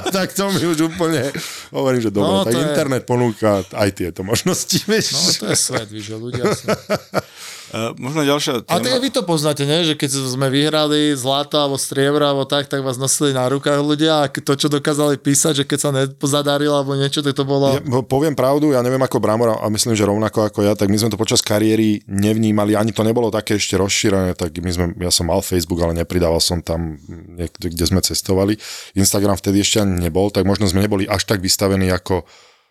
tak 0.10 0.30
to 0.32 0.50
mi 0.50 0.64
už 0.64 0.90
úplne 0.90 1.30
hovorím, 1.70 2.00
že 2.00 2.10
dobre, 2.10 2.28
No, 2.28 2.44
tak 2.44 2.54
je- 2.54 2.64
internet 2.64 3.04
ponúka 3.04 3.62
aj 3.70 3.90
tieto 3.94 4.22
možnosti, 4.22 4.78
vieš. 4.84 5.14
No 5.14 5.22
to 5.38 5.46
je 5.48 5.58
svet, 5.58 5.90
že 5.90 6.14
ľudia 6.14 6.44
sú... 6.52 6.66
Uh, 7.68 7.92
možno 8.00 8.24
ďalšia 8.24 8.64
A 8.72 8.80
tak 8.80 8.96
aj 8.96 9.02
vy 9.04 9.12
to 9.12 9.28
poznáte, 9.28 9.68
nie? 9.68 9.84
že 9.84 10.00
keď 10.00 10.24
sme 10.32 10.48
vyhrali 10.48 11.12
zlato 11.20 11.60
alebo 11.60 11.76
striebro 11.76 12.24
alebo 12.24 12.48
tak, 12.48 12.72
tak 12.72 12.80
vás 12.80 12.96
nosili 12.96 13.36
na 13.36 13.44
rukách 13.52 13.84
ľudia 13.84 14.24
a 14.24 14.32
to, 14.32 14.56
čo 14.56 14.72
dokázali 14.72 15.20
písať, 15.20 15.64
že 15.64 15.64
keď 15.68 15.80
sa 15.80 15.92
nepozadarilo 15.92 16.72
alebo 16.72 16.96
niečo, 16.96 17.20
tak 17.20 17.36
to 17.36 17.44
bolo... 17.44 17.76
Ja 17.76 17.84
poviem 18.08 18.40
pravdu, 18.40 18.72
ja 18.72 18.80
neviem 18.80 19.04
ako 19.04 19.20
Bramor 19.20 19.60
a 19.60 19.68
myslím, 19.68 20.00
že 20.00 20.08
rovnako 20.08 20.48
ako 20.48 20.64
ja, 20.64 20.80
tak 20.80 20.88
my 20.88 20.96
sme 20.96 21.12
to 21.12 21.20
počas 21.20 21.44
kariéry 21.44 22.00
nevnímali, 22.08 22.72
ani 22.72 22.96
to 22.96 23.04
nebolo 23.04 23.28
také 23.28 23.60
ešte 23.60 23.76
rozšírené, 23.76 24.32
tak 24.40 24.56
my 24.56 24.72
sme, 24.72 24.86
ja 25.04 25.12
som 25.12 25.28
mal 25.28 25.44
Facebook, 25.44 25.84
ale 25.84 25.92
nepridával 25.92 26.40
som 26.40 26.64
tam 26.64 26.96
niekde, 27.12 27.68
kde 27.68 27.84
sme 27.84 28.00
cestovali. 28.00 28.56
Instagram 28.96 29.36
vtedy 29.36 29.60
ešte 29.60 29.84
ani 29.84 30.08
nebol, 30.08 30.32
tak 30.32 30.48
možno 30.48 30.72
sme 30.72 30.88
neboli 30.88 31.04
až 31.04 31.28
tak 31.28 31.44
vystavení 31.44 31.92
ako 31.92 32.24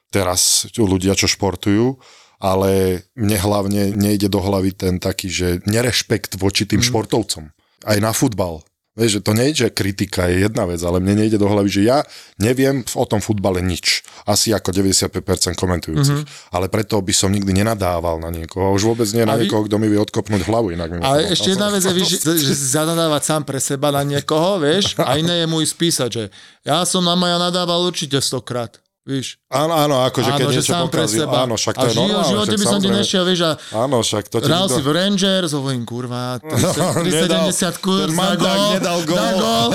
teraz 0.08 0.72
ľudia, 0.72 1.12
čo 1.12 1.28
športujú 1.28 2.00
ale 2.40 3.02
mne 3.16 3.38
hlavne 3.40 3.82
nejde 3.96 4.28
do 4.28 4.40
hlavy 4.40 4.76
ten 4.76 5.00
taký, 5.00 5.32
že 5.32 5.48
nerešpekt 5.64 6.36
voči 6.36 6.68
tým 6.68 6.84
mm. 6.84 6.88
športovcom. 6.92 7.44
Aj 7.86 7.98
na 8.00 8.12
futbal. 8.12 8.64
Vieš, 8.96 9.20
že 9.20 9.24
to 9.28 9.36
nie 9.36 9.52
je, 9.52 9.68
že 9.68 9.76
kritika 9.76 10.24
je 10.24 10.48
jedna 10.48 10.64
vec, 10.64 10.80
ale 10.80 11.04
mne 11.04 11.20
nejde 11.20 11.36
do 11.36 11.44
hlavy, 11.44 11.68
že 11.68 11.84
ja 11.84 12.00
neviem 12.40 12.80
o 12.96 13.04
tom 13.04 13.20
futbale 13.20 13.60
nič. 13.60 14.00
Asi 14.24 14.56
ako 14.56 14.72
95% 14.72 15.52
komentujúcich. 15.52 16.24
Mm-hmm. 16.24 16.56
Ale 16.56 16.72
preto 16.72 16.96
by 17.04 17.12
som 17.12 17.28
nikdy 17.28 17.52
nenadával 17.52 18.16
na 18.16 18.32
niekoho. 18.32 18.72
Už 18.72 18.88
vôbec 18.88 19.04
nie 19.12 19.28
na 19.28 19.36
vy... 19.36 19.44
niekoho, 19.44 19.68
kto 19.68 19.76
mi 19.76 19.92
vie 19.92 20.00
odkopnúť 20.00 20.48
hlavu. 20.48 20.72
Inak 20.72 20.96
ale 21.04 21.28
ešte 21.28 21.52
jedna 21.52 21.68
vec 21.68 21.84
je, 21.84 21.92
že, 21.92 22.40
že 22.40 22.54
zanadávať 22.56 23.22
sám 23.28 23.44
pre 23.44 23.60
seba 23.60 23.92
na 23.92 24.00
niekoho, 24.00 24.56
vieš, 24.64 24.96
a 24.96 25.20
iné 25.20 25.44
je 25.44 25.46
môj 25.46 25.68
spísať, 25.68 26.08
že 26.08 26.24
ja 26.64 26.80
som 26.88 27.04
na 27.04 27.12
Maja 27.12 27.36
nadával 27.36 27.84
určite 27.84 28.16
stokrát. 28.24 28.80
Víš? 29.06 29.38
Áno, 29.46 29.70
áno, 29.70 30.02
akože 30.02 30.34
keď 30.34 30.42
áno, 30.42 30.50
niečo 30.50 30.66
sám 30.66 30.90
pre 30.90 31.06
seba. 31.06 31.46
Áno, 31.46 31.54
však 31.54 31.78
to 31.78 31.86
a 31.86 31.86
je 31.86 31.94
normálne. 31.94 32.26
v 32.26 32.32
živote 32.34 32.56
by 32.58 32.66
som 32.66 32.78
ti 32.82 32.90
nešiel, 32.90 33.22
vieš, 33.22 33.40
a 33.46 33.50
áno, 33.86 34.02
však 34.02 34.24
to 34.26 34.36
ti 34.42 34.50
hral 34.50 34.66
si 34.66 34.82
v 34.82 34.90
Rangers, 34.90 35.54
hovorím, 35.54 35.86
kurva, 35.86 36.42
370 36.42 37.86
kurz 37.86 38.10
na 38.10 38.34
gol, 38.34 38.62
nedal 38.74 39.00
gol. 39.06 39.14
Na 39.14 39.30
gol. 39.38 39.70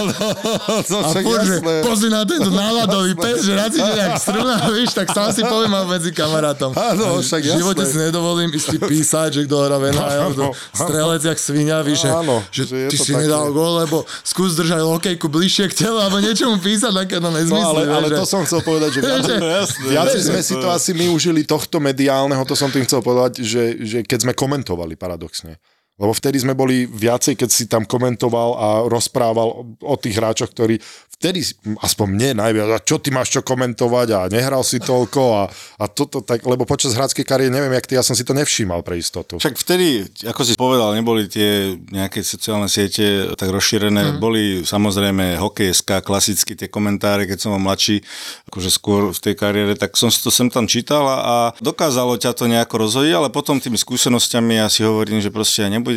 No, 0.92 0.98
a 1.00 1.10
furt, 1.16 1.48
že 1.48 1.64
pozri 1.64 2.12
na 2.12 2.28
tento 2.28 2.52
náladový 2.52 3.16
pes, 3.16 3.48
že 3.48 3.56
rád 3.56 3.72
si 3.72 3.80
ide 3.80 4.04
jak 4.04 4.20
struna, 4.20 4.68
víš, 4.76 4.92
tak 5.00 5.08
sám 5.16 5.32
si 5.32 5.48
poviem 5.48 5.80
medzi 5.88 6.12
kamarátom. 6.12 6.76
Áno, 6.76 7.24
však 7.24 7.40
V 7.40 7.56
živote 7.56 7.88
si 7.88 8.04
nedovolím 8.04 8.52
ísť 8.52 8.84
písať, 8.92 9.30
že 9.32 9.42
kto 9.48 9.56
hrá 9.64 9.80
NHL, 9.80 10.52
strelec 10.76 11.24
jak 11.24 11.40
svinia, 11.40 11.80
víš, 11.80 12.04
že, 12.04 12.68
že, 12.68 12.92
ty 12.92 13.00
si 13.00 13.16
nedal 13.16 13.48
gol, 13.56 13.80
lebo 13.80 14.04
skús 14.28 14.60
držať 14.60 14.84
lokejku 14.84 15.32
bližšie 15.32 15.72
k 15.72 15.88
telu, 15.88 16.04
alebo 16.04 16.20
niečo 16.20 16.52
mu 16.52 16.60
písať, 16.60 16.92
také 16.92 17.24
nezmysly. 17.24 17.56
No, 17.56 17.80
ale, 17.80 17.88
ale 17.88 18.08
to 18.12 18.28
som 18.28 18.44
chcel 18.44 18.60
povedať, 18.60 19.00
že 19.00 19.02
viac 19.92 20.10
sme 20.14 20.42
si 20.42 20.56
to 20.58 20.68
asi 20.70 20.92
my 20.94 21.10
užili 21.12 21.46
tohto 21.46 21.80
mediálneho, 21.80 22.42
to 22.46 22.58
som 22.58 22.70
tým 22.70 22.86
chcel 22.86 23.02
povedať, 23.04 23.42
že, 23.42 23.78
že 23.82 24.00
keď 24.06 24.30
sme 24.30 24.34
komentovali 24.34 24.96
paradoxne. 24.96 25.58
Lebo 26.02 26.18
vtedy 26.18 26.42
sme 26.42 26.58
boli 26.58 26.90
viacej, 26.90 27.38
keď 27.38 27.50
si 27.54 27.70
tam 27.70 27.86
komentoval 27.86 28.50
a 28.58 28.68
rozprával 28.90 29.78
o 29.78 29.96
tých 30.02 30.18
hráčoch, 30.18 30.50
ktorí 30.50 30.82
vtedy, 31.22 31.46
aspoň 31.86 32.08
mne 32.18 32.30
najviac, 32.42 32.70
a 32.74 32.80
čo 32.82 32.98
ty 32.98 33.14
máš 33.14 33.30
čo 33.30 33.46
komentovať 33.46 34.08
a 34.10 34.20
nehral 34.34 34.66
si 34.66 34.82
toľko 34.82 35.22
a, 35.38 35.44
a 35.78 35.86
toto 35.86 36.26
tak, 36.26 36.42
lebo 36.42 36.66
počas 36.66 36.98
hráckej 36.98 37.22
kariéry, 37.22 37.54
neviem 37.54 37.78
jak 37.78 37.86
ty, 37.86 37.94
ja 37.94 38.02
som 38.02 38.18
si 38.18 38.26
to 38.26 38.34
nevšímal 38.34 38.82
pre 38.82 38.98
istotu. 38.98 39.38
Však 39.38 39.54
vtedy, 39.54 40.02
ako 40.26 40.42
si 40.42 40.58
povedal, 40.58 40.98
neboli 40.98 41.30
tie 41.30 41.78
nejaké 41.94 42.26
sociálne 42.26 42.66
siete 42.66 43.38
tak 43.38 43.54
rozšírené, 43.54 44.02
mm. 44.02 44.14
boli 44.18 44.66
samozrejme 44.66 45.38
hokejská, 45.38 46.02
klasicky 46.02 46.58
tie 46.58 46.66
komentáre, 46.66 47.30
keď 47.30 47.38
som 47.38 47.54
bol 47.54 47.70
mladší, 47.70 48.02
akože 48.50 48.70
skôr 48.74 49.14
v 49.14 49.20
tej 49.22 49.38
kariére, 49.38 49.78
tak 49.78 49.94
som 49.94 50.10
si 50.10 50.18
to 50.26 50.34
sem 50.34 50.50
tam 50.50 50.66
čítal 50.66 51.06
a 51.06 51.54
dokázalo 51.62 52.18
ťa 52.18 52.34
to 52.34 52.50
nejako 52.50 52.90
rozhodiť, 52.90 53.14
ale 53.14 53.30
potom 53.30 53.62
tými 53.62 53.78
skúsenosťami 53.78 54.58
ja 54.58 54.74
si 54.74 54.82
hovorím, 54.82 55.22
že 55.22 55.30
proste 55.30 55.62
ja 55.62 55.70
nebudem 55.70 55.91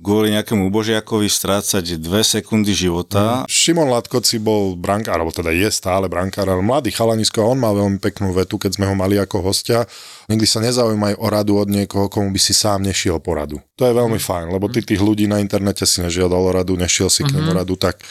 kvôli 0.00 0.34
nejakému 0.34 0.68
božiakovi 0.68 1.30
strácať 1.30 1.96
dve 1.96 2.20
sekundy 2.20 2.76
života. 2.76 3.44
Mm. 3.44 3.48
Šimon 3.48 3.88
Latkoci 3.88 4.42
bol 4.42 4.76
brankár, 4.76 5.16
alebo 5.16 5.32
teda 5.32 5.54
je 5.54 5.70
stále 5.72 6.10
brankár, 6.10 6.50
ale 6.50 6.60
mladý 6.60 6.92
chalanisko 6.92 7.40
a 7.40 7.50
on 7.54 7.58
mal 7.62 7.72
veľmi 7.72 8.02
peknú 8.02 8.34
vetu, 8.36 8.60
keď 8.60 8.76
sme 8.76 8.90
ho 8.90 8.94
mali 8.98 9.16
ako 9.16 9.40
hostia. 9.40 9.88
Nikdy 10.28 10.46
sa 10.48 10.60
nezaujímaj 10.60 11.16
o 11.16 11.26
radu 11.32 11.56
od 11.56 11.68
niekoho, 11.72 12.12
komu 12.12 12.28
by 12.34 12.40
si 12.40 12.52
sám 12.52 12.84
nešiel 12.84 13.22
po 13.22 13.38
radu. 13.38 13.62
To 13.80 13.88
je 13.88 13.94
veľmi 13.96 14.20
mm. 14.20 14.26
fajn, 14.28 14.46
lebo 14.52 14.68
ty 14.68 14.84
tých 14.84 15.00
ľudí 15.00 15.24
na 15.24 15.40
internete 15.40 15.88
si 15.88 16.04
nežiadal 16.04 16.42
o 16.42 16.52
radu, 16.52 16.76
nešiel 16.76 17.08
si 17.08 17.24
k 17.24 17.32
nemu 17.32 17.48
mm-hmm. 17.48 17.60
radu, 17.62 17.74
tak 17.80 18.02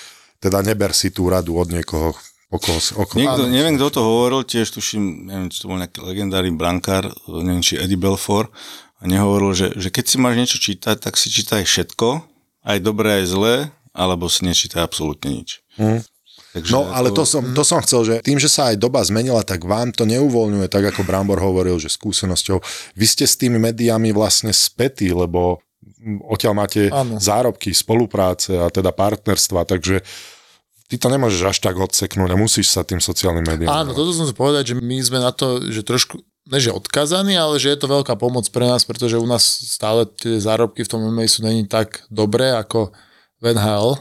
teda 0.43 0.59
neber 0.59 0.91
si 0.91 1.07
tú 1.15 1.31
radu 1.31 1.55
od 1.55 1.71
niekoho, 1.71 2.11
okolo, 2.51 2.79
okolo. 2.99 3.15
Niekto, 3.15 3.43
neviem, 3.47 3.79
kto 3.79 3.87
to 3.95 4.01
hovoril, 4.03 4.43
tiež 4.43 4.75
tuším, 4.75 5.31
neviem, 5.31 5.47
či 5.47 5.63
to 5.63 5.71
bol 5.71 5.79
nejaký 5.79 6.03
legendárny 6.03 6.51
brankár, 6.51 7.07
neviem, 7.31 7.63
či 7.63 7.79
Eddie 7.79 7.95
Belfort, 7.95 8.51
a 9.03 9.05
nehovoril, 9.05 9.51
že, 9.51 9.67
že 9.75 9.91
keď 9.91 10.05
si 10.07 10.15
máš 10.15 10.35
niečo 10.39 10.57
čítať, 10.63 10.95
tak 10.95 11.19
si 11.19 11.27
čítaj 11.27 11.67
všetko, 11.67 12.23
aj 12.63 12.77
dobré, 12.79 13.19
aj 13.19 13.25
zlé, 13.27 13.55
alebo 13.91 14.31
si 14.31 14.47
nečítaj 14.47 14.79
absolútne 14.79 15.43
nič. 15.43 15.59
Mm. 15.75 16.01
Takže 16.53 16.69
no, 16.69 16.85
ale 16.93 17.09
to, 17.09 17.21
to, 17.21 17.23
som, 17.25 17.43
to 17.51 17.65
som 17.65 17.81
chcel, 17.81 18.05
že 18.05 18.13
tým, 18.21 18.37
že 18.37 18.45
sa 18.45 18.69
aj 18.69 18.77
doba 18.77 19.01
zmenila, 19.01 19.41
tak 19.41 19.65
vám 19.65 19.89
to 19.89 20.05
neuvoľňuje, 20.05 20.69
tak 20.69 20.85
ako 20.93 21.01
Brambor 21.01 21.41
hovoril, 21.41 21.81
že 21.81 21.89
skúsenosťou. 21.89 22.61
Vy 22.93 23.05
ste 23.09 23.25
s 23.25 23.41
tými 23.41 23.57
médiami 23.57 24.13
vlastne 24.13 24.53
spätí, 24.53 25.09
lebo 25.09 25.65
odtiaľ 26.29 26.53
máte 26.53 26.93
ano. 26.93 27.17
zárobky, 27.17 27.73
spolupráce 27.73 28.53
a 28.53 28.69
teda 28.69 28.93
partnerstva, 28.93 29.65
takže 29.65 30.05
ty 30.87 30.95
to 31.01 31.09
nemôžeš 31.09 31.41
až 31.41 31.57
tak 31.57 31.73
odseknúť 31.73 32.37
a 32.37 32.39
musíš 32.39 32.69
sa 32.69 32.85
tým 32.85 33.01
sociálnym 33.01 33.49
médiám. 33.49 33.73
Áno, 33.73 33.97
toto 33.97 34.13
som 34.13 34.29
sa 34.29 34.35
povedať, 34.37 34.73
že 34.73 34.75
my 34.77 34.97
sme 35.01 35.19
na 35.25 35.33
to, 35.33 35.57
že 35.73 35.81
trošku 35.81 36.21
ne 36.47 36.57
že 36.59 36.75
odkazaní, 36.75 37.39
ale 37.39 37.55
že 37.59 37.71
je 37.71 37.79
to 37.79 37.87
veľká 37.87 38.19
pomoc 38.19 38.47
pre 38.51 38.67
nás, 38.67 38.83
pretože 38.83 39.19
u 39.19 39.27
nás 39.27 39.43
stále 39.43 40.03
tie 40.07 40.39
zárobky 40.39 40.83
v 40.83 40.91
tom 40.91 40.99
MMA 41.03 41.27
sú 41.31 41.43
není 41.43 41.63
tak 41.67 42.03
dobré 42.11 42.51
ako 42.51 42.91
v 43.39 43.43
NHL. 43.55 43.99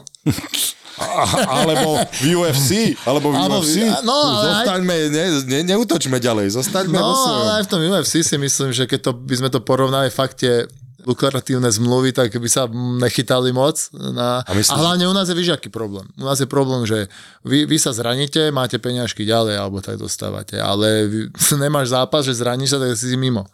alebo 1.49 1.97
v 2.21 2.37
UFC, 2.37 2.93
alebo 3.03 3.33
v 3.33 3.35
alebo, 3.35 3.65
UFC. 3.65 3.81
No, 4.05 4.45
zostaňme, 4.45 5.09
ne, 5.09 5.25
ne, 5.49 5.59
neutočme 5.73 6.21
ďalej, 6.21 6.53
zostaňme 6.53 6.93
No, 6.93 7.17
ale 7.17 7.59
aj 7.59 7.63
v 7.65 7.69
tom 7.73 7.81
UFC 7.81 8.21
si 8.21 8.37
myslím, 8.37 8.69
že 8.69 8.85
keď 8.85 9.09
to, 9.09 9.11
by 9.17 9.35
sme 9.41 9.49
to 9.49 9.59
porovnali 9.65 10.13
fakt 10.13 10.45
tie 10.45 10.69
lukratívne 11.05 11.69
zmluvy, 11.71 12.15
tak 12.15 12.33
by 12.35 12.49
sa 12.49 12.67
nechytali 12.71 13.51
moc. 13.51 13.91
Na... 13.93 14.41
A, 14.43 14.51
myslím, 14.55 14.75
a 14.75 14.81
hlavne 14.81 15.05
u 15.07 15.13
nás 15.13 15.29
je, 15.29 15.35
víš, 15.35 15.55
aký 15.55 15.69
problém. 15.69 16.07
U 16.17 16.25
nás 16.25 16.39
je 16.39 16.47
problém, 16.49 16.87
že 16.87 17.07
vy, 17.43 17.67
vy 17.67 17.77
sa 17.79 17.91
zraníte, 17.91 18.51
máte 18.51 18.79
peňažky 18.79 19.27
ďalej, 19.27 19.55
alebo 19.59 19.83
tak 19.83 19.99
dostávate, 19.99 20.57
ale 20.57 21.07
vy, 21.07 21.19
nemáš 21.63 21.93
zápas, 21.93 22.25
že 22.25 22.35
zraníš 22.35 22.75
sa, 22.75 22.79
tak 22.79 22.95
si 22.95 23.13
mimo. 23.19 23.45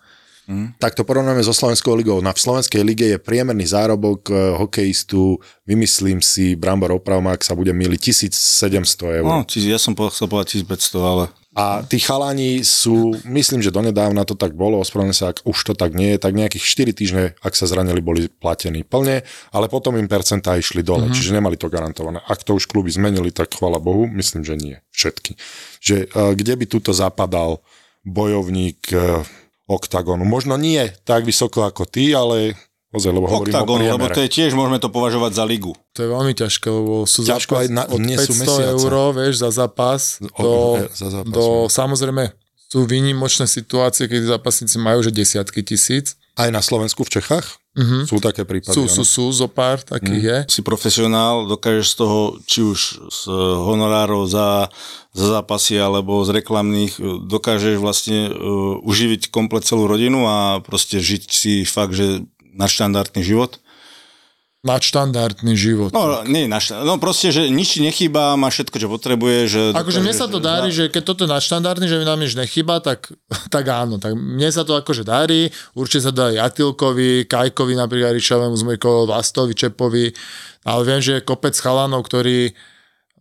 Mm. 0.49 0.73
Tak 0.81 0.97
to 0.97 1.05
porovnáme 1.05 1.45
so 1.45 1.53
Slovenskou 1.53 1.93
ligou. 1.93 2.25
Na 2.25 2.33
Slovenskej 2.33 2.81
lige 2.81 3.05
je 3.05 3.21
priemerný 3.21 3.69
zárobok 3.69 4.33
eh, 4.33 4.57
hokejistu, 4.57 5.37
vymyslím 5.69 6.25
si, 6.25 6.57
Brambor 6.57 6.97
opravom, 6.97 7.29
ak 7.29 7.45
sa 7.45 7.53
bude 7.53 7.69
miliť, 7.69 8.09
1700 8.09 9.21
eur. 9.21 9.25
No, 9.29 9.45
ja 9.45 9.77
som 9.77 9.93
chcel 9.93 10.25
povedať 10.25 10.65
1500, 10.65 10.97
ale... 11.05 11.29
A 11.53 11.83
tí 11.83 11.99
chalani 11.99 12.63
sú, 12.63 13.13
myslím, 13.25 13.59
že 13.59 13.73
donedávna 13.73 14.23
to 14.23 14.33
tak 14.37 14.55
bolo, 14.55 14.79
ospravedlňujem 14.79 15.17
sa, 15.17 15.33
ak 15.33 15.43
už 15.43 15.57
to 15.69 15.73
tak 15.75 15.91
nie 15.91 16.15
je, 16.15 16.21
tak 16.21 16.37
nejakých 16.37 16.65
4 16.65 16.97
týždne, 16.97 17.23
ak 17.41 17.53
sa 17.57 17.65
zranili, 17.67 17.99
boli 17.99 18.31
platení 18.31 18.85
plne, 18.85 19.27
ale 19.51 19.65
potom 19.67 19.97
im 19.99 20.07
percentá 20.07 20.55
išli 20.55 20.85
dole, 20.85 21.09
mm-hmm. 21.09 21.17
čiže 21.19 21.35
nemali 21.35 21.59
to 21.59 21.67
garantované. 21.67 22.21
Ak 22.25 22.45
to 22.47 22.55
už 22.55 22.69
kluby 22.69 22.93
zmenili, 22.93 23.33
tak 23.33 23.53
chvala 23.53 23.81
Bohu, 23.81 24.07
myslím, 24.07 24.45
že 24.45 24.55
nie. 24.55 24.77
Všetky. 24.93 25.35
Že 25.83 25.95
uh, 26.13 26.31
kde 26.37 26.53
by 26.53 26.65
tuto 26.69 26.95
zapadal 26.95 27.59
bojovník 28.07 28.79
oktagonu. 29.69 30.25
Možno 30.25 30.57
nie 30.57 30.89
tak 31.05 31.29
vysoko 31.29 31.63
ako 31.63 31.85
ty, 31.85 32.11
ale 32.17 32.57
Ozaj, 32.89 33.13
lebo 33.13 33.29
Oktagon, 33.29 33.85
lebo 33.85 34.09
to 34.09 34.25
je 34.25 34.33
tiež, 34.33 34.57
môžeme 34.57 34.81
to 34.81 34.89
považovať 34.89 35.37
za 35.37 35.45
ligu. 35.45 35.77
To 35.93 35.99
je 36.01 36.09
veľmi 36.09 36.33
ťažké, 36.33 36.73
lebo 36.73 37.05
sú 37.05 37.21
Ťažko 37.21 37.61
aj 37.61 37.67
na, 37.69 37.85
od 37.85 38.01
nie 38.01 38.17
500 38.17 38.33
sú 38.33 38.53
eur, 38.65 38.93
vieš, 39.13 39.45
za 39.45 39.53
zápas. 39.53 40.17
Do, 40.17 40.81
e, 40.81 40.89
za 40.89 41.07
zápas, 41.13 41.29
do, 41.29 41.45
no. 41.45 41.69
samozrejme, 41.69 42.33
sú 42.65 42.89
výnimočné 42.89 43.45
situácie, 43.45 44.09
keď 44.09 44.41
zápasníci 44.41 44.81
majú 44.81 45.05
že 45.05 45.13
desiatky 45.13 45.61
tisíc. 45.61 46.17
Aj 46.33 46.49
na 46.49 46.65
Slovensku, 46.65 47.05
v 47.05 47.21
Čechách? 47.21 47.61
Uh-huh. 47.79 48.03
Sú 48.03 48.19
také 48.19 48.43
prípady. 48.43 48.75
Sú, 48.75 48.91
sú, 48.91 49.07
sú, 49.07 49.25
zo 49.31 49.47
pár 49.47 49.79
takých 49.79 50.19
uh-huh. 50.19 50.51
je. 50.51 50.59
Si 50.59 50.61
profesionál, 50.61 51.47
dokážeš 51.47 51.87
z 51.87 51.95
toho, 51.95 52.19
či 52.43 52.59
už 52.59 52.79
z 53.07 53.19
honorárov 53.63 54.27
za, 54.27 54.67
za 55.15 55.39
zápasy 55.39 55.79
alebo 55.79 56.19
z 56.27 56.43
reklamných, 56.43 56.99
dokážeš 57.23 57.79
vlastne 57.79 58.27
uh, 58.27 58.83
uživiť 58.83 59.31
komplet 59.31 59.63
celú 59.63 59.87
rodinu 59.87 60.27
a 60.27 60.59
proste 60.59 60.99
žiť 60.99 61.23
si 61.31 61.53
fakt, 61.63 61.95
že 61.95 62.27
nadštandardný 62.51 63.23
život? 63.23 63.63
Nadštandardný 64.59 65.55
život. 65.55 65.95
No, 65.95 66.19
nie, 66.27 66.43
naš, 66.51 66.75
no 66.75 66.99
proste, 66.99 67.31
že 67.31 67.47
nič 67.47 67.79
nechýba, 67.79 68.35
má 68.35 68.51
všetko, 68.51 68.75
čo 68.75 68.91
potrebuje. 68.91 69.37
Že 69.47 69.61
akože 69.71 70.03
mne 70.03 70.11
sa 70.11 70.27
to 70.27 70.43
darí, 70.43 70.67
že 70.67 70.91
keď 70.91 71.03
toto 71.07 71.23
je 71.23 71.31
nadštandardný, 71.31 71.87
že 71.87 71.95
mi 71.95 72.03
nám 72.03 72.19
nič 72.19 72.35
nechýba, 72.35 72.83
tak, 72.83 73.07
tak 73.55 73.65
áno. 73.71 74.03
Tak 74.03 74.19
mne 74.19 74.49
sa 74.51 74.67
to 74.67 74.75
akože 74.75 75.07
darí, 75.07 75.47
určite 75.79 76.07
sa 76.07 76.11
to 76.11 76.27
aj 76.27 76.51
Atilkovi, 76.51 77.23
Kajkovi 77.23 77.73
napríklad 77.79 78.11
Ričovému, 78.19 78.55
Zmojkovi, 78.59 79.07
Vastovi, 79.07 79.55
Čepovi, 79.55 80.11
ale 80.67 80.81
viem, 80.83 80.99
že 80.99 81.19
je 81.19 81.27
kopec 81.27 81.55
chalanov, 81.55 82.03
ktorí 82.03 82.51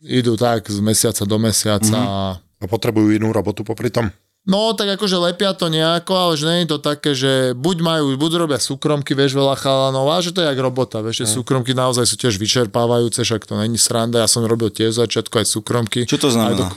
idú 0.03 0.35
tak 0.35 0.67
z 0.67 0.83
mesiaca 0.83 1.23
do 1.23 1.39
mesiaca. 1.39 1.99
Mm-hmm. 2.03 2.59
A 2.59 2.67
potrebujú 2.67 3.15
inú 3.15 3.31
robotu 3.31 3.63
popri 3.63 3.95
tom? 3.95 4.11
No, 4.49 4.73
tak 4.73 4.97
akože 4.97 5.21
lepia 5.21 5.53
to 5.53 5.69
nejako, 5.69 6.09
ale 6.11 6.33
že 6.35 6.45
nie 6.45 6.59
je 6.65 6.71
to 6.71 6.79
také, 6.81 7.13
že 7.13 7.33
buď 7.53 7.77
majú, 7.79 8.05
buď 8.17 8.33
robia 8.39 8.57
súkromky, 8.59 9.13
vieš, 9.13 9.37
veľa 9.37 9.55
chalanov, 9.55 10.09
a 10.09 10.19
že 10.19 10.33
to 10.33 10.41
je 10.41 10.49
jak 10.49 10.57
robota, 10.57 10.99
vieš, 10.99 11.23
že 11.23 11.37
súkromky 11.37 11.77
naozaj 11.77 12.03
sú 12.03 12.17
tiež 12.17 12.35
vyčerpávajúce, 12.35 13.21
však 13.21 13.45
to 13.45 13.55
není 13.55 13.77
sranda, 13.77 14.19
ja 14.19 14.27
som 14.27 14.41
robil 14.43 14.69
tiež 14.69 14.97
začiatku 14.97 15.37
aj 15.37 15.47
súkromky. 15.47 16.01
Čo 16.03 16.17
to 16.19 16.33
znamená? 16.33 16.65
Aj 16.65 16.73
do- 16.73 16.77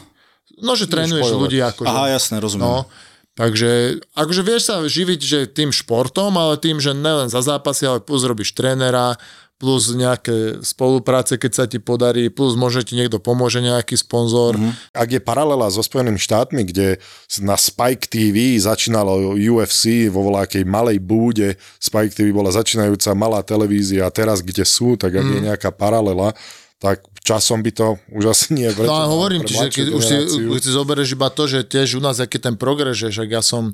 No, 0.60 0.76
že 0.76 0.86
trénuješ 0.86 1.26
ľudí 1.34 1.58
akože. 1.58 1.88
Aha, 1.88 2.12
jasné, 2.12 2.38
rozumiem. 2.38 2.68
No, 2.68 2.86
takže 3.32 3.98
akože 4.14 4.42
vieš 4.42 4.62
sa 4.68 4.84
živiť, 4.84 5.20
že 5.20 5.40
tým 5.48 5.72
športom, 5.72 6.36
ale 6.36 6.60
tým, 6.60 6.78
že 6.78 6.92
nelen 6.92 7.26
za 7.26 7.40
zápasy, 7.40 7.88
ale 7.88 7.98
plus 7.98 8.22
robíš 8.22 8.52
trénera, 8.52 9.16
plus 9.62 9.94
nejaké 9.94 10.66
spolupráce, 10.66 11.38
keď 11.38 11.52
sa 11.54 11.66
ti 11.70 11.78
podarí, 11.78 12.34
plus 12.34 12.58
možno 12.58 12.82
ti 12.82 12.98
niekto 12.98 13.22
pomôže, 13.22 13.62
nejaký 13.62 13.94
sponzor. 13.94 14.58
Mm-hmm. 14.58 14.98
Ak 14.98 15.10
je 15.14 15.22
paralela 15.22 15.70
so 15.70 15.86
Spojenými 15.86 16.18
štátmi, 16.18 16.66
kde 16.66 16.98
na 17.46 17.54
Spike 17.54 18.10
TV 18.10 18.58
začínalo 18.58 19.38
UFC 19.38 20.10
vo 20.10 20.26
voľakej 20.34 20.66
malej 20.66 20.98
búde, 20.98 21.62
Spike 21.78 22.18
TV 22.18 22.34
bola 22.34 22.50
začínajúca 22.50 23.14
malá 23.14 23.46
televízia 23.46 24.10
a 24.10 24.14
teraz 24.14 24.42
kde 24.42 24.66
sú, 24.66 24.98
tak 24.98 25.14
ak 25.14 25.26
mm. 25.30 25.34
je 25.38 25.40
nejaká 25.46 25.70
paralela, 25.70 26.34
tak 26.82 27.06
časom 27.22 27.62
by 27.62 27.70
to 27.70 28.02
už 28.18 28.34
asi 28.34 28.58
nie 28.58 28.66
je 28.66 28.82
No 28.82 28.98
ale 28.98 29.14
hovorím 29.14 29.46
pre 29.46 29.54
ti, 29.54 29.62
že 29.62 29.70
keď 29.70 29.88
už 29.94 30.02
si, 30.02 30.18
už 30.50 30.60
si 30.66 30.72
zoberieš 30.74 31.14
iba 31.14 31.30
to, 31.30 31.46
že 31.46 31.62
tiež 31.62 31.96
u 31.98 32.02
nás, 32.02 32.18
aký 32.18 32.42
ten 32.42 32.58
progres, 32.58 32.98
že 32.98 33.14
však 33.14 33.30
ja 33.30 33.46
som 33.46 33.70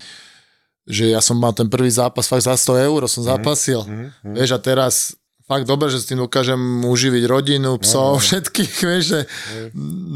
že 0.88 1.12
ja 1.12 1.20
som 1.20 1.36
mal 1.36 1.52
ten 1.52 1.68
prvý 1.68 1.92
zápas 1.92 2.32
fakt 2.32 2.48
za 2.48 2.56
100 2.56 2.88
eur, 2.88 3.00
som 3.12 3.20
zapasil. 3.28 3.84
Mm, 3.84 4.40
vieš, 4.40 4.56
a 4.56 4.60
teraz 4.60 5.20
fakt 5.48 5.64
dobre, 5.64 5.88
že 5.88 6.04
s 6.04 6.12
tým 6.12 6.20
dokážem 6.20 6.60
uživiť 6.84 7.24
rodinu, 7.24 7.80
psov, 7.80 8.20
no, 8.20 8.22
všetkých, 8.22 8.74
vieš, 8.92 9.04
že 9.08 9.20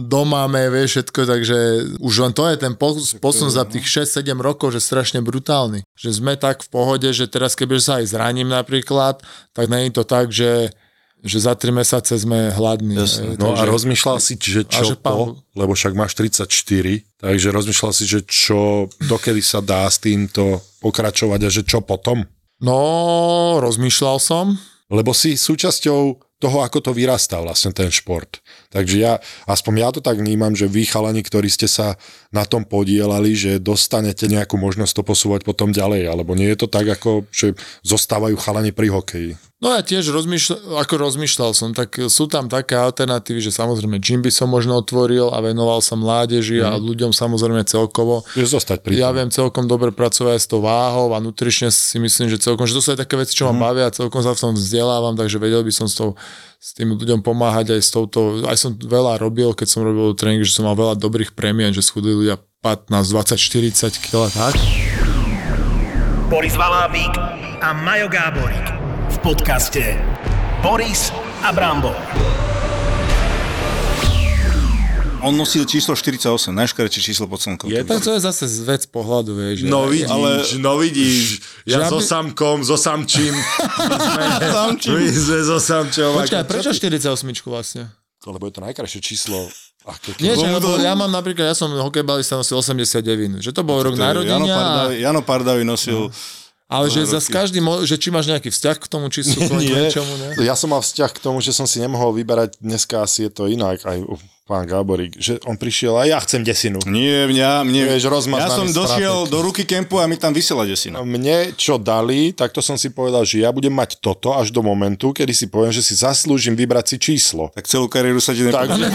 doma 0.05 0.43
máme, 0.45 0.67
vieš, 0.71 0.99
všetko, 0.99 1.19
takže 1.27 1.57
už 2.03 2.13
len 2.27 2.31
to 2.35 2.43
je 2.51 2.55
ten 2.59 2.73
pos- 2.75 3.15
posun 3.17 3.47
za 3.47 3.63
tých 3.63 3.87
6-7 3.87 4.35
rokov, 4.39 4.75
že 4.75 4.83
strašne 4.83 5.23
brutálny. 5.23 5.87
Že 5.95 6.09
sme 6.23 6.33
tak 6.35 6.67
v 6.67 6.69
pohode, 6.69 7.07
že 7.11 7.31
teraz 7.31 7.55
keby 7.55 7.79
sa 7.79 8.03
aj 8.03 8.11
zraním 8.11 8.51
napríklad, 8.51 9.23
tak 9.55 9.65
je 9.71 9.91
to 9.95 10.03
tak, 10.03 10.29
že 10.29 10.69
že 11.21 11.37
za 11.37 11.53
3 11.53 11.69
mesiace 11.69 12.17
sme 12.17 12.49
hladní. 12.49 12.97
Jasne. 12.97 13.37
No 13.37 13.53
a 13.53 13.61
rozmýšľal 13.69 14.17
si, 14.17 14.41
že 14.41 14.65
čo 14.65 14.81
že 14.81 14.97
pán- 14.97 15.37
po, 15.37 15.45
lebo 15.53 15.77
však 15.77 15.93
máš 15.93 16.17
34, 16.17 16.49
takže 17.21 17.47
rozmýšľal 17.53 17.93
si, 17.93 18.09
že 18.09 18.25
čo, 18.25 18.89
dokedy 19.05 19.45
sa 19.45 19.61
dá 19.61 19.85
s 19.85 20.01
týmto 20.01 20.65
pokračovať 20.81 21.39
a 21.45 21.49
že 21.53 21.61
čo 21.61 21.85
potom? 21.85 22.25
No, 22.57 23.57
rozmýšľal 23.61 24.17
som. 24.17 24.57
Lebo 24.91 25.15
si 25.15 25.39
súčasťou 25.39 26.19
toho, 26.41 26.57
ako 26.65 26.81
to 26.81 26.91
vyrastá 26.91 27.37
vlastne 27.37 27.69
ten 27.69 27.93
šport. 27.93 28.41
Takže 28.73 28.95
ja, 28.97 29.13
aspoň 29.45 29.73
ja 29.77 29.89
to 29.93 30.01
tak 30.01 30.17
vnímam, 30.17 30.57
že 30.57 30.65
vy 30.65 30.89
chalani, 30.89 31.21
ktorí 31.21 31.47
ste 31.53 31.69
sa 31.69 32.01
na 32.33 32.43
tom 32.49 32.65
podielali, 32.65 33.37
že 33.37 33.61
dostanete 33.61 34.25
nejakú 34.25 34.57
možnosť 34.57 34.99
to 34.99 35.03
posúvať 35.05 35.45
potom 35.45 35.69
ďalej, 35.69 36.09
alebo 36.09 36.33
nie 36.33 36.49
je 36.49 36.65
to 36.65 36.67
tak, 36.67 36.89
ako 36.89 37.29
že 37.29 37.53
zostávajú 37.85 38.33
chalani 38.41 38.73
pri 38.73 38.89
hokeji. 38.89 39.31
No 39.61 39.77
ja 39.77 39.85
tiež 39.85 40.09
rozmýšľal, 40.09 40.81
ako 40.81 40.93
rozmýšľal 40.97 41.53
som, 41.53 41.69
tak 41.77 41.93
sú 42.09 42.25
tam 42.25 42.49
také 42.49 42.73
alternatívy, 42.73 43.45
že 43.45 43.53
samozrejme 43.53 44.01
gym 44.01 44.25
by 44.25 44.33
som 44.33 44.49
možno 44.49 44.73
otvoril 44.81 45.29
a 45.29 45.37
venoval 45.37 45.85
sa 45.85 45.93
mládeži 45.93 46.65
a 46.65 46.81
ľuďom 46.81 47.13
samozrejme 47.13 47.61
celkovo. 47.69 48.25
Zostať 48.33 48.81
pri 48.81 48.97
Ja 48.97 49.13
viem 49.13 49.29
celkom 49.29 49.69
dobre 49.69 49.93
pracovať 49.93 50.33
aj 50.33 50.41
s 50.41 50.49
tou 50.49 50.65
váhou 50.65 51.13
a 51.13 51.21
nutrične 51.21 51.69
si 51.69 52.01
myslím, 52.01 52.33
že 52.33 52.41
celkom, 52.41 52.65
že 52.65 52.73
to 52.73 52.81
sú 52.81 52.89
aj 52.97 53.05
také 53.05 53.13
veci, 53.21 53.37
čo 53.37 53.53
ma 53.53 53.69
bavia 53.69 53.85
a 53.85 53.93
celkom 53.93 54.25
sa 54.25 54.33
v 54.33 54.41
tom 54.49 54.57
vzdelávam, 54.57 55.13
takže 55.13 55.37
vedel 55.37 55.61
by 55.61 55.69
som 55.69 55.85
s, 55.85 55.93
tou, 55.93 56.17
s 56.57 56.73
tým 56.73 56.97
ľuďom 56.97 57.21
pomáhať 57.21 57.77
aj 57.77 57.81
s 57.85 57.93
touto, 57.93 58.41
aj 58.41 58.57
som 58.57 58.73
veľa 58.73 59.21
robil, 59.21 59.53
keď 59.53 59.77
som 59.77 59.85
robil 59.85 60.17
tréning, 60.17 60.41
že 60.41 60.57
som 60.57 60.65
mal 60.65 60.73
veľa 60.73 60.97
dobrých 60.97 61.37
premien, 61.37 61.69
že 61.69 61.85
schudli 61.85 62.09
ľudia 62.09 62.41
15, 62.65 62.89
20, 63.13 63.37
40 63.37 64.09
kg, 64.09 64.25
tak. 64.33 64.57
Boris 66.33 66.57
Valábík 66.57 67.13
a 67.61 67.77
Majo 67.77 68.09
Gáborík 68.09 68.70
podcaste 69.21 70.01
Boris 70.59 71.13
a 71.41 71.53
Brambor. 71.53 71.93
On 75.21 75.29
nosil 75.31 75.61
číslo 75.63 75.93
48, 75.93 76.25
najškarečšie 76.49 77.01
číslo 77.03 77.29
pod 77.29 77.37
slnkom. 77.37 77.69
Je 77.69 77.85
Tak 77.85 78.01
to 78.01 78.17
je 78.17 78.19
zase 78.19 78.41
vec 78.65 78.89
pohľadu, 78.89 79.37
vieš. 79.37 79.55
že- 79.61 79.69
No 79.69 79.85
vidíš, 79.85 80.09
Ale- 80.09 80.41
no 80.57 80.71
vidíš, 80.75 81.25
ja 81.63 81.77
Že 81.77 81.81
so 81.85 81.95
aby- 81.95 82.09
samkom, 82.09 82.57
so 82.65 82.73
samčím, 82.73 83.33
my 84.89 85.05
sme 85.07 85.39
so 85.45 85.61
samčom. 85.61 86.17
Počkaj, 86.17 86.41
prečo 86.43 86.73
48 86.73 87.05
vlastne? 87.45 87.93
Lebo 88.25 88.49
je 88.49 88.53
to 88.53 88.61
najkrajšie 88.63 88.97
číslo. 88.99 89.45
Aké, 89.83 90.17
Nie, 90.17 90.33
že, 90.33 90.45
lebo 90.47 90.73
to- 90.73 90.81
ja 90.81 90.93
mám 90.93 91.09
napríklad, 91.09 91.45
ja 91.45 91.55
som 91.55 91.69
hokejbalista 91.71 92.33
nosil 92.35 92.57
89, 92.57 93.37
že 93.37 93.49
to 93.49 93.61
bol 93.61 93.77
rok 93.77 93.93
To 93.93 94.01
Jano 94.01 94.25
narodenia, 94.25 94.53
Pardavi, 94.55 94.95
a, 94.95 95.01
Jano 95.03 95.21
Pardavi 95.21 95.61
nosil... 95.63 96.09
ale 96.71 96.87
že 96.87 97.03
za 97.03 97.19
každý, 97.19 97.59
že 97.83 97.99
či 97.99 98.07
máš 98.15 98.31
nejaký 98.31 98.47
vzťah 98.47 98.77
k 98.79 98.87
tomu 98.87 99.11
číslu, 99.11 99.43
k 99.43 99.51
Nie. 99.59 99.91
niečomu, 99.91 100.13
ne? 100.15 100.39
Ja 100.39 100.55
som 100.55 100.71
mal 100.71 100.79
vzťah 100.79 101.11
k 101.11 101.19
tomu, 101.19 101.43
že 101.43 101.51
som 101.51 101.67
si 101.67 101.83
nemohol 101.83 102.15
vyberať, 102.15 102.55
dneska 102.63 103.03
asi 103.03 103.27
je 103.27 103.31
to 103.35 103.51
inak, 103.51 103.83
aj 103.83 104.07
pán 104.51 104.67
Gáborík, 104.67 105.15
že 105.15 105.39
on 105.47 105.55
prišiel 105.55 105.95
a 105.95 106.03
ja 106.03 106.19
chcem 106.19 106.43
desinu. 106.43 106.83
Nie, 106.83 107.23
mňa, 107.23 107.63
mne, 107.63 107.95
Vieš, 107.95 108.11
rozmaznaný 108.11 108.51
ja 108.51 108.59
som 108.59 108.67
došiel 108.67 109.31
do 109.31 109.39
ruky 109.39 109.63
kempu 109.63 109.95
a 109.95 110.11
mi 110.11 110.19
tam 110.19 110.35
vysela 110.35 110.67
desina. 110.67 110.99
Mne 111.07 111.55
čo 111.55 111.79
dali, 111.79 112.35
tak 112.35 112.51
to 112.51 112.59
som 112.59 112.75
si 112.75 112.91
povedal, 112.91 113.23
že 113.23 113.47
ja 113.47 113.55
budem 113.55 113.71
mať 113.71 114.03
toto 114.03 114.35
až 114.35 114.51
do 114.51 114.59
momentu, 114.59 115.15
kedy 115.15 115.31
si 115.31 115.47
poviem, 115.47 115.71
že 115.71 115.79
si 115.79 115.95
zaslúžim 115.95 116.51
vybrať 116.51 116.83
si 116.91 116.95
číslo. 116.99 117.47
Tak 117.55 117.63
celú 117.63 117.87
kariéru 117.87 118.19
sa 118.19 118.35
ti. 118.35 118.43
Takže, 118.43 118.85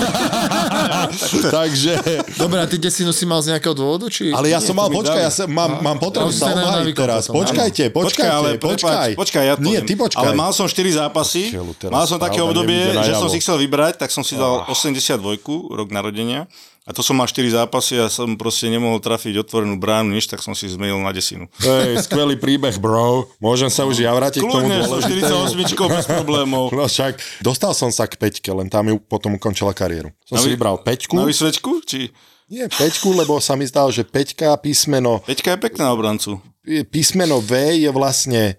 takže 1.57 1.93
Dobre, 2.37 2.61
a 2.61 2.69
ty 2.69 2.77
desinu 2.77 3.17
si 3.17 3.25
mal 3.25 3.41
z 3.41 3.57
nejakého 3.57 3.73
dôvodu, 3.73 4.13
či... 4.13 4.37
ale 4.37 4.53
ja 4.53 4.61
Nie, 4.61 4.67
som 4.69 4.77
mal, 4.77 4.93
počkaj, 4.93 5.23
ja 5.25 5.33
sa, 5.33 5.49
mám, 5.49 5.81
mám 5.81 5.97
potrebu 5.97 6.29
No, 6.29 6.37
sa 6.37 6.53
obhájiť 6.53 6.93
teraz. 6.93 7.23
potom, 7.33 7.41
Počkajte, 7.47 7.85
počkajte, 7.95 7.95
Počkaj, 7.95 8.29
ale 8.29 8.49
počkaj. 8.61 9.11
počkaj, 9.17 9.45
ja 9.47 9.55
Nie, 9.63 9.81
ty 9.81 9.97
počkaj. 9.97 10.21
Ale 10.21 10.37
mal 10.37 10.53
som 10.53 10.69
4 10.69 11.01
zápasy, 11.01 11.55
mal 11.89 12.05
som 12.05 12.21
také 12.21 12.45
obdobie, 12.45 12.93
že 13.01 13.17
som 13.17 13.31
si 13.33 13.41
chcel 13.41 13.57
vybrať, 13.65 14.05
tak 14.05 14.13
som 14.13 14.21
si 14.21 14.37
dal 14.37 14.69
82, 14.69 15.46
rok 15.47 15.89
narodenia. 15.89 16.51
A 16.87 16.95
to 16.95 17.03
som 17.03 17.19
mal 17.19 17.27
4 17.27 17.43
zápasy 17.51 17.99
a 17.99 18.07
som 18.07 18.39
proste 18.39 18.71
nemohol 18.71 19.03
trafiť 19.03 19.43
otvorenú 19.43 19.75
bránu, 19.75 20.15
nič, 20.15 20.31
tak 20.31 20.39
som 20.39 20.55
si 20.55 20.71
zmenil 20.71 21.03
na 21.03 21.11
desinu. 21.11 21.51
Hej, 21.59 22.07
skvelý 22.07 22.39
príbeh, 22.39 22.79
bro. 22.79 23.27
Môžem 23.43 23.67
sa 23.67 23.83
už 23.83 24.07
ja 24.07 24.15
vrátiť 24.15 24.39
k 24.39 24.47
tomu 24.47 24.71
Kľudne, 24.71 24.87
dôležitému. 24.87 25.67
48 25.67 25.99
bez 25.99 26.07
problémov. 26.07 26.65
No 26.79 26.87
však, 26.87 27.19
dostal 27.43 27.75
som 27.75 27.91
sa 27.91 28.07
k 28.07 28.15
peťke, 28.15 28.55
len 28.55 28.71
tam 28.71 28.87
ju 28.87 29.03
potom 29.03 29.35
ukončila 29.35 29.75
kariéru. 29.75 30.15
Som 30.23 30.39
Na 30.39 30.43
si 30.43 30.47
vy- 30.47 30.55
vybral 30.55 30.79
peťku. 30.79 31.19
Na 31.19 31.27
vysvečku? 31.27 31.83
Či... 31.83 32.15
Nie, 32.47 32.71
peťku, 32.71 33.11
lebo 33.11 33.43
sa 33.43 33.59
mi 33.59 33.67
zdal, 33.67 33.91
že 33.91 34.07
peťka 34.07 34.55
písmeno, 34.63 35.19
Peťka 35.27 35.59
je 35.59 35.67
pekná 35.67 35.91
obrancu. 35.91 36.39
písmeno 36.87 37.43
V 37.43 37.83
je 37.83 37.91
vlastne 37.91 38.55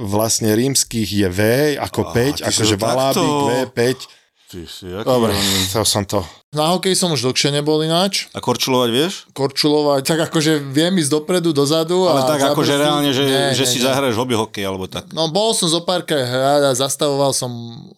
vlastne 0.00 0.56
rímskych 0.56 1.04
je 1.04 1.28
V 1.28 1.40
ako 1.76 2.08
5, 2.08 2.40
ty 2.40 2.48
si 2.48 2.48
akože 2.48 2.76
Valábik 2.80 3.20
V, 3.20 3.50
5. 3.76 4.08
Ty 4.46 4.62
si, 4.62 4.86
aký 4.86 5.02
Dobre, 5.02 5.34
chcel 5.66 5.82
som 5.82 6.06
to. 6.06 6.22
Na 6.54 6.70
hokej 6.70 6.94
som 6.94 7.10
už 7.10 7.26
dlhšie 7.26 7.50
nebol 7.50 7.82
ináč. 7.82 8.30
A 8.30 8.38
korčulovať 8.38 8.90
vieš? 8.94 9.26
Korčulovať, 9.34 10.06
tak 10.06 10.30
akože 10.30 10.62
viem 10.62 10.94
ísť 10.96 11.10
dopredu, 11.12 11.50
dozadu. 11.50 12.06
Ale 12.06 12.22
a 12.22 12.30
tak 12.30 12.54
akože 12.54 12.78
reálne, 12.78 13.10
že, 13.10 13.26
Nie, 13.26 13.50
že 13.52 13.66
nie, 13.66 13.72
si 13.74 13.78
nie. 13.82 13.84
zahraješ 13.84 14.14
hobby 14.14 14.38
hokej 14.38 14.62
alebo 14.62 14.86
tak. 14.86 15.10
No 15.10 15.26
bol 15.28 15.50
som 15.50 15.66
zo 15.66 15.82
párkrát 15.82 16.22
hrať 16.22 16.62
a 16.62 16.78
zastavoval 16.78 17.34
som 17.34 17.50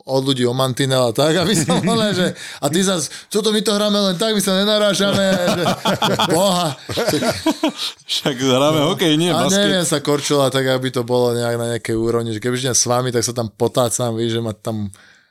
od 0.03 0.23
ľudí 0.25 0.43
o 0.43 0.57
mantinel 0.57 1.07
a 1.07 1.13
tak, 1.13 1.37
aby 1.37 1.53
som 1.53 1.85
bol, 1.85 2.01
že 2.11 2.33
a 2.59 2.67
ty 2.67 2.81
zas, 2.81 3.13
čo 3.29 3.45
to 3.45 3.53
my 3.53 3.61
to 3.61 3.77
hráme 3.77 3.95
len 3.95 4.17
tak, 4.17 4.33
my 4.33 4.41
sa 4.41 4.57
nenarážame, 4.57 5.21
že, 5.53 5.65
boha. 6.33 6.73
Však 8.09 8.35
hráme 8.35 8.89
hokej, 8.89 9.15
nie 9.15 9.31
A 9.31 9.45
basket. 9.45 9.61
neviem 9.61 9.85
sa 9.85 10.01
korčula 10.01 10.49
tak, 10.49 10.65
aby 10.65 10.89
to 10.89 11.05
bolo 11.05 11.37
nejak 11.37 11.57
na 11.61 11.77
nejakej 11.77 11.95
úrovni, 11.95 12.33
že 12.33 12.41
keby 12.41 12.57
idem 12.57 12.73
s 12.73 12.89
vami, 12.89 13.13
tak 13.13 13.21
sa 13.21 13.37
tam 13.37 13.53
potácam, 13.53 14.17
víš, 14.17 14.35
že 14.35 14.43
ma 14.43 14.57
tam 14.57 14.89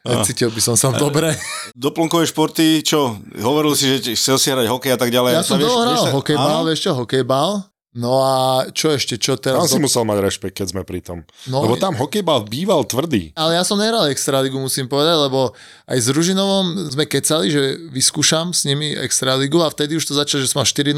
necítil 0.08 0.50
by 0.50 0.62
som 0.64 0.76
sa 0.80 0.96
dobre. 0.96 1.36
Doplnkové 1.76 2.24
športy, 2.24 2.82
čo? 2.82 3.20
Hovoril 3.38 3.76
si, 3.76 4.00
že 4.00 4.16
chcel 4.16 4.38
si 4.40 4.48
hrať 4.50 4.72
hokej 4.72 4.92
a 4.96 5.00
tak 5.00 5.12
ďalej. 5.12 5.32
Ja 5.36 5.44
som 5.44 5.60
dlho 5.60 5.84
hral 5.84 5.92
vieš 5.92 6.04
sa- 6.08 6.16
hokejbal, 6.16 6.60
vieš 6.64 6.80
čo, 6.80 6.92
hokejbal. 6.96 7.50
No 7.98 8.22
a 8.22 8.70
čo 8.78 8.94
ešte, 8.94 9.18
čo 9.18 9.42
Tam 9.42 9.58
teraz? 9.58 9.74
si 9.74 9.82
musel 9.82 10.06
mať 10.06 10.22
rešpekt, 10.22 10.62
keď 10.62 10.68
sme 10.70 10.82
pri 10.86 11.02
tom. 11.02 11.26
No, 11.50 11.66
Lebo 11.66 11.82
tam 11.82 11.98
hokejbal 11.98 12.46
býval 12.46 12.86
tvrdý. 12.86 13.34
Ale 13.34 13.58
ja 13.58 13.66
som 13.66 13.82
nehral 13.82 14.06
Extraligu, 14.14 14.54
musím 14.54 14.86
povedať, 14.86 15.18
lebo 15.18 15.58
aj 15.90 15.98
s 15.98 16.08
Ružinovom 16.14 16.94
sme 16.94 17.10
kecali, 17.10 17.50
že 17.50 17.90
vyskúšam 17.90 18.54
s 18.54 18.70
nimi 18.70 18.94
Extraligu 18.94 19.66
a 19.66 19.74
vtedy 19.74 19.98
už 19.98 20.06
to 20.06 20.14
začalo, 20.14 20.46
že 20.46 20.54
som 20.54 20.62
mal 20.62 20.70
4-0 20.70 20.94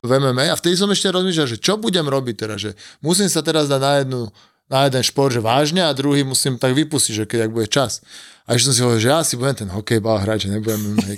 v 0.00 0.10
MMA 0.16 0.48
a 0.48 0.56
vtedy 0.56 0.80
som 0.80 0.88
ešte 0.88 1.12
rozmýšľal, 1.12 1.44
že 1.44 1.60
čo 1.60 1.76
budem 1.76 2.08
robiť 2.08 2.34
teraz, 2.40 2.64
že 2.64 2.72
musím 3.04 3.28
sa 3.28 3.44
teraz 3.44 3.68
dať 3.68 3.80
na 3.84 3.92
jednu 4.00 4.20
na 4.70 4.86
jeden 4.86 5.02
šport, 5.02 5.34
že 5.34 5.42
vážne 5.42 5.82
a 5.82 5.90
druhý 5.90 6.22
musím 6.22 6.54
tak 6.56 6.78
vypustiť, 6.78 7.12
že 7.12 7.24
keď 7.26 7.38
ak 7.46 7.50
bude 7.50 7.66
čas. 7.66 8.00
A 8.46 8.54
ešte 8.54 8.70
som 8.70 8.74
si 8.74 8.82
hovoril, 8.86 9.02
že 9.02 9.10
ja 9.10 9.20
si 9.26 9.34
budem 9.34 9.66
ten 9.66 9.70
hokejbal 9.70 10.22
hrať, 10.22 10.46
že 10.46 10.48
nebudem 10.54 10.94
MMA. 10.94 11.14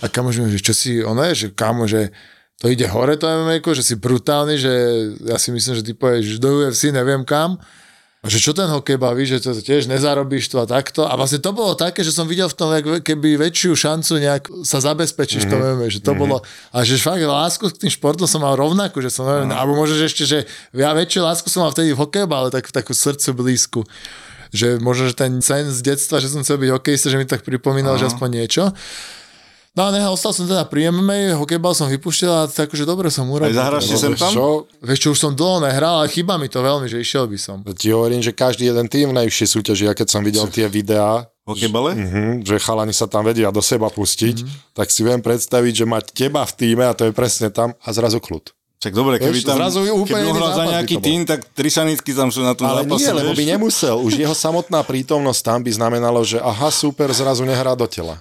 A 0.00 0.08
kamo, 0.08 0.32
že, 0.32 0.48
že 0.48 0.60
čo 0.60 0.72
si, 0.72 1.04
ono 1.04 1.20
je, 1.28 1.32
že 1.36 1.48
kamo, 1.52 1.84
že 1.84 2.12
to 2.60 2.72
ide 2.72 2.88
hore 2.88 3.16
to 3.20 3.28
MMA, 3.28 3.60
že 3.60 3.84
si 3.84 3.94
brutálny, 4.00 4.56
že 4.56 4.72
ja 5.20 5.36
si 5.36 5.52
myslím, 5.52 5.80
že 5.80 5.84
ty 5.84 5.92
povieš 5.92 6.40
do 6.40 6.64
UFC, 6.64 6.88
neviem 6.92 7.24
kam. 7.28 7.60
A 8.24 8.32
že 8.32 8.40
čo 8.40 8.56
ten 8.56 8.72
hokej 8.72 8.96
baví, 8.96 9.28
že 9.28 9.36
to 9.36 9.52
tiež 9.52 9.84
nezarobíš 9.84 10.48
to 10.48 10.56
a 10.56 10.64
takto. 10.64 11.04
A 11.04 11.12
vlastne 11.12 11.44
to 11.44 11.52
bolo 11.52 11.76
také, 11.76 12.00
že 12.00 12.08
som 12.08 12.24
videl 12.24 12.48
v 12.48 12.56
tom 12.56 12.72
keby 13.04 13.36
väčšiu 13.36 13.76
šancu 13.76 14.16
nejak 14.16 14.48
sa 14.64 14.80
zabezpečiť 14.80 15.44
v 15.44 15.48
tom 15.52 15.60
MMA, 15.60 15.92
že 15.92 16.00
to 16.00 16.16
bolo, 16.16 16.40
a 16.72 16.80
že 16.88 16.96
fakt 16.96 17.20
lásku 17.20 17.68
k 17.68 17.84
tým 17.84 17.92
športom 17.92 18.24
som 18.24 18.40
mal 18.40 18.56
rovnakú, 18.56 19.04
že 19.04 19.12
som, 19.12 19.28
neviem, 19.28 19.52
alebo 19.52 19.76
možno, 19.76 20.00
že 20.00 20.08
ešte, 20.08 20.24
že 20.24 20.38
ja 20.72 20.96
väčšiu 20.96 21.20
lásku 21.20 21.52
som 21.52 21.68
mal 21.68 21.76
vtedy 21.76 21.92
v 21.92 22.00
hokejbale, 22.00 22.48
tak 22.48 22.64
takú 22.72 22.96
srdcu 22.96 23.28
blízku. 23.36 23.80
Že 24.56 24.80
možno, 24.80 25.12
že 25.12 25.20
ten 25.20 25.44
sen 25.44 25.68
z 25.68 25.84
detstva, 25.84 26.16
že 26.16 26.32
som 26.32 26.40
chcel 26.40 26.56
byť 26.64 26.70
hokejista, 26.72 27.12
že 27.12 27.20
mi 27.20 27.28
tak 27.28 27.44
pripomínal, 27.44 28.00
že 28.00 28.08
aspoň 28.08 28.40
niečo. 28.40 28.72
No 29.74 29.86
a 29.86 29.88
nechal, 29.90 30.14
ostal 30.14 30.30
som 30.30 30.46
teda 30.46 30.62
pri 30.70 30.86
MMA, 30.94 31.34
hokejbal 31.34 31.74
som 31.74 31.90
vypúšťal 31.90 32.30
a 32.30 32.42
tak, 32.46 32.70
že 32.70 32.86
dobre 32.86 33.10
som 33.10 33.26
Aj 33.26 33.34
urobil. 33.34 33.58
zahráš 33.58 33.90
si 33.90 33.98
sem 33.98 34.14
tam? 34.14 34.30
Čo? 34.30 34.70
Vieš 34.78 34.98
čo, 35.02 35.08
už 35.10 35.18
som 35.18 35.32
dlho 35.34 35.66
nehral, 35.66 35.98
ale 35.98 36.06
chýba 36.14 36.38
mi 36.38 36.46
to 36.46 36.62
veľmi, 36.62 36.86
že 36.86 37.02
išiel 37.02 37.26
by 37.26 37.34
som. 37.34 37.58
Ti 37.66 37.90
hovorím, 37.90 38.22
že 38.22 38.30
každý 38.30 38.70
jeden 38.70 38.86
tým 38.86 39.10
v 39.10 39.18
najvyššej 39.18 39.48
súťaži, 39.50 39.90
a 39.90 39.98
keď 39.98 40.06
som 40.06 40.22
videl 40.22 40.46
tie 40.46 40.70
videá, 40.70 41.26
Hokejbale? 41.44 41.92
Mhm, 41.92 42.46
že 42.48 42.56
chalani 42.56 42.96
sa 42.96 43.04
tam 43.04 43.26
vedia 43.28 43.52
do 43.52 43.60
seba 43.60 43.92
pustiť, 43.92 44.48
tak 44.72 44.88
si 44.88 45.04
viem 45.04 45.20
predstaviť, 45.20 45.84
že 45.84 45.84
mať 45.84 46.04
teba 46.16 46.40
v 46.40 46.52
týme 46.56 46.88
a 46.88 46.96
to 46.96 47.04
je 47.04 47.12
presne 47.12 47.52
tam 47.52 47.76
a 47.84 47.88
zrazu 47.92 48.16
kľud. 48.16 48.48
Čak 48.84 48.92
dobre, 48.92 49.16
keby 49.16 49.40
tam 49.40 49.56
zrazu 49.56 49.80
úplne 49.96 50.28
keby 50.28 50.40
za 50.52 50.64
nejaký 50.68 50.96
tým, 51.00 51.24
tak 51.24 51.40
tri 51.56 51.72
sanitky 51.72 52.12
tam 52.12 52.28
sú 52.28 52.44
na 52.44 52.52
tom 52.52 52.68
Ale 52.68 52.84
zápase. 52.84 53.00
nie, 53.00 53.12
lebo 53.16 53.32
by 53.32 53.44
nemusel. 53.56 53.96
Už 54.04 54.12
jeho 54.20 54.36
samotná 54.36 54.84
prítomnosť 54.84 55.40
tam 55.40 55.58
by 55.64 55.72
znamenalo, 55.72 56.20
že 56.20 56.36
aha, 56.36 56.68
super, 56.68 57.08
zrazu 57.16 57.48
nehrá 57.48 57.72
do 57.72 57.88
tela. 57.88 58.20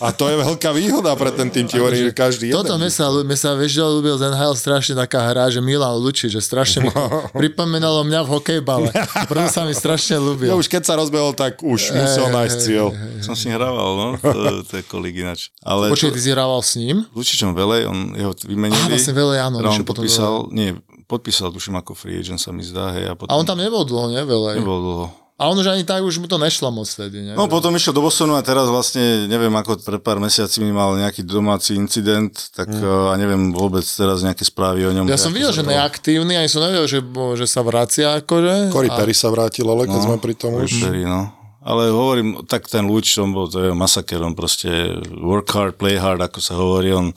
A 0.00 0.12
to 0.16 0.28
je 0.32 0.36
veľká 0.40 0.72
výhoda 0.72 1.12
pre 1.12 1.28
ten 1.32 1.48
tým, 1.52 1.68
ti 1.68 1.76
hovorím, 1.76 2.08
že 2.08 2.12
každý 2.16 2.52
jeden. 2.52 2.56
Toto 2.56 2.76
sa, 2.88 3.12
mne 3.12 3.36
sa 3.36 3.52
vieš, 3.52 3.80
že 3.80 3.82
ľúbil 3.84 4.16
z 4.16 4.32
NHL 4.32 4.54
strašne 4.56 4.94
taká 4.96 5.28
hra, 5.28 5.52
že 5.52 5.60
Milan 5.60 6.00
Luči, 6.00 6.32
že 6.32 6.40
strašne 6.40 6.88
mi 6.88 6.90
to 6.92 7.04
pripomínalo 7.36 8.00
mňa 8.04 8.20
v 8.24 8.28
hokejbale. 8.32 8.88
Preto 9.28 9.48
sa 9.52 9.68
mi 9.68 9.76
strašne 9.76 10.16
ľúbil. 10.16 10.52
No 10.52 10.60
už 10.60 10.72
keď 10.72 10.88
sa 10.88 10.96
rozbehol, 10.96 11.36
tak 11.36 11.60
už 11.60 11.92
musel 11.92 12.32
nájsť 12.32 12.56
cieľ. 12.64 12.96
Som 13.20 13.36
si 13.36 13.52
hrával, 13.52 13.90
no, 13.96 14.08
to, 14.20 14.64
to 14.64 14.74
je 14.80 14.84
ináč. 15.20 15.52
Ale 15.60 15.92
Počkej, 15.92 16.12
ty 16.16 16.20
si 16.20 16.28
hrával 16.32 16.60
s 16.64 16.72
ním? 16.80 17.04
Lučičom 17.12 17.52
Velej, 17.52 17.88
on 17.88 18.16
jeho 18.16 18.32
vymenili. 18.44 18.88
Á, 18.88 18.96
vlastne 18.96 19.12
Velej, 19.12 19.38
áno, 19.44 19.60
podpísal, 19.94 20.50
nie, 20.50 20.74
podpísal 21.06 21.54
tuším 21.54 21.78
ako 21.78 21.94
free 21.94 22.18
agent 22.18 22.42
sa 22.42 22.50
mi 22.50 22.66
zdá, 22.66 22.90
hej, 22.98 23.08
a 23.08 23.14
potom 23.14 23.30
A 23.30 23.38
on 23.38 23.46
tam 23.46 23.62
nebol 23.62 23.86
dlho, 23.86 24.10
ne? 24.10 24.26
Veľa. 24.26 24.58
nebol 24.58 24.80
dlho. 24.82 25.06
A 25.34 25.50
on 25.50 25.58
už 25.58 25.66
ani 25.66 25.82
tak, 25.82 26.06
už 26.06 26.22
mu 26.22 26.30
to 26.30 26.38
nešlo 26.38 26.70
moc 26.70 26.86
vtedy, 26.86 27.26
ne? 27.26 27.34
No 27.34 27.50
potom 27.50 27.74
išiel 27.74 27.90
do 27.90 28.06
Bostonu 28.06 28.38
a 28.38 28.42
teraz 28.46 28.70
vlastne, 28.70 29.26
neviem, 29.26 29.50
ako 29.50 29.82
pred 29.82 29.98
pár 29.98 30.22
mesiacmi 30.22 30.70
mal 30.70 30.94
nejaký 30.94 31.26
domáci 31.26 31.74
incident, 31.74 32.30
tak 32.54 32.70
mm. 32.70 33.10
a 33.10 33.14
neviem 33.18 33.50
vôbec 33.50 33.82
teraz 33.82 34.22
nejaké 34.22 34.46
správy 34.46 34.86
o 34.86 34.94
ňom. 34.94 35.10
Ja 35.10 35.18
som 35.18 35.34
videl, 35.34 35.50
že 35.50 35.66
to- 35.66 35.74
neaktívny, 35.74 36.38
ani 36.38 36.46
som 36.46 36.62
nevedel, 36.62 36.86
že, 36.86 37.02
že 37.34 37.46
sa 37.50 37.66
vracia 37.66 38.14
akože. 38.22 38.70
Cory 38.70 38.86
A- 38.86 38.94
Perry 38.94 39.10
sa 39.10 39.26
vrátil, 39.34 39.66
ale 39.66 39.90
keď 39.90 40.00
sme 40.06 40.22
pri 40.22 40.34
tom 40.38 40.54
už. 40.54 40.70
Perry, 40.86 41.02
no. 41.02 41.34
Ale 41.64 41.90
hovorím, 41.90 42.46
tak 42.46 42.70
ten 42.70 42.86
Luč, 42.86 43.18
on 43.18 43.34
bol, 43.34 43.50
to 43.50 43.58
je 43.58 43.70
masaker, 43.74 44.22
on 44.22 44.38
proste 44.38 44.70
work 45.18 45.50
hard, 45.50 45.74
play 45.80 45.98
hard, 45.98 46.22
ako 46.22 46.38
sa 46.38 46.54
hovorí, 46.54 46.94
on 46.94 47.10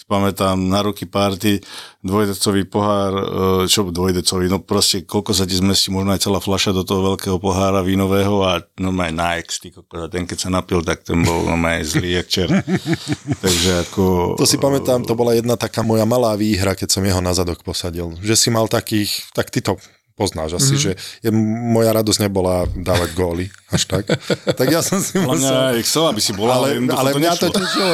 si 0.00 0.08
pamätám 0.08 0.56
na 0.56 0.80
ruky 0.80 1.04
party, 1.04 1.60
dvojdecový 2.00 2.64
pohár, 2.64 3.12
e, 3.12 3.24
čo 3.68 3.84
dvojdecový, 3.84 4.48
no 4.48 4.64
proste 4.64 5.04
koľko 5.04 5.36
sa 5.36 5.44
ti 5.44 5.52
zmestí, 5.60 5.92
možno 5.92 6.16
aj 6.16 6.24
celá 6.24 6.40
fľaša 6.40 6.72
do 6.72 6.88
toho 6.88 7.12
veľkého 7.12 7.36
pohára 7.36 7.84
vínového 7.84 8.40
a 8.40 8.64
no 8.80 8.96
aj 8.96 9.12
na 9.12 9.36
ex, 9.36 9.60
ty 9.60 9.68
kokos, 9.68 10.08
a 10.08 10.08
ten 10.08 10.24
keď 10.24 10.38
sa 10.40 10.48
napil, 10.48 10.80
tak 10.80 11.04
ten 11.04 11.20
bol 11.20 11.44
no 11.44 11.60
aj 11.60 11.84
zlý 11.84 12.16
jak 12.16 12.28
čert. 12.32 12.64
Takže 13.44 13.70
ako... 13.84 14.02
To 14.40 14.48
si 14.48 14.56
pamätám, 14.56 15.04
to 15.04 15.12
bola 15.12 15.36
jedna 15.36 15.60
taká 15.60 15.84
moja 15.84 16.08
malá 16.08 16.32
výhra, 16.32 16.72
keď 16.72 16.96
som 16.96 17.04
jeho 17.04 17.20
na 17.20 17.36
zadok 17.36 17.60
posadil. 17.60 18.16
Že 18.24 18.34
si 18.40 18.48
mal 18.48 18.72
takých, 18.72 19.28
tak 19.36 19.52
ty 19.52 19.60
to 19.60 19.76
poznáš 20.12 20.56
asi, 20.56 20.72
mm-hmm. 20.72 20.84
že 20.84 20.92
je, 21.20 21.30
moja 21.66 21.90
radosť 21.92 22.20
nebola 22.20 22.64
dávať 22.70 23.10
góly, 23.12 23.44
až 23.68 23.86
tak. 23.86 24.04
tak 24.58 24.66
ja 24.66 24.80
som 24.80 24.98
si 24.98 25.14
Podľa 25.14 25.36
mňa 25.36 25.50
musel... 25.50 25.70
aj 25.72 25.82
chcel, 25.82 26.04
aby 26.06 26.20
si 26.20 26.32
bola, 26.32 26.52
ale, 26.54 26.60
Ale, 26.60 26.74
jednoducho 26.76 27.00
ale 27.00 27.10
to 27.10 27.18
mňa 27.18 27.32
to 27.32 27.46
nešlo. 27.46 27.56
tešilo. 27.56 27.92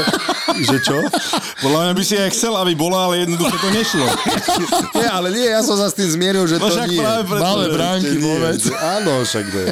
že 0.56 0.76
čo? 0.80 0.96
Podľa 1.64 1.80
mňa 1.80 1.92
by 1.92 2.02
si 2.02 2.14
aj 2.16 2.30
chcel, 2.30 2.52
aby 2.54 2.72
bola, 2.72 2.98
ale 3.06 3.14
jednoducho 3.22 3.56
to 3.56 3.68
nešlo. 3.70 4.06
Nie, 4.96 5.08
ale 5.08 5.28
nie, 5.28 5.46
ja 5.46 5.60
som 5.60 5.76
sa 5.76 5.86
s 5.86 5.94
tým 5.94 6.08
zmieril, 6.08 6.44
že 6.46 6.56
No 6.56 6.66
to 6.66 6.74
však 6.74 6.88
nie. 6.88 6.98
práve 6.98 7.22
preto, 7.26 7.42
Malé 7.42 7.64
bránky 7.68 8.14
vôbec. 8.16 8.60
Áno, 8.72 9.12
však 9.22 9.44
to 9.46 9.58
je, 9.58 9.68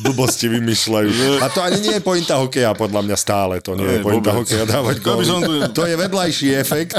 blbosti 0.00 0.46
vymýšľajú. 0.48 1.10
A 1.40 1.46
to 1.48 1.60
ani 1.60 1.78
nie 1.80 1.94
je 1.96 2.02
pointa 2.02 2.38
hokeja, 2.38 2.70
podľa 2.72 3.00
mňa 3.02 3.16
stále. 3.16 3.58
To 3.60 3.74
nie 3.74 3.84
je 3.84 3.98
Nie, 3.98 4.04
pointa 4.04 4.30
vôbec. 4.30 4.46
hokeja 4.46 4.64
dávať 4.64 4.96
To 4.98 5.10
góly. 5.10 5.24
tu- 5.26 5.62
To 5.72 5.82
je 5.84 5.94
vedľajší 5.98 6.48
efekt. 6.54 6.94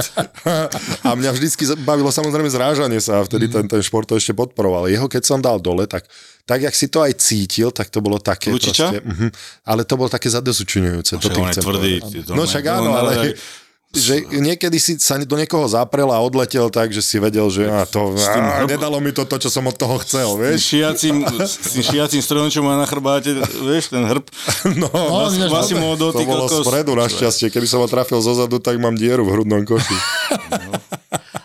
A 1.01 1.09
mňa 1.13 1.31
vždycky 1.31 1.63
bavilo 1.79 2.11
samozrejme 2.11 2.49
zrážanie 2.49 2.99
sa 2.99 3.23
a 3.23 3.25
vtedy 3.25 3.47
ten, 3.47 3.63
ten 3.65 3.79
šport 3.79 4.03
to 4.03 4.19
ešte 4.19 4.35
podporoval. 4.35 4.72
Jeho 4.89 5.05
keď 5.05 5.23
som 5.23 5.39
dal 5.39 5.61
dole, 5.61 5.85
tak 5.85 6.05
tak, 6.43 6.59
jak 6.59 6.75
si 6.75 6.91
to 6.91 6.99
aj 6.99 7.15
cítil, 7.15 7.71
tak 7.71 7.87
to 7.87 8.03
bolo 8.03 8.19
také 8.19 8.51
Lučiča? 8.51 8.91
proste... 8.91 8.99
Uh-huh, 8.99 9.31
ale 9.63 9.87
to 9.87 9.95
bolo 9.95 10.11
také 10.11 10.27
zadesučujúce. 10.27 11.15
to 11.15 11.23
Však 11.23 11.35
tým 11.39 11.43
on 11.47 11.49
je 11.49 11.55
tvrdý. 11.55 11.93
to 12.27 12.35
No 12.35 12.43
však 12.43 12.63
to 12.67 12.71
áno, 12.83 12.89
má- 12.91 12.99
ale 12.99 13.11
že 13.93 14.25
niekedy 14.27 14.81
si 14.81 14.97
sa 14.97 15.21
do 15.21 15.37
niekoho 15.37 15.69
zaprel 15.69 16.09
a 16.09 16.17
odletel 16.17 16.65
tak, 16.73 16.89
že 16.89 17.05
si 17.05 17.21
vedel, 17.21 17.45
že 17.53 17.69
a 17.69 17.85
to, 17.85 18.17
a, 18.17 18.65
nedalo 18.65 18.97
mi 18.97 19.13
to 19.13 19.21
to, 19.21 19.37
čo 19.37 19.53
som 19.53 19.69
od 19.69 19.77
toho 19.77 20.01
chcel, 20.01 20.33
S 20.33 20.39
vieš? 20.41 20.59
šiacím, 20.65 21.15
s 21.45 21.77
tým 21.77 21.83
šiacím 21.85 22.21
strojom, 22.25 22.49
čo 22.49 22.65
má 22.65 22.73
na 22.73 22.89
chrbáte, 22.89 23.37
vieš, 23.61 23.93
ten 23.93 24.01
hrb. 24.01 24.25
No, 24.81 24.89
No, 24.89 25.29
mu 25.77 25.85
ho 25.93 25.95
to 25.95 26.09
dotyk 26.09 26.25
bolo 26.25 26.49
spredu 26.49 26.97
našťastie. 26.97 27.53
Keby 27.53 27.69
som 27.69 27.79
ho 27.79 27.87
trafil 27.87 28.17
zozadu, 28.19 28.57
tak 28.57 28.81
mám 28.81 28.97
dieru 28.97 29.23
v 29.23 29.37
hrudnom 29.37 29.61
koši. 29.61 29.95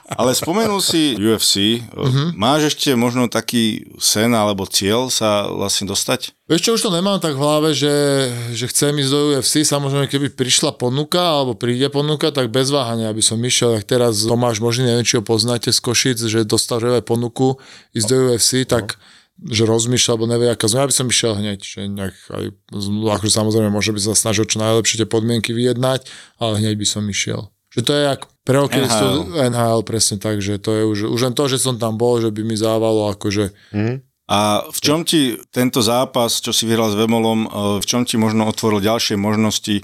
Ale 0.08 0.32
spomenul 0.32 0.80
si 0.80 1.12
UFC. 1.20 1.84
Uh-huh. 1.92 2.32
Máš 2.32 2.72
ešte 2.72 2.96
možno 2.96 3.28
taký 3.28 3.92
sen 4.00 4.32
alebo 4.32 4.64
cieľ 4.64 5.12
sa 5.12 5.52
vlastne 5.52 5.84
dostať? 5.84 6.32
Vieš 6.48 6.64
čo, 6.64 6.70
už 6.80 6.84
to 6.88 6.96
nemám 6.96 7.20
tak 7.20 7.36
v 7.36 7.44
hlave, 7.44 7.76
že, 7.76 7.92
že 8.56 8.72
chcem 8.72 8.96
ísť 8.96 9.12
do 9.12 9.20
UFC, 9.36 9.68
samozrejme 9.68 10.08
keby 10.08 10.32
prišla 10.32 10.80
ponuka, 10.80 11.20
alebo 11.20 11.52
príde 11.52 11.92
ponuka, 11.92 12.32
tak 12.32 12.48
bez 12.48 12.72
váhania 12.72 13.12
by 13.12 13.20
som 13.20 13.36
išiel, 13.36 13.76
ak 13.76 13.84
teraz 13.84 14.24
Tomáš 14.24 14.64
možný, 14.64 14.88
neviem, 14.88 15.04
či 15.04 15.20
ho 15.20 15.22
poznáte 15.22 15.68
z 15.68 15.80
Košic, 15.84 16.16
že 16.24 16.48
dostal 16.48 16.80
ponuku 17.04 17.60
ísť 17.92 18.08
do 18.08 18.16
UFC, 18.32 18.64
tak 18.64 18.96
že 19.38 19.68
rozmýšľa, 19.68 20.10
alebo 20.10 20.26
nevie, 20.26 20.48
aká 20.50 20.66
zmena, 20.66 20.90
by 20.90 20.96
som 20.98 21.06
išiel 21.06 21.32
hneď, 21.38 21.60
že 21.62 21.86
nejak 21.86 22.16
aj, 22.32 22.46
akože 23.12 23.32
samozrejme, 23.38 23.70
možno 23.70 23.94
by 23.94 24.00
sa 24.02 24.18
snažil 24.18 24.50
čo 24.50 24.58
najlepšie 24.58 25.04
tie 25.04 25.08
podmienky 25.08 25.54
vyjednať, 25.54 26.10
ale 26.42 26.58
hneď 26.58 26.74
by 26.74 26.86
som 26.88 27.06
išiel. 27.06 27.52
Že 27.70 27.80
to 27.84 27.90
je 27.94 28.02
jak 28.02 28.20
pre 28.48 28.64
hokejistu 28.64 29.28
NHL. 29.28 29.52
NHL, 29.52 29.80
presne 29.84 30.16
tak, 30.16 30.40
že 30.40 30.56
to 30.56 30.72
je 30.72 30.82
už, 30.88 30.98
už 31.12 31.20
len 31.28 31.34
to, 31.36 31.44
že 31.52 31.60
som 31.60 31.76
tam 31.76 32.00
bol, 32.00 32.16
že 32.16 32.32
by 32.32 32.40
mi 32.40 32.56
závalo 32.56 33.12
akože 33.12 33.52
A 34.28 34.60
v 34.68 34.78
čom 34.84 35.08
ti 35.08 35.40
tento 35.48 35.80
zápas, 35.80 36.44
čo 36.44 36.52
si 36.52 36.68
vyhral 36.68 36.92
s 36.92 37.00
Vemolom, 37.00 37.44
e, 37.44 37.80
v 37.80 37.84
čom 37.88 38.04
ti 38.04 38.20
možno 38.20 38.44
otvoril 38.44 38.84
ďalšie 38.84 39.16
možnosti 39.16 39.80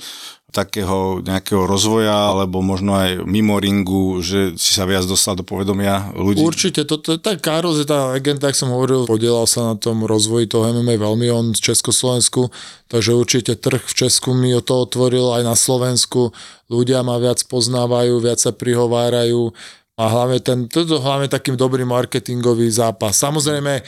takého 0.54 1.18
nejakého 1.18 1.66
rozvoja, 1.66 2.30
alebo 2.30 2.62
možno 2.62 2.94
aj 2.94 3.26
mimo 3.26 3.58
ringu, 3.58 4.22
že 4.22 4.54
si 4.54 4.70
sa 4.70 4.86
viac 4.86 5.02
dostal 5.02 5.34
do 5.34 5.42
povedomia 5.42 6.14
ľudí? 6.14 6.38
Určite, 6.38 6.86
toto, 6.86 7.18
tak 7.18 7.42
Karol 7.42 7.74
je 7.74 7.90
tá 7.90 8.14
legenda, 8.14 8.46
jak 8.46 8.54
som 8.54 8.70
hovoril, 8.70 9.10
podielal 9.10 9.50
sa 9.50 9.74
na 9.74 9.76
tom 9.76 10.06
rozvoji 10.06 10.46
toho 10.46 10.70
MMA 10.70 10.94
veľmi, 10.94 11.26
on 11.34 11.46
z 11.58 11.74
Československu, 11.74 12.54
takže 12.86 13.10
určite 13.18 13.58
trh 13.58 13.82
v 13.82 13.94
Česku 13.98 14.30
mi 14.30 14.54
o 14.54 14.62
to 14.62 14.86
otvoril 14.86 15.34
aj 15.34 15.42
na 15.42 15.58
Slovensku, 15.58 16.30
ľudia 16.70 17.02
ma 17.02 17.18
viac 17.18 17.42
poznávajú, 17.50 18.22
viac 18.22 18.38
sa 18.38 18.54
prihovárajú 18.54 19.50
a 19.94 20.10
hlavne 20.10 20.42
ten, 20.42 20.66
toto 20.66 20.98
hlavne 20.98 21.30
takým 21.30 21.54
dobrý 21.54 21.86
marketingový 21.86 22.66
zápas. 22.66 23.14
Samozrejme, 23.14 23.78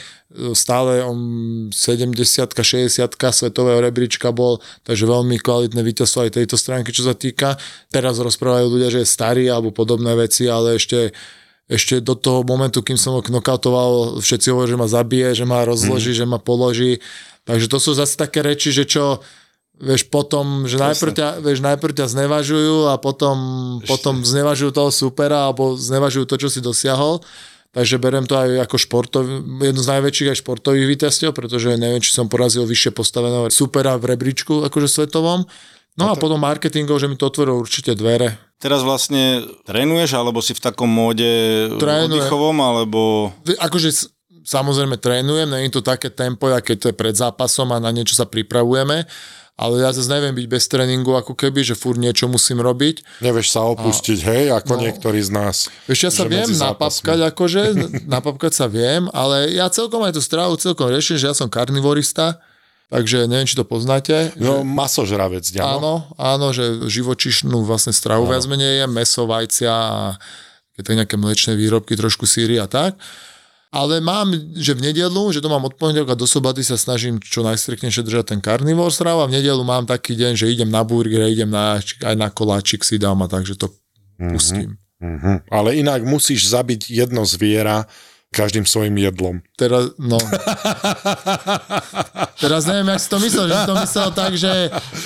stále 0.55 1.03
on 1.03 1.19
70 1.67 2.15
60 2.15 3.11
svetového 3.11 3.83
rebríčka 3.83 4.31
bol, 4.31 4.63
takže 4.87 5.03
veľmi 5.03 5.35
kvalitné 5.43 5.83
víťazstvo 5.83 6.23
aj 6.23 6.39
tejto 6.39 6.55
stránky, 6.55 6.95
čo 6.95 7.03
sa 7.03 7.11
týka. 7.11 7.59
Teraz 7.91 8.23
rozprávajú 8.23 8.71
ľudia, 8.71 8.87
že 8.87 9.03
je 9.03 9.09
starý 9.09 9.51
alebo 9.51 9.75
podobné 9.75 10.15
veci, 10.15 10.47
ale 10.47 10.79
ešte 10.79 11.11
ešte 11.67 11.99
do 11.99 12.15
toho 12.15 12.47
momentu, 12.47 12.79
kým 12.79 12.95
som 12.95 13.11
ho 13.11 13.19
knockoutoval, 13.19 14.23
všetci 14.23 14.55
hovorí, 14.55 14.71
že 14.71 14.79
ma 14.79 14.87
zabije, 14.87 15.35
že 15.35 15.43
ma 15.43 15.67
rozloží, 15.67 16.15
mm. 16.15 16.19
že 16.23 16.25
ma 16.25 16.39
položí. 16.39 17.03
Takže 17.43 17.67
to 17.67 17.77
sú 17.83 17.91
zase 17.91 18.15
také 18.15 18.39
reči, 18.39 18.71
že 18.71 18.87
čo, 18.87 19.19
vieš, 19.77 20.09
potom, 20.09 20.65
že 20.65 20.81
najprv 20.81 21.11
ťa, 21.13 21.29
vieš, 21.41 21.59
najprv 21.61 21.93
ťa 21.93 22.05
znevažujú 22.09 22.89
a 22.89 22.97
potom, 22.97 23.37
potom 23.85 24.25
znevažujú 24.25 24.73
toho 24.73 24.89
supera 24.89 25.49
alebo 25.49 25.77
znevažujú 25.77 26.25
to, 26.25 26.35
čo 26.37 26.49
si 26.49 26.59
dosiahol. 26.61 27.21
Takže 27.75 28.01
berem 28.01 28.25
to 28.25 28.33
aj 28.33 28.65
ako 28.65 28.75
športov, 28.79 29.21
jedno 29.61 29.81
z 29.83 29.91
najväčších 29.91 30.29
aj 30.33 30.37
športových 30.41 30.87
víťazstiev, 30.87 31.29
pretože 31.35 31.77
neviem, 31.77 32.01
či 32.01 32.09
som 32.09 32.25
porazil 32.25 32.65
vyššie 32.65 32.95
postaveného 32.95 33.53
supera 33.53 33.93
v 34.01 34.17
rebríčku, 34.17 34.65
akože 34.65 34.89
svetovom. 34.89 35.45
No 35.97 36.09
a 36.09 36.17
potom 36.17 36.37
marketingov, 36.41 37.01
že 37.01 37.09
mi 37.09 37.17
to 37.17 37.29
otvorilo 37.29 37.57
určite 37.57 37.97
dvere. 37.97 38.37
Teraz 38.57 38.81
vlastne 38.81 39.45
trénuješ, 39.65 40.17
alebo 40.17 40.41
si 40.41 40.53
v 40.53 40.61
takom 40.61 40.89
móde 40.89 41.69
oddychovom, 41.77 42.57
alebo... 42.61 43.29
akože 43.45 44.09
samozrejme 44.47 44.97
trénujem, 44.97 45.49
není 45.49 45.69
to 45.69 45.83
také 45.83 46.07
tempo, 46.09 46.47
aké 46.49 46.79
to 46.79 46.89
je 46.89 46.95
pred 46.95 47.13
zápasom 47.13 47.69
a 47.75 47.83
na 47.83 47.91
niečo 47.91 48.15
sa 48.15 48.23
pripravujeme, 48.23 49.03
ale 49.57 49.81
ja 49.81 49.89
zase 49.89 50.05
neviem 50.07 50.37
byť 50.37 50.47
bez 50.47 50.69
tréningu 50.69 51.17
ako 51.17 51.33
keby, 51.33 51.65
že 51.65 51.73
furt 51.73 51.97
niečo 51.97 52.29
musím 52.29 52.61
robiť. 52.61 53.25
Nevieš 53.25 53.49
sa 53.51 53.65
opustiť, 53.65 54.19
hej, 54.21 54.43
ako 54.53 54.77
No. 54.77 54.81
niektorí 54.85 55.17
z 55.17 55.33
nás. 55.33 55.65
Vieš, 55.89 55.99
ja 56.05 56.11
sa 56.13 56.23
Že 56.23 56.29
viem 56.29 56.49
napapkať, 56.53 57.19
akože, 57.33 57.61
napapkať 58.15 58.53
sa 58.53 58.69
viem, 58.69 59.09
ale 59.11 59.49
ja 59.57 59.65
celkom 59.67 60.05
aj 60.05 60.13
tú 60.13 60.21
stravu 60.21 60.53
celkom 60.61 60.93
riešim, 60.93 61.17
že 61.17 61.25
ja 61.25 61.35
som 61.35 61.49
karnivorista, 61.49 62.37
takže 62.93 63.25
neviem, 63.25 63.49
či 63.49 63.57
to 63.57 63.65
poznáte. 63.65 64.29
No, 64.37 64.61
masožravec, 64.61 65.43
ďa, 65.43 65.65
no. 65.65 65.73
Áno, 65.75 65.93
áno, 66.15 66.47
že 66.53 66.85
živočišnú 66.85 67.65
vlastne 67.65 67.91
stravu 67.91 68.29
viac 68.29 68.45
menej 68.45 68.85
je, 68.85 68.87
meso, 68.87 69.25
vajcia 69.25 69.73
a 69.73 70.21
keď 70.77 70.83
tak 70.85 70.95
nejaké 71.01 71.15
mliečne 71.17 71.53
výrobky, 71.57 71.97
trošku 71.97 72.29
síry 72.29 72.61
a 72.61 72.69
tak. 72.69 72.93
Ale 73.67 73.99
mám, 73.99 74.31
že 74.55 74.71
v 74.73 74.91
nedelu, 74.91 75.35
že 75.35 75.43
to 75.43 75.51
mám 75.51 75.67
od 75.67 75.75
pondelka 75.75 76.15
do 76.15 76.23
soboty 76.23 76.63
sa 76.63 76.79
snažím 76.79 77.19
čo 77.19 77.43
najstriknejšie 77.43 78.03
držať 78.07 78.25
ten 78.31 78.39
karnivor 78.39 78.87
strav 78.95 79.19
a 79.19 79.27
v 79.27 79.43
nedelu 79.43 79.59
mám 79.67 79.83
taký 79.83 80.15
deň, 80.15 80.39
že 80.39 80.47
idem 80.47 80.71
na 80.71 80.87
burger, 80.87 81.27
idem 81.27 81.51
na, 81.51 81.83
aj 81.83 82.15
na 82.15 82.31
koláčik 82.31 82.87
si 82.87 82.95
dám 82.95 83.19
a 83.23 83.27
takže 83.27 83.59
to 83.59 83.67
pustím. 84.17 84.79
Mhm. 84.97 85.51
Ale 85.51 85.77
inak 85.77 86.01
musíš 86.07 86.49
zabiť 86.49 86.89
jedno 86.89 87.21
zviera 87.27 87.85
každým 88.37 88.69
svojim 88.69 88.93
jedlom. 89.01 89.41
Teraz, 89.57 89.97
no. 89.97 90.21
Teraz 92.37 92.69
neviem, 92.69 92.93
jak 92.93 93.01
si 93.01 93.09
to 93.09 93.17
myslel, 93.17 93.49
že 93.49 93.55
si 93.57 93.65
to 93.65 93.75
myslel 93.81 94.09
tak, 94.13 94.31
že, 94.37 94.53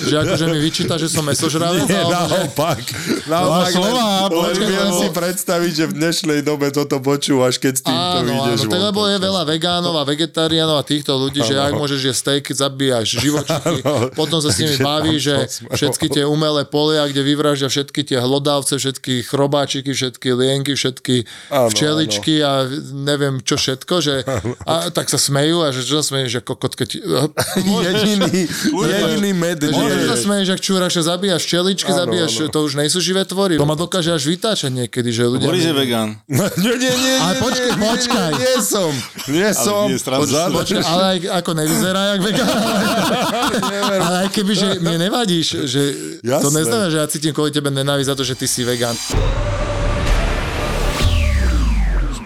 že 0.04 0.14
akože 0.20 0.44
mi 0.52 0.60
vyčíta, 0.60 1.00
že 1.00 1.08
som 1.08 1.24
mesožravec, 1.24 1.88
Nie, 1.88 2.04
alebo 2.04 2.12
že... 2.12 2.36
naopak. 2.36 2.84
Naopak, 3.24 3.72
slova, 3.72 3.88
len, 3.88 3.96
len 3.96 4.28
počkaj, 4.28 4.68
viem 4.68 4.84
lebo- 4.84 5.00
si 5.00 5.08
predstaviť, 5.08 5.72
že 5.72 5.84
v 5.88 5.92
dnešnej 5.96 6.40
dobe 6.44 6.68
toto 6.68 7.00
počúvaš, 7.00 7.56
keď 7.56 7.72
s 7.72 7.82
týmto 7.88 8.16
Áno, 8.20 8.32
ideš 8.44 8.68
áno, 8.68 8.92
lebo 8.92 9.08
je 9.08 9.16
veľa 9.16 9.42
vegánov 9.48 9.96
a 9.96 10.04
vegetariánov 10.04 10.76
a 10.76 10.84
týchto 10.84 11.16
ľudí, 11.16 11.40
že 11.40 11.56
ak 11.56 11.72
môžeš 11.72 12.12
jesť 12.12 12.20
stejky, 12.20 12.52
zabíjaš 12.52 13.16
živočichy, 13.16 13.80
potom 14.12 14.44
sa 14.44 14.52
s 14.52 14.60
nimi 14.60 14.76
baví, 14.84 15.16
že 15.16 15.48
všetky 15.72 16.12
tie 16.12 16.28
umelé 16.28 16.68
polia, 16.68 17.08
kde 17.08 17.24
vyvraždia 17.24 17.72
všetky 17.72 18.04
tie 18.04 18.20
hlodavce, 18.20 18.76
všetky 18.76 19.24
chrobáčiky, 19.24 19.96
všetky 19.96 20.28
lienky, 20.36 20.76
všetky 20.76 21.24
Áno, 21.48 21.72
včeličky 21.72 22.44
a 22.44 22.68
neviem 22.92 23.21
čo 23.44 23.54
všetko, 23.60 23.94
že 24.02 24.14
a 24.70 24.90
tak 24.90 25.06
sa 25.06 25.18
smejú 25.20 25.62
a 25.62 25.70
že 25.70 25.86
čo 25.86 26.00
sa 26.00 26.04
smejú, 26.04 26.26
že 26.28 26.40
kokot, 26.42 26.74
keď... 26.74 26.98
Jediný, 27.86 28.48
jediný 28.90 29.30
med 29.36 29.60
Môžeš 29.62 30.02
sa 30.10 30.16
smeješ, 30.18 30.46
že 30.50 30.56
čúraš, 30.58 30.94
zabíjaš 31.02 31.42
včeličky, 31.46 31.90
Áno, 31.92 31.98
zabíjaš, 32.06 32.32
áno. 32.46 32.52
to 32.52 32.58
už 32.66 32.72
nejsú 32.78 32.98
živé 32.98 33.22
tvory. 33.22 33.56
To 33.58 33.68
ma 33.68 33.78
dokáže 33.78 34.10
až 34.10 34.26
vytáčať 34.26 34.70
niekedy, 34.72 35.10
že 35.14 35.28
ľudia... 35.28 35.46
Boris 35.46 35.66
je 35.66 35.74
vegán. 35.74 36.18
Nie, 36.26 36.48
nie, 36.58 36.92
nie, 36.92 37.14
Ale 37.20 37.34
nie, 37.36 37.40
počkaj, 37.42 37.72
počkaj. 37.78 38.30
Nie, 38.38 38.54
som. 38.62 38.92
Nie 39.30 39.50
som. 39.54 39.86
Počkaj, 39.92 40.82
ale 40.82 41.02
aj, 41.04 41.18
ako 41.42 41.50
nevyzerá 41.54 42.00
jak 42.16 42.20
vegán. 42.26 42.48
Ale, 42.50 43.94
ale 44.00 44.16
aj 44.26 44.28
keby, 44.34 44.52
že 44.52 44.68
mne 44.82 44.98
nevadíš, 45.08 45.68
že 45.68 45.82
to 46.22 46.48
Jasné. 46.48 46.58
neznamená, 46.62 46.88
že 46.90 46.98
ja 46.98 47.06
cítim 47.06 47.32
kvôli 47.34 47.54
tebe 47.54 47.70
nenávisť 47.70 48.08
za 48.08 48.16
to, 48.18 48.24
že 48.26 48.34
ty 48.34 48.46
si 48.48 48.62
vegán. 48.66 48.94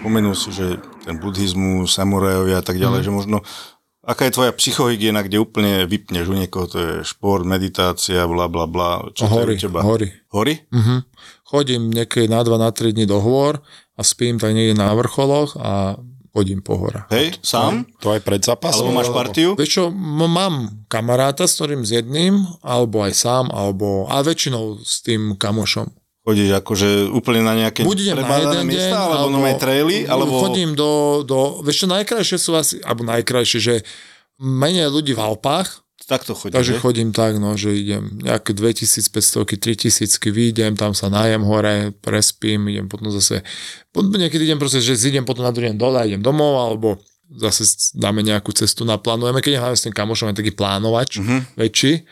Spomenul 0.07 0.39
si, 0.39 0.55
že 0.55 0.79
ten 1.03 1.19
buddhizmus, 1.19 1.91
samurajovia 1.91 2.63
a 2.63 2.65
tak 2.65 2.79
ďalej, 2.79 3.03
že 3.03 3.11
možno 3.11 3.43
aká 4.07 4.23
je 4.23 4.39
tvoja 4.39 4.55
psychohygiena, 4.55 5.19
kde 5.19 5.43
úplne 5.43 5.83
vypneš 5.83 6.31
u 6.31 6.35
niekoho, 6.39 6.63
to 6.63 6.77
je 6.79 6.91
šport, 7.03 7.43
meditácia, 7.43 8.23
bla 8.23 8.47
bla 8.47 8.63
bla. 8.71 9.03
Čo 9.11 9.27
to 9.27 9.35
je 9.35 9.35
Hory, 9.35 9.53
u 9.59 9.63
teba? 9.67 9.79
hory. 9.83 10.07
Hory? 10.31 10.53
Mhm. 10.71 10.95
Chodím 11.43 11.91
niekedy 11.91 12.31
na 12.31 12.39
2 12.39 12.55
na 12.55 12.71
3 12.71 12.95
dní 12.95 13.03
do 13.03 13.19
hôr 13.19 13.59
a 13.99 14.01
spím 14.07 14.39
tak 14.39 14.55
niekde 14.55 14.79
na 14.79 14.95
vrcholoch 14.95 15.59
a 15.59 15.99
chodím 16.31 16.63
po 16.63 16.79
horách. 16.79 17.11
Hej, 17.11 17.43
sám? 17.43 17.83
To 17.99 18.15
aj 18.15 18.23
pred 18.23 18.39
zápasom? 18.39 18.87
Alebo 18.87 18.95
máš 18.95 19.11
partiu? 19.11 19.59
Vieš 19.59 19.71
čo, 19.75 19.83
mám 19.91 20.87
kamaráta, 20.87 21.43
s 21.43 21.59
ktorým 21.59 21.83
s 21.83 21.91
jedným, 21.91 22.47
alebo 22.63 23.03
aj 23.03 23.11
sám, 23.11 23.51
alebo, 23.51 24.07
a 24.07 24.23
väčšinou 24.23 24.79
s 24.79 25.03
tým 25.03 25.35
kamošom. 25.35 25.91
Chodíš 26.27 26.59
akože 26.59 27.07
úplne 27.15 27.39
na 27.39 27.55
nejaké 27.55 27.87
Buď 27.87 28.19
na 28.19 28.27
jeden 28.27 28.51
deň, 28.51 28.65
miesta, 28.67 28.99
alebo, 28.99 29.31
alebo 29.31 29.55
traily, 29.55 30.03
alebo... 30.03 30.43
Chodím 30.43 30.75
do, 30.75 31.23
do, 31.23 31.63
vieš 31.63 31.83
čo, 31.83 31.87
najkrajšie 31.87 32.35
sú 32.35 32.51
asi, 32.59 32.83
alebo 32.83 33.07
najkrajšie, 33.07 33.59
že 33.63 33.75
menej 34.35 34.91
ľudí 34.91 35.15
v 35.15 35.23
Alpách, 35.23 35.87
Takto 36.07 36.39
chodíš, 36.39 36.55
takže 36.55 36.73
že? 36.75 36.79
chodím 36.79 37.09
tak, 37.11 37.35
no, 37.35 37.59
že 37.59 37.75
idem 37.75 38.23
nejaké 38.23 38.55
2500, 38.55 39.59
3000, 39.59 40.07
vyjdem, 40.31 40.79
tam 40.79 40.95
sa 40.95 41.11
najem 41.11 41.43
hore, 41.43 41.91
prespím, 41.99 42.71
idem 42.71 42.87
potom 42.87 43.11
zase, 43.11 43.43
potom 43.91 44.15
niekedy 44.15 44.47
idem 44.47 44.55
proste, 44.55 44.79
že 44.79 44.95
zidem 44.95 45.27
potom 45.27 45.43
na 45.43 45.51
druhý 45.51 45.73
deň 45.73 45.75
dole, 45.75 45.99
idem 46.07 46.23
domov, 46.23 46.63
alebo 46.63 46.95
zase 47.27 47.91
dáme 47.91 48.23
nejakú 48.23 48.55
cestu, 48.55 48.87
naplánujeme, 48.87 49.43
keď 49.43 49.59
hlavne 49.59 49.77
s 49.79 49.83
tým 49.83 49.95
kamošom 49.95 50.31
je 50.31 50.39
taký 50.39 50.55
plánovač 50.55 51.19
mm-hmm. 51.19 51.39
väčší, 51.59 52.07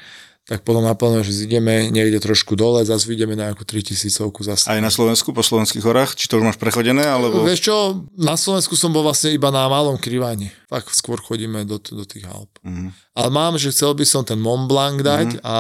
tak 0.46 0.62
potom 0.62 0.86
naplánujeme, 0.86 1.26
že 1.26 1.50
ideme 1.50 1.90
niekde 1.90 2.22
trošku 2.22 2.54
dole, 2.54 2.86
zase 2.86 3.10
vyjdeme 3.10 3.34
na 3.34 3.50
nejakú 3.50 3.66
3000 3.66 4.30
zase. 4.46 4.70
Aj 4.70 4.78
na 4.78 4.94
Slovensku, 4.94 5.34
po 5.34 5.42
slovenských 5.42 5.82
horách? 5.82 6.14
Či 6.14 6.30
to 6.30 6.38
už 6.38 6.46
máš 6.46 6.62
prechodené, 6.62 7.02
alebo... 7.02 7.42
Vieš 7.42 7.66
čo, 7.66 8.06
na 8.14 8.38
Slovensku 8.38 8.78
som 8.78 8.94
bol 8.94 9.02
vlastne 9.02 9.34
iba 9.34 9.50
na 9.50 9.66
malom 9.66 9.98
krývaní. 9.98 10.54
Fakt 10.70 10.94
skôr 10.94 11.18
chodíme 11.18 11.66
do, 11.66 11.82
do 11.82 12.06
tých 12.06 12.30
Alp. 12.30 12.62
Mhm. 12.62 12.94
Ale 13.16 13.32
mám, 13.32 13.56
že 13.56 13.72
chcel 13.72 13.96
by 13.96 14.04
som 14.04 14.28
ten 14.28 14.36
Mont 14.36 14.68
Blanc 14.68 15.00
dať 15.00 15.40
a 15.40 15.56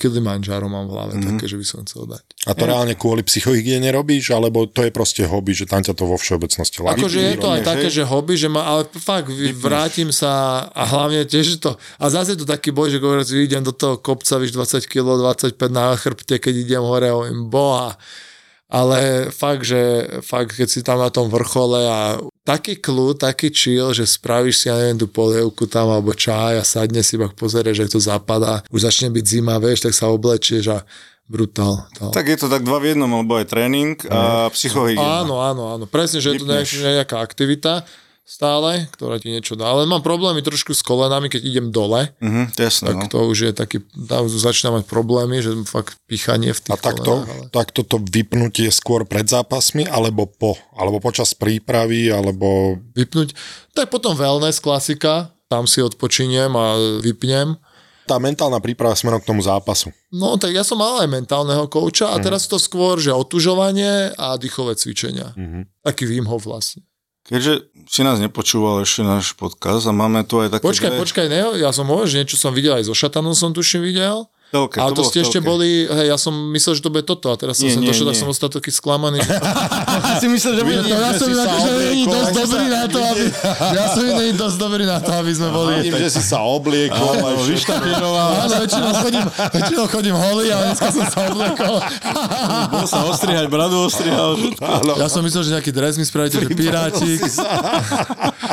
Kilimanjaro 0.00 0.72
mám 0.72 0.88
v 0.88 0.92
hlave 0.96 1.12
také, 1.20 1.44
že 1.44 1.60
by 1.60 1.66
som 1.68 1.84
chcel 1.84 2.08
dať. 2.08 2.24
A 2.48 2.56
to 2.56 2.64
reálne 2.64 2.96
kvôli 2.96 3.20
psychohygiene 3.20 3.92
robíš, 3.92 4.32
alebo 4.32 4.64
to 4.64 4.80
je 4.80 4.88
proste 4.88 5.20
hobby, 5.28 5.52
že 5.52 5.68
tam 5.68 5.84
ťa 5.84 5.92
to 5.92 6.08
vo 6.08 6.16
všeobecnosti 6.16 6.80
láka? 6.80 7.04
Akože 7.04 7.20
je 7.20 7.36
to 7.36 7.48
aj 7.52 7.60
Vyrovnáš, 7.60 7.68
také, 7.68 7.88
hej? 7.92 7.96
že 8.00 8.02
hobby, 8.08 8.34
že 8.40 8.48
ma, 8.48 8.62
ale 8.64 8.82
fakt 8.88 9.28
vrátim 9.60 10.08
sa 10.16 10.64
a 10.72 10.82
hlavne 10.88 11.28
tiež 11.28 11.60
to, 11.60 11.76
a 11.76 12.04
zase 12.08 12.40
je 12.40 12.40
to 12.40 12.48
taký 12.48 12.72
boj, 12.72 12.88
že 12.88 12.96
keď 12.96 13.36
idem 13.36 13.60
do 13.60 13.76
toho 13.76 14.00
kopca, 14.00 14.40
víš, 14.40 14.56
20 14.56 14.88
kg, 14.88 15.20
25 15.20 15.60
na 15.68 15.92
chrbte, 16.00 16.40
keď 16.40 16.54
idem 16.56 16.80
hore, 16.80 17.12
hovorím, 17.12 17.52
boha, 17.52 18.00
ale 18.68 19.30
fakt, 19.30 19.68
že 19.68 20.08
fakt, 20.24 20.56
keď 20.56 20.68
si 20.68 20.80
tam 20.80 20.98
na 20.98 21.12
tom 21.12 21.28
vrchole 21.28 21.80
a 21.84 22.16
taký 22.42 22.80
kľud, 22.80 23.20
taký 23.20 23.52
chill, 23.52 23.92
že 23.92 24.08
spravíš 24.08 24.56
si, 24.64 24.66
ja 24.68 24.76
neviem, 24.80 25.04
tú 25.04 25.08
polievku 25.08 25.68
tam 25.68 25.92
alebo 25.92 26.16
čaj 26.16 26.60
a 26.60 26.64
sadne 26.64 27.04
si, 27.04 27.16
iba 27.20 27.28
pozrieš, 27.28 27.86
že 27.86 27.92
to 27.94 28.00
zapadá, 28.00 28.64
už 28.72 28.88
začne 28.88 29.12
byť 29.12 29.24
zima, 29.24 29.60
vieš, 29.60 29.86
tak 29.86 29.94
sa 29.94 30.08
oblečieš 30.10 30.74
a 30.74 30.78
brutál. 31.24 31.88
To. 31.96 32.12
Tak 32.12 32.28
je 32.28 32.36
to 32.36 32.52
tak 32.52 32.64
dva 32.68 32.76
v 32.80 32.92
jednom, 32.92 33.08
alebo 33.08 33.40
aj 33.40 33.48
tréning 33.48 33.96
a 34.12 34.52
psychohygiena. 34.52 35.24
Áno, 35.24 35.40
áno, 35.40 35.72
áno. 35.72 35.84
Presne, 35.88 36.20
že 36.20 36.36
je 36.36 36.44
to 36.44 36.48
nejaká 36.48 37.16
aktivita 37.20 37.88
stále, 38.24 38.88
ktorá 38.88 39.20
ti 39.20 39.28
niečo 39.28 39.52
dá. 39.52 39.68
Ale 39.68 39.84
mám 39.84 40.00
problémy 40.00 40.40
trošku 40.40 40.72
s 40.72 40.80
kolenami, 40.80 41.28
keď 41.28 41.44
idem 41.44 41.66
dole, 41.68 42.08
Mhm, 42.18 42.56
to 42.56 42.60
jasné, 42.64 42.86
tak 42.88 42.96
no. 42.96 43.08
to 43.12 43.18
už 43.28 43.38
je 43.38 43.52
taký, 43.52 43.76
tam 44.08 44.24
už 44.24 44.40
začínam 44.40 44.80
mať 44.80 44.88
problémy, 44.88 45.44
že 45.44 45.52
fakt 45.68 46.00
pichanie 46.08 46.50
v 46.50 46.60
tých 46.60 46.72
A 46.72 46.80
takto. 46.80 47.12
Ale... 47.22 47.52
takto 47.52 47.84
to 47.84 48.00
vypnutie 48.00 48.72
skôr 48.72 49.04
pred 49.04 49.28
zápasmi, 49.28 49.84
alebo 49.84 50.24
po, 50.24 50.56
alebo 50.72 50.98
počas 50.98 51.36
prípravy, 51.36 52.08
alebo 52.08 52.80
Vypnúť. 52.96 53.36
Tak 53.76 53.92
potom 53.92 54.16
wellness, 54.16 54.56
klasika, 54.58 55.28
tam 55.52 55.68
si 55.68 55.84
odpočiniem 55.84 56.48
a 56.56 56.66
vypnem. 57.04 57.60
tá 58.04 58.20
mentálna 58.20 58.60
príprava 58.60 58.92
smerom 58.92 59.16
k 59.20 59.28
tomu 59.28 59.40
zápasu. 59.40 59.88
No 60.12 60.36
tak 60.36 60.52
ja 60.52 60.60
som 60.60 60.76
mal 60.76 61.00
aj 61.00 61.08
mentálneho 61.08 61.64
kouča 61.68 62.12
a 62.12 62.20
teraz 62.20 62.44
to 62.44 62.56
skôr, 62.56 63.00
že 63.00 63.12
otužovanie 63.12 64.12
a 64.16 64.36
dýchové 64.36 64.76
cvičenia. 64.76 65.32
Mhm. 65.36 65.68
Taký 65.84 66.08
Wim 66.08 66.24
Hof 66.28 66.44
vlastne. 66.44 66.84
Keďže 67.24 67.52
si 67.88 68.04
nás 68.04 68.20
nepočúval 68.20 68.84
ešte 68.84 69.00
náš 69.00 69.32
podcast 69.32 69.88
a 69.88 69.96
máme 69.96 70.28
tu 70.28 70.44
aj 70.44 70.52
také... 70.52 70.64
Počkaj, 70.68 70.90
dve- 70.92 71.00
počkaj, 71.00 71.26
ne, 71.32 71.40
ja 71.56 71.72
som 71.72 71.88
hovoril, 71.88 72.12
že 72.12 72.20
niečo 72.20 72.36
som 72.36 72.52
videl 72.52 72.76
aj 72.76 72.84
so 72.84 72.92
Šatanom 72.92 73.32
som 73.32 73.56
tuším 73.56 73.80
videl. 73.80 74.28
Telke, 74.54 74.78
Ale 74.78 74.94
to, 74.94 75.02
bolo 75.02 75.10
ste 75.10 75.18
ešte 75.26 75.42
boli, 75.42 75.82
hej, 75.82 76.06
ja 76.06 76.14
som 76.14 76.30
myslel, 76.54 76.78
že 76.78 76.82
to 76.86 76.94
bude 76.94 77.02
toto 77.02 77.26
a 77.26 77.34
teraz 77.34 77.58
som 77.58 77.66
Nie, 77.66 77.74
sa 77.74 77.82
nie, 77.82 77.90
došiel, 77.90 78.06
tak 78.06 78.14
nie. 78.14 78.22
som 78.22 78.28
ostal 78.30 78.50
taký 78.54 78.70
sklamaný. 78.70 79.18
Že... 79.18 79.34
si 80.22 80.26
myslel, 80.30 80.52
že 80.54 80.62
bude... 80.62 80.78
to, 80.86 80.94
ja 80.94 81.10
som 81.18 81.26
není 81.74 82.06
dosť 82.06 82.30
dobrý 82.38 82.66
na 82.70 82.82
to, 82.86 82.98
aby, 83.02 83.24
ja 83.82 83.84
som 83.90 84.02
není 84.06 84.32
dosť 84.38 84.56
dobrý 84.62 84.84
na 84.86 84.98
to, 85.02 85.10
aby 85.10 85.30
sme 85.34 85.48
boli. 85.50 85.72
Vidím, 85.82 85.98
že 85.98 86.10
si 86.14 86.22
sa 86.22 86.38
obliekol. 86.46 87.18
aj 87.18 87.36
všetko. 87.42 87.72
Áno, 87.74 88.54
väčšinou 88.62 88.92
chodím, 88.94 89.24
väčšinou 89.26 89.84
chodím 89.90 90.14
holý, 90.14 90.46
ale 90.54 90.62
dneska 90.70 90.88
som 90.94 91.06
sa 91.10 91.18
oblekol. 91.34 91.74
Bol 92.78 92.86
sa 92.86 93.00
ostrihať, 93.10 93.50
bradu 93.50 93.90
ostrihal. 93.90 94.38
Ja 94.94 95.10
som 95.10 95.26
myslel, 95.26 95.50
že 95.50 95.50
nejaký 95.58 95.74
dres 95.74 95.98
mi 95.98 96.06
spravíte, 96.06 96.38
že 96.38 96.54
pirátik. 96.54 97.18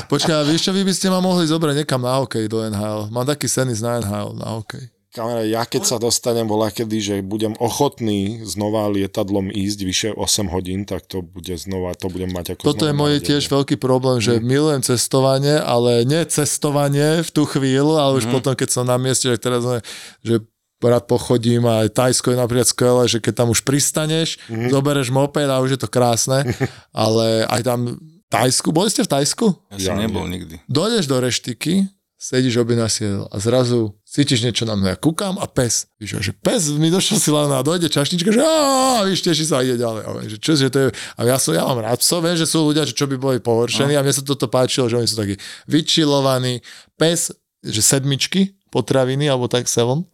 Počkaj, 0.09 0.49
vieš 0.49 0.65
čo, 0.65 0.73
vy 0.73 0.81
by 0.81 0.93
ste 0.97 1.13
ma 1.13 1.21
mohli 1.21 1.45
zobrať 1.45 1.85
niekam 1.85 2.01
na 2.01 2.17
hokej 2.17 2.49
do 2.49 2.65
NHL. 2.65 3.13
Mám 3.13 3.29
taký 3.29 3.45
sen 3.45 3.69
ísť 3.69 3.85
na 3.85 3.91
NHL, 4.01 4.33
na 4.33 4.49
hokej. 4.57 4.89
Kamera, 5.11 5.43
ja 5.43 5.67
keď 5.67 5.83
sa 5.83 5.97
dostanem 5.99 6.47
bola 6.47 6.71
kedy, 6.71 6.97
že 7.03 7.15
budem 7.19 7.51
ochotný 7.59 8.47
znova 8.47 8.87
lietadlom 8.87 9.51
ísť 9.51 9.79
vyše 9.83 10.09
8 10.15 10.47
hodín, 10.47 10.87
tak 10.87 11.03
to 11.03 11.19
bude 11.19 11.51
znova, 11.59 11.91
to 11.99 12.07
budem 12.07 12.31
mať 12.31 12.55
ako 12.55 12.71
Toto 12.71 12.87
je 12.87 12.95
môj 12.95 13.19
tiež 13.19 13.51
veľký 13.51 13.75
problém, 13.75 14.23
že 14.23 14.39
milujem 14.39 14.79
cestovanie, 14.79 15.59
ale 15.59 16.07
nie 16.07 16.23
cestovanie 16.31 17.27
v 17.27 17.29
tú 17.29 17.43
chvíľu, 17.43 17.99
ale 17.99 18.23
už 18.23 18.31
potom, 18.31 18.55
keď 18.55 18.69
som 18.71 18.87
na 18.87 18.95
mieste, 18.95 19.27
že 19.27 19.35
teraz 19.35 19.67
že 20.23 20.47
rád 20.79 21.05
pochodím 21.11 21.67
a 21.67 21.83
aj 21.83 21.91
Tajsko 21.91 22.31
je 22.31 22.39
napríklad 22.39 22.71
skvelé, 22.71 23.03
že 23.11 23.19
keď 23.19 23.43
tam 23.43 23.47
už 23.51 23.67
pristaneš, 23.67 24.39
zobereš 24.47 25.11
moped 25.11 25.45
a 25.45 25.59
už 25.59 25.75
je 25.75 25.79
to 25.83 25.91
krásne, 25.91 26.47
ale 26.95 27.43
aj 27.51 27.61
tam 27.67 27.99
Tajsku, 28.31 28.71
boli 28.71 28.87
ste 28.87 29.03
v 29.03 29.11
Tajsku? 29.11 29.45
Ja 29.75 29.91
som 29.91 29.99
nebol 29.99 30.23
nikdy. 30.23 30.63
Dojdeš 30.71 31.03
do 31.11 31.19
reštiky, 31.19 31.91
sedíš 32.21 32.61
objedná 32.61 32.85
si 32.85 33.01
a 33.09 33.35
zrazu 33.41 33.97
cítiš 34.05 34.45
niečo 34.45 34.69
na 34.69 34.77
mňa, 34.77 35.01
kúkam 35.01 35.41
a 35.41 35.49
pes. 35.49 35.89
Víš, 35.97 36.21
že 36.21 36.37
pes 36.37 36.69
mi 36.77 36.93
došiel 36.93 37.17
si 37.17 37.33
len 37.33 37.49
a 37.49 37.65
dojde 37.65 37.89
čašnička, 37.89 38.29
že 38.29 38.45
á, 38.45 39.01
víš, 39.09 39.25
teší 39.25 39.49
sa 39.49 39.57
a 39.57 39.65
ide 39.65 39.81
ďalej. 39.81 40.01
A, 40.05 40.09
že 40.29 40.37
čo, 40.37 40.53
že 40.53 40.69
to 40.69 40.77
je, 40.77 40.87
a 40.93 41.21
ja, 41.25 41.41
som, 41.41 41.57
ja 41.57 41.65
mám 41.65 41.81
rád 41.81 41.97
psov, 41.97 42.21
viem, 42.21 42.37
že 42.37 42.45
sú 42.45 42.61
ľudia, 42.61 42.85
že 42.85 42.93
čo 42.93 43.09
by 43.09 43.17
boli 43.17 43.37
pohoršení 43.41 43.97
a 43.97 44.05
mne 44.05 44.13
sa 44.13 44.21
toto 44.21 44.45
páčilo, 44.45 44.85
že 44.85 45.01
oni 45.01 45.09
sú 45.09 45.17
takí 45.17 45.41
vyčilovaní. 45.65 46.61
Pes, 46.93 47.33
že 47.65 47.81
sedmičky 47.81 48.53
potraviny, 48.69 49.25
alebo 49.25 49.49
tak 49.49 49.65
seven, 49.65 50.05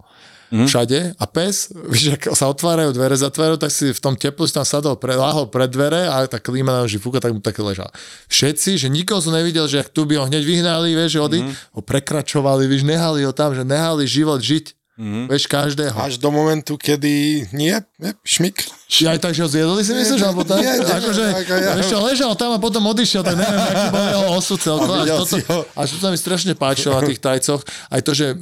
Mm. 0.47 0.63
všade 0.63 0.99
a 1.19 1.25
pes, 1.27 1.71
víš, 1.93 2.15
ak 2.15 2.31
sa 2.31 2.47
otvárajú 2.47 2.95
dvere, 2.95 3.19
zatvárajú, 3.19 3.59
tak 3.59 3.71
si 3.73 3.91
v 3.91 3.99
tom 3.99 4.15
teplu 4.15 4.47
si 4.47 4.55
tam 4.55 4.63
sadol, 4.63 4.95
pre, 4.95 5.17
láhol 5.17 5.49
pred 5.51 5.67
dvere 5.67 6.07
a 6.07 6.23
tá 6.29 6.39
klíma 6.39 6.71
na 6.71 6.79
noži 6.87 7.01
fúka, 7.01 7.19
tak 7.19 7.35
mu 7.35 7.43
také 7.43 7.59
ležal. 7.59 7.91
Všetci, 8.31 8.79
že 8.79 8.87
nikoho 8.87 9.19
som 9.19 9.35
nevidel, 9.35 9.67
že 9.67 9.83
ak 9.83 9.91
tu 9.91 10.07
by 10.07 10.21
ho 10.21 10.23
hneď 10.29 10.45
vyhnali, 10.45 10.95
vieš, 10.95 11.17
že 11.17 11.19
ody, 11.19 11.39
mm. 11.43 11.53
ho 11.75 11.81
prekračovali, 11.83 12.69
víš, 12.69 12.87
nehali 12.87 13.25
ho 13.27 13.33
tam, 13.35 13.51
že 13.51 13.67
nehali 13.67 14.07
život 14.07 14.39
žiť. 14.39 14.76
Mm. 14.97 15.29
Vieš, 15.29 15.45
každého. 15.45 15.93
Až 15.93 16.17
do 16.17 16.33
momentu, 16.33 16.73
kedy 16.73 17.45
nie, 17.53 17.77
nie 18.01 18.11
šmik. 18.25 18.65
Ja 18.97 19.13
aj 19.13 19.21
tak, 19.21 19.37
že 19.37 19.45
ho 19.45 19.49
zjedli 19.49 19.85
si 19.85 19.93
myslíš, 19.93 20.21
alebo 20.25 20.41
tak? 20.41 20.57
Nie, 20.57 20.73
nie, 20.73 20.89
akože, 20.89 21.25
tak, 21.37 21.45
ja. 21.53 21.71
ešte 21.77 21.95
ležal 22.01 22.33
tam 22.33 22.57
a 22.57 22.57
potom 22.57 22.81
odišiel, 22.89 23.21
tak 23.21 23.37
neviem, 23.37 23.61
aký 23.61 23.85
bol 23.93 24.05
jeho 24.09 24.27
osud 24.33 24.57
celko. 24.57 24.89
A 24.89 25.05
Až 25.05 25.09
toto, 25.21 25.37
až 25.77 25.87
to 25.93 25.97
sa 26.01 26.09
mi 26.09 26.17
strašne 26.17 26.53
páčilo 26.57 26.97
na 26.97 27.05
tých 27.05 27.21
tajcoch. 27.21 27.61
Aj 27.93 28.01
to, 28.01 28.11
že 28.17 28.33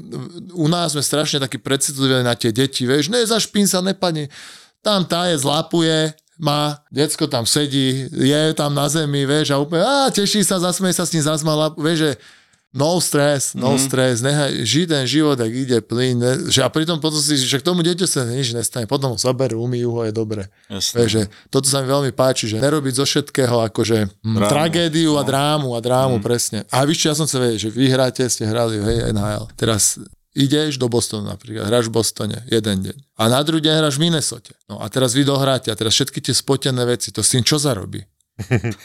u 0.55 0.67
nás 0.71 0.95
sme 0.95 1.03
strašne 1.03 1.43
takí 1.43 1.59
precitliví 1.59 2.23
na 2.23 2.39
tie 2.39 2.55
deti, 2.55 2.87
vieš, 2.87 3.11
nezašpín 3.11 3.67
sa, 3.67 3.83
nepadni. 3.83 4.31
Tam 4.79 5.03
tajec 5.03 5.43
lapuje, 5.43 6.15
má, 6.39 6.79
decko 6.87 7.27
tam 7.27 7.43
sedí, 7.43 8.07
je 8.11 8.55
tam 8.55 8.71
na 8.71 8.87
zemi, 8.87 9.27
vieš, 9.27 9.51
a 9.51 9.59
úplne, 9.59 9.83
a 9.83 10.07
teší 10.07 10.43
sa, 10.43 10.59
zasmeje 10.59 10.99
sa 10.99 11.03
s 11.03 11.11
ním, 11.15 11.23
zazmala, 11.23 11.71
vieš, 11.75 11.99
že 11.99 12.11
no 12.75 12.99
stres, 12.99 13.55
no 13.55 13.73
mm. 13.73 13.79
stres, 13.79 14.19
nechaj, 14.19 14.51
žij 14.67 14.85
ten 14.91 15.07
život, 15.07 15.39
ak 15.39 15.47
ide 15.47 15.79
plyn, 15.79 16.19
ne, 16.19 16.31
že 16.51 16.59
a 16.59 16.67
pritom 16.67 16.99
potom 16.99 17.17
si, 17.17 17.39
že 17.39 17.57
k 17.57 17.63
tomu 17.63 17.79
dieťu 17.79 18.03
sa 18.03 18.27
nič 18.27 18.51
nestane, 18.51 18.83
potom 18.83 19.15
ho 19.15 19.17
zoberú, 19.17 19.63
umýjú 19.63 19.95
ho, 19.95 20.01
je 20.03 20.11
dobre. 20.11 20.51
Že 20.67 21.31
toto 21.47 21.71
sa 21.71 21.79
mi 21.79 21.87
veľmi 21.87 22.11
páči, 22.11 22.51
že 22.51 22.59
nerobiť 22.59 22.93
zo 22.99 23.05
všetkého 23.07 23.63
akože 23.71 24.11
Drámu. 24.19 24.51
tragédiu 24.51 25.15
a 25.15 25.23
drámu 25.23 25.71
a 25.71 25.79
drámu, 25.79 26.19
presne. 26.19 26.67
A 26.67 26.83
čo 26.83 27.07
ja 27.11 27.15
som 27.15 27.25
sa 27.25 27.39
vedel, 27.39 27.57
že 27.57 27.71
vyhráte, 27.71 28.27
ste 28.27 28.43
hrali, 28.43 28.83
hej, 28.83 29.15
NHL. 29.15 29.47
Teraz 29.55 29.95
ideš 30.35 30.75
do 30.75 30.91
Bostonu 30.91 31.31
napríklad, 31.31 31.71
hráš 31.71 31.87
v 31.87 31.95
Bostone 31.95 32.43
jeden 32.51 32.83
deň 32.83 32.97
a 33.15 33.31
na 33.31 33.39
druhý 33.39 33.63
deň 33.63 33.73
hráš 33.79 33.95
v 33.95 34.11
Minnesote. 34.11 34.51
No 34.67 34.83
a 34.83 34.91
teraz 34.91 35.15
vy 35.15 35.23
dohráte 35.23 35.71
a 35.71 35.75
teraz 35.79 35.95
všetky 35.95 36.19
tie 36.19 36.35
spotené 36.35 36.83
veci, 36.83 37.15
to 37.15 37.23
s 37.23 37.31
tým 37.31 37.47
čo 37.47 37.55
zarobí? 37.55 38.03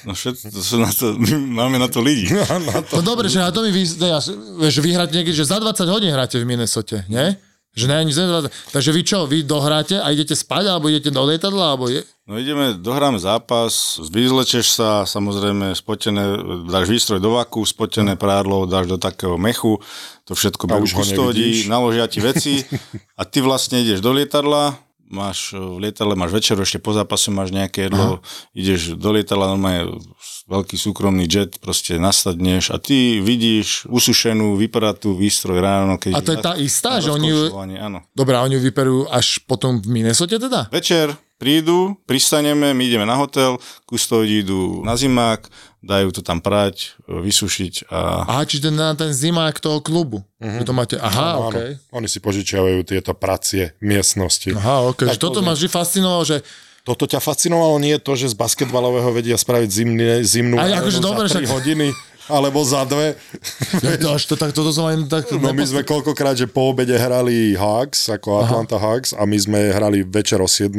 No 0.06 0.14
všetko, 0.14 0.46
to 0.54 0.60
sú 0.62 0.78
na 0.78 0.94
to, 0.94 1.18
my 1.18 1.34
máme 1.66 1.76
na 1.82 1.90
to 1.90 1.98
ľudí. 1.98 2.30
No 2.94 3.02
dobre, 3.02 3.26
že 3.26 3.42
na 3.42 3.50
to 3.50 3.66
mi 3.66 3.74
vy, 3.74 3.82
ja, 3.98 4.22
vieš, 4.62 4.78
vy 4.78 4.94
hráte 4.94 5.10
niekedy, 5.18 5.34
že 5.34 5.50
za 5.50 5.58
20 5.58 5.90
hodín 5.90 6.14
hráte 6.14 6.38
v 6.38 6.46
Minnesote, 6.46 7.02
nie? 7.10 7.34
Že 7.70 7.86
ne, 7.86 7.96
ani 8.02 8.10
za 8.10 8.26
20. 8.26 8.74
Takže 8.74 8.90
vy 8.90 9.02
čo, 9.06 9.18
vy 9.30 9.46
dohráte 9.46 9.98
a 9.98 10.10
idete 10.10 10.34
spať, 10.34 10.70
alebo 10.70 10.90
idete 10.90 11.10
do 11.14 11.22
lietadla, 11.22 11.74
alebo 11.74 11.86
je... 11.86 12.02
No 12.26 12.38
ideme, 12.38 12.78
dohráme 12.78 13.18
zápas, 13.18 13.98
vyzlečeš 14.10 14.74
sa, 14.74 15.02
samozrejme 15.06 15.74
spotené, 15.74 16.34
dáš 16.70 16.86
výstroj 16.90 17.18
do 17.18 17.34
vaku, 17.38 17.62
spotené 17.66 18.14
prádlo, 18.14 18.70
dáš 18.70 18.86
do 18.86 18.98
takého 18.98 19.34
mechu, 19.38 19.78
to 20.26 20.34
všetko 20.34 20.66
A 20.66 20.78
berú 20.78 20.86
nevidíš. 20.86 21.66
naložia 21.66 22.06
ti 22.06 22.18
veci 22.22 22.62
a 23.20 23.22
ty 23.26 23.38
vlastne 23.42 23.82
ideš 23.82 23.98
do 24.02 24.14
lietadla, 24.14 24.78
máš 25.10 25.52
v 25.52 25.82
lietadle 25.82 26.14
máš 26.14 26.30
večeru, 26.30 26.62
ešte 26.62 26.78
po 26.78 26.94
zápase 26.94 27.28
máš 27.28 27.50
nejaké 27.50 27.90
jedlo, 27.90 28.22
ideš 28.54 28.94
do 28.94 29.10
lietadla, 29.10 29.50
normálne 29.50 29.98
veľký 30.46 30.78
súkromný 30.78 31.26
jet, 31.26 31.58
proste 31.58 31.98
nasadneš 31.98 32.70
a 32.70 32.78
ty 32.78 33.18
vidíš 33.18 33.90
usušenú, 33.90 34.54
vypratú 34.54 35.18
výstroj 35.18 35.58
ráno. 35.58 35.98
Keď 35.98 36.12
A 36.14 36.22
to 36.22 36.32
je 36.32 36.38
tá 36.38 36.54
istá, 36.56 37.02
že 37.02 37.10
oni 37.10 37.28
ju- 37.28 37.50
Áno. 37.82 38.06
Dobre, 38.14 38.38
oni 38.38 38.56
ju 38.56 38.62
vyperú 38.62 39.10
až 39.10 39.42
potom 39.44 39.82
v 39.82 39.90
Minnesote 39.90 40.38
teda? 40.38 40.70
Večer 40.70 41.18
prídu, 41.40 41.96
pristaneme, 42.04 42.76
my 42.76 42.82
ideme 42.84 43.08
na 43.08 43.16
hotel, 43.16 43.56
kustódi 43.88 44.44
idú 44.44 44.84
na 44.84 44.92
zimák, 44.92 45.48
dajú 45.80 46.12
to 46.12 46.20
tam 46.20 46.44
prať, 46.44 46.92
vysušiť 47.08 47.88
a 47.88 48.28
Aha, 48.28 48.42
čiže 48.44 48.68
na 48.68 48.92
ten 48.92 49.10
zimák 49.16 49.56
toho 49.58 49.80
klubu. 49.80 50.20
Uh-huh. 50.36 50.60
To 50.64 50.72
máte, 50.76 51.00
aha, 51.00 51.40
Áno, 51.40 51.48
okej. 51.48 51.80
Oni 51.92 52.08
si 52.08 52.20
požičiavajú 52.20 52.84
tieto 52.84 53.16
pracie 53.16 53.72
miestnosti. 53.80 54.52
Aha, 54.52 54.84
okej. 54.92 55.08
Tak 55.08 55.16
Že 55.16 55.24
toto 55.24 55.40
pozri. 55.40 55.46
ma 55.48 55.52
vždy 55.56 55.68
fascinovalo, 55.68 56.22
že 56.24 56.38
Toto 56.80 57.04
ťa 57.04 57.20
fascinovalo 57.20 57.76
nie 57.76 57.96
to, 58.00 58.16
že 58.16 58.32
z 58.32 58.36
basketbalového 58.40 59.12
vedia 59.12 59.36
spraviť 59.36 59.68
zimný, 59.68 60.24
zimnú 60.24 60.56
Aj 60.56 60.64
arénu 60.64 60.80
akože 60.80 60.98
dobre, 61.04 61.24
za 61.28 61.36
3 61.36 61.44
však- 61.44 61.52
hodiny 61.52 61.88
alebo 62.30 62.62
za 62.62 62.86
dve. 62.86 63.18
ja, 63.84 63.98
to, 64.00 64.08
až 64.14 64.22
to, 64.24 64.34
tak, 64.38 64.54
toto 64.54 64.70
som 64.70 64.86
aj 64.86 64.96
tak... 65.10 65.28
No 65.34 65.50
my 65.50 65.64
sme 65.66 65.82
koľkokrát, 65.82 66.38
že 66.38 66.46
po 66.46 66.70
obede 66.70 66.94
hrali 66.94 67.52
Hawks, 67.52 68.06
ako 68.08 68.46
Atlanta 68.46 68.78
Hawks 68.78 69.12
a 69.12 69.26
my 69.26 69.34
sme 69.34 69.74
hrali 69.74 70.06
večer 70.06 70.38
o 70.40 70.48
7 70.48 70.72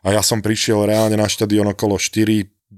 a 0.00 0.08
ja 0.10 0.20
som 0.20 0.42
prišiel 0.42 0.84
reálne 0.84 1.14
na 1.14 1.30
štadión 1.30 1.70
okolo 1.70 1.96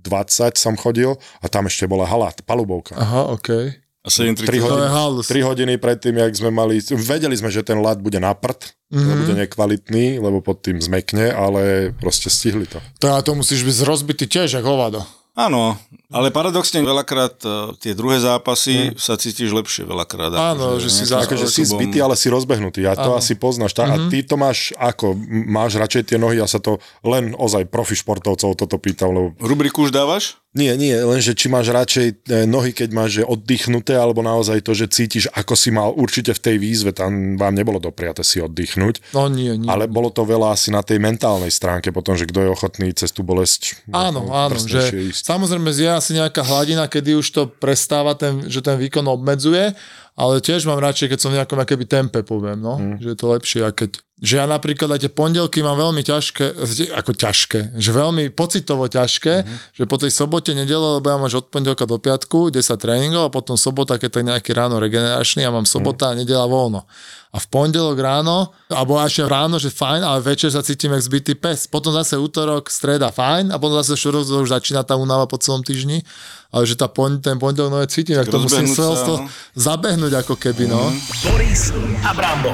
4.20 0.02 0.58
som 0.58 0.74
chodil 0.74 1.14
a 1.40 1.46
tam 1.46 1.70
ešte 1.70 1.86
bola 1.86 2.04
hala, 2.04 2.34
palubovka. 2.42 2.98
Aha, 2.98 3.30
okej. 3.32 3.78
a 4.02 4.08
7 4.10 4.34
3 4.34 4.42
To 4.42 4.66
hodiny, 4.66 4.82
je 4.82 4.90
halus. 4.90 5.24
3 5.30 5.46
hodiny 5.46 5.72
predtým, 5.78 6.18
jak 6.18 6.34
sme 6.34 6.50
mali, 6.50 6.82
vedeli 6.82 7.38
sme, 7.38 7.54
že 7.54 7.62
ten 7.62 7.78
ľad 7.78 8.02
bude 8.02 8.18
na 8.18 8.34
prd, 8.34 8.74
mm-hmm. 8.90 8.98
Mhm. 8.98 9.18
bude 9.22 9.34
nekvalitný, 9.46 10.06
lebo 10.18 10.42
pod 10.42 10.58
tým 10.58 10.82
zmekne, 10.82 11.30
ale 11.30 11.94
proste 11.94 12.26
stihli 12.26 12.66
to. 12.66 12.82
To, 12.98 13.14
a 13.14 13.22
to 13.22 13.38
musíš 13.38 13.62
byť 13.62 13.76
rozbitý 13.86 14.26
tiež, 14.26 14.58
ako 14.58 14.68
hovado. 14.74 15.00
Áno, 15.32 15.80
ale 16.12 16.28
paradoxne 16.28 16.84
veľakrát 16.84 17.40
uh, 17.42 17.52
tie 17.74 17.96
druhé 17.96 18.20
zápasy 18.20 18.92
sa 18.94 19.16
cítiš 19.16 19.48
lepšie 19.50 19.82
veľakrát. 19.82 20.28
Áno, 20.28 20.76
akože 20.76 20.84
že 20.84 20.90
si 20.90 21.04
za- 21.08 21.24
Akože 21.24 21.48
si 21.48 21.64
zbytý, 21.64 21.98
ale 21.98 22.14
si 22.14 22.28
rozbehnutý. 22.28 22.84
A 22.84 22.92
to 22.92 23.16
asi 23.16 23.32
poznáš. 23.32 23.72
Tá, 23.72 23.88
A 23.88 24.12
ty 24.12 24.20
to 24.20 24.36
máš 24.36 24.76
ako? 24.76 25.16
Máš 25.48 25.80
radšej 25.80 26.02
tie 26.04 26.18
nohy? 26.18 26.36
Ja 26.36 26.44
sa 26.44 26.60
to 26.60 26.76
len 27.00 27.32
ozaj 27.32 27.64
profi 27.64 27.96
športovcov 27.96 28.52
toto 28.54 28.76
pýtam, 28.76 29.08
lebo 29.10 29.26
Rubriku 29.38 29.82
už 29.82 29.90
dávaš? 29.90 30.36
Nie, 30.52 30.68
nie, 30.76 30.92
lenže 30.92 31.32
či 31.32 31.48
máš 31.48 31.72
radšej 31.72 32.06
e, 32.28 32.44
nohy, 32.44 32.70
keď 32.70 32.88
máš 32.92 33.10
že 33.20 33.24
oddychnuté, 33.24 33.96
alebo 33.96 34.20
naozaj 34.20 34.60
to, 34.60 34.72
že 34.72 34.86
cítiš, 34.86 35.24
ako 35.32 35.56
si 35.56 35.72
mal 35.72 35.90
určite 35.90 36.36
v 36.36 36.40
tej 36.44 36.56
výzve, 36.60 36.92
tam 36.92 37.40
vám 37.40 37.56
nebolo 37.56 37.80
dopriate 37.80 38.20
si 38.20 38.36
oddychnúť. 38.36 39.00
No 39.16 39.32
nie, 39.32 39.56
nie. 39.56 39.64
Ale 39.64 39.88
bolo 39.88 40.12
to 40.12 40.22
veľa 40.22 40.52
asi 40.52 40.68
na 40.68 40.84
tej 40.84 41.00
mentálnej 41.00 41.48
stránke, 41.48 41.88
potom, 41.88 42.12
že 42.14 42.28
kto 42.28 42.44
je 42.44 42.52
ochotný 42.52 42.92
cez 42.92 43.08
tú 43.10 43.24
bolesť 43.24 43.80
Áno, 43.88 44.28
áno, 44.28 44.60
že 44.60 44.92
ísť. 44.92 45.24
samozrejme 45.24 45.72
je 45.72 45.88
asi 45.88 46.12
nejaká 46.12 46.44
hladina, 46.44 46.84
kedy 46.84 47.16
už 47.16 47.26
to 47.32 47.42
prestáva, 47.48 48.12
ten, 48.12 48.44
že 48.52 48.60
ten 48.60 48.76
výkon 48.76 49.08
obmedzuje, 49.08 49.72
ale 50.12 50.44
tiež 50.44 50.68
mám 50.68 50.76
radšej, 50.76 51.16
keď 51.16 51.18
som 51.18 51.32
v 51.32 51.40
nejakom 51.40 51.56
akéby 51.56 51.88
tempe, 51.88 52.20
poviem, 52.20 52.60
no, 52.60 52.76
Hm. 52.76 53.00
že 53.00 53.08
je 53.08 53.18
to 53.18 53.26
lepšie, 53.32 53.60
a 53.64 53.72
keď 53.72 53.96
že 54.22 54.38
ja 54.38 54.46
napríklad 54.46 54.86
aj 54.86 55.02
tie 55.02 55.10
pondelky 55.10 55.66
mám 55.66 55.74
veľmi 55.74 56.06
ťažké, 56.06 56.62
ako 56.94 57.10
ťažké, 57.10 57.74
že 57.74 57.90
veľmi 57.90 58.30
pocitovo 58.30 58.86
ťažké, 58.86 59.34
Mhm. 59.42 59.54
že 59.74 59.84
po 59.90 59.98
tej 59.98 60.14
sobote, 60.14 60.54
nedele, 60.54 61.02
lebo 61.02 61.10
ja 61.10 61.18
máš 61.18 61.42
od 61.42 61.50
pondelka 61.50 61.82
do 61.90 61.98
piatku 61.98 62.54
10 62.54 62.78
tréningov 62.78 63.26
a 63.26 63.34
potom 63.34 63.58
sobota, 63.58 63.98
keď 63.98 64.10
tak 64.14 64.24
nejaký 64.30 64.50
ráno 64.54 64.78
regeneračný 64.78 65.42
a 65.42 65.50
mám 65.50 65.66
sobota 65.66 66.14
a 66.14 66.16
nedela 66.16 66.46
voľno. 66.46 66.86
A 67.32 67.40
v 67.40 67.46
pondelok 67.48 67.96
ráno, 67.96 68.52
alebo 68.68 69.00
až 69.00 69.24
ráno, 69.24 69.56
že 69.56 69.72
fajn, 69.72 70.04
ale 70.04 70.20
večer 70.20 70.52
sa 70.52 70.60
cítim 70.60 70.92
jak 70.92 71.00
zbytý 71.00 71.32
pes. 71.34 71.64
Potom 71.64 71.88
zase 71.90 72.20
útorok, 72.20 72.68
streda 72.68 73.08
fajn 73.08 73.50
a 73.50 73.56
potom 73.56 73.80
zase 73.80 73.96
štvrtok 73.96 74.28
to 74.28 74.44
už 74.44 74.52
začína 74.52 74.84
tá 74.84 75.00
únava 75.00 75.24
po 75.24 75.40
celom 75.40 75.64
týždni. 75.64 76.04
Ale 76.52 76.68
že 76.68 76.76
tá 76.76 76.92
pon, 76.92 77.24
ten 77.24 77.40
pondelok, 77.40 77.72
no 77.72 77.80
je 77.80 77.88
cítim, 77.88 78.20
jak 78.20 78.28
to 78.28 78.36
musím 78.36 78.68
sa, 78.68 78.92
to 79.00 79.24
no. 79.24 79.32
zabehnúť 79.56 80.12
ako 80.20 80.36
keby, 80.36 80.68
no. 80.68 80.92
Boris 81.24 81.72
a 82.04 82.12
Brambor. 82.12 82.52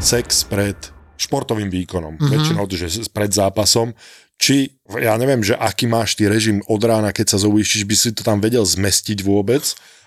Sex 0.00 0.44
pred 0.46 0.76
športovým 1.16 1.72
výkonom. 1.72 2.16
Mm-hmm. 2.16 2.30
Väčšinou, 2.32 2.64
že 2.68 2.88
pred 3.08 3.32
zápasom. 3.32 3.96
Či, 4.36 4.68
ja 5.00 5.16
neviem, 5.16 5.40
že 5.40 5.56
aký 5.56 5.88
máš 5.88 6.12
ty 6.12 6.28
režim 6.28 6.60
od 6.68 6.80
rána, 6.84 7.08
keď 7.10 7.36
sa 7.36 7.38
zobudíš, 7.40 7.88
by 7.88 7.96
si 7.96 8.12
to 8.12 8.20
tam 8.20 8.38
vedel 8.44 8.62
zmestiť 8.68 9.24
vôbec. 9.24 9.64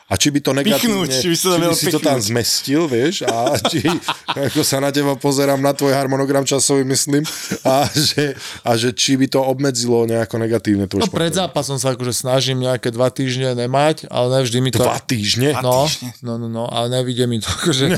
A 0.10 0.18
či 0.18 0.28
by 0.28 0.42
to 0.42 0.52
negatívne, 0.52 1.06
Pichnúť, 1.06 1.10
či 1.16 1.28
by 1.30 1.38
to 1.38 1.50
či 1.50 1.62
by 1.62 1.76
si 1.76 1.86
to 1.88 2.00
tam 2.00 2.18
pichnúť. 2.18 2.28
zmestil, 2.28 2.82
vieš, 2.86 3.16
a 3.24 3.38
či, 3.62 3.86
ako 4.50 4.62
sa 4.62 4.78
na 4.78 4.90
teba 4.90 5.14
pozerám, 5.14 5.58
na 5.58 5.70
tvoj 5.70 5.94
harmonogram 5.94 6.42
časový, 6.42 6.82
myslím, 6.84 7.22
a 7.62 7.86
že, 7.86 8.34
a 8.66 8.74
že 8.74 8.90
či 8.90 9.14
by 9.16 9.28
to 9.28 9.38
obmedzilo 9.40 10.04
nejako 10.04 10.36
negatívne 10.36 10.86
tvoj 10.86 11.00
No 11.00 11.08
pred 11.08 11.30
športový- 11.30 11.38
zápasom 11.40 11.78
sa 11.78 11.94
akože 11.94 12.10
snažím 12.12 12.58
nejaké 12.60 12.90
dva 12.90 13.08
týždne 13.08 13.54
nemať, 13.54 14.10
ale 14.10 14.42
nevždy 14.42 14.58
mi 14.60 14.70
to... 14.70 14.82
Dva 14.82 14.98
týždne? 14.98 15.54
No, 15.62 15.86
no, 16.26 16.34
no, 16.36 16.48
no, 16.48 16.66
ale 16.66 16.90
nevidie 16.90 17.30
mi 17.30 17.38
to, 17.38 17.46
akože... 17.62 17.94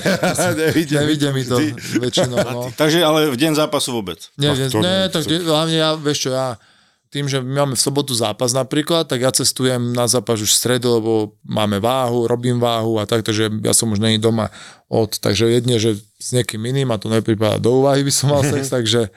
Nevidie 0.51 0.99
mi 0.99 1.15
nevidie 1.15 1.29
mi 1.31 1.43
to 1.43 1.55
ty. 1.55 1.71
väčšinou, 1.95 2.37
no. 2.43 2.61
Takže 2.73 2.99
ale 2.99 3.31
v 3.31 3.37
deň 3.39 3.55
zápasu 3.55 3.95
vôbec. 3.95 4.19
Nie, 4.35 4.51
to 4.67 4.83
nie, 4.83 4.83
nie, 4.83 5.07
tak 5.07 5.23
to- 5.23 5.39
hlavne 5.41 5.75
ja, 5.75 5.95
vieš 5.95 6.27
čo, 6.27 6.35
ja 6.35 6.59
tým, 7.11 7.27
že 7.27 7.43
my 7.43 7.67
máme 7.67 7.75
v 7.75 7.83
sobotu 7.83 8.15
zápas 8.15 8.55
napríklad, 8.55 9.03
tak 9.03 9.19
ja 9.19 9.35
cestujem 9.35 9.91
na 9.91 10.07
zápas 10.07 10.39
už 10.39 10.47
v 10.47 10.59
stredu, 10.63 10.87
lebo 10.95 11.35
máme 11.43 11.83
váhu, 11.83 12.23
robím 12.23 12.55
váhu 12.55 12.97
a 12.97 13.05
tak, 13.05 13.27
takže 13.27 13.51
ja 13.61 13.75
som 13.75 13.91
už 13.91 13.99
není 13.99 14.15
doma 14.15 14.47
od, 14.87 15.19
takže 15.19 15.51
jedne, 15.51 15.75
že 15.75 15.99
s 15.99 16.31
niekým 16.31 16.63
iným 16.63 16.87
a 16.87 16.97
to 16.97 17.11
nepripadá 17.11 17.59
do 17.59 17.83
úvahy 17.83 18.07
by 18.07 18.13
som 18.15 18.31
mal 18.31 18.47
sex, 18.47 18.71
takže, 18.75 19.11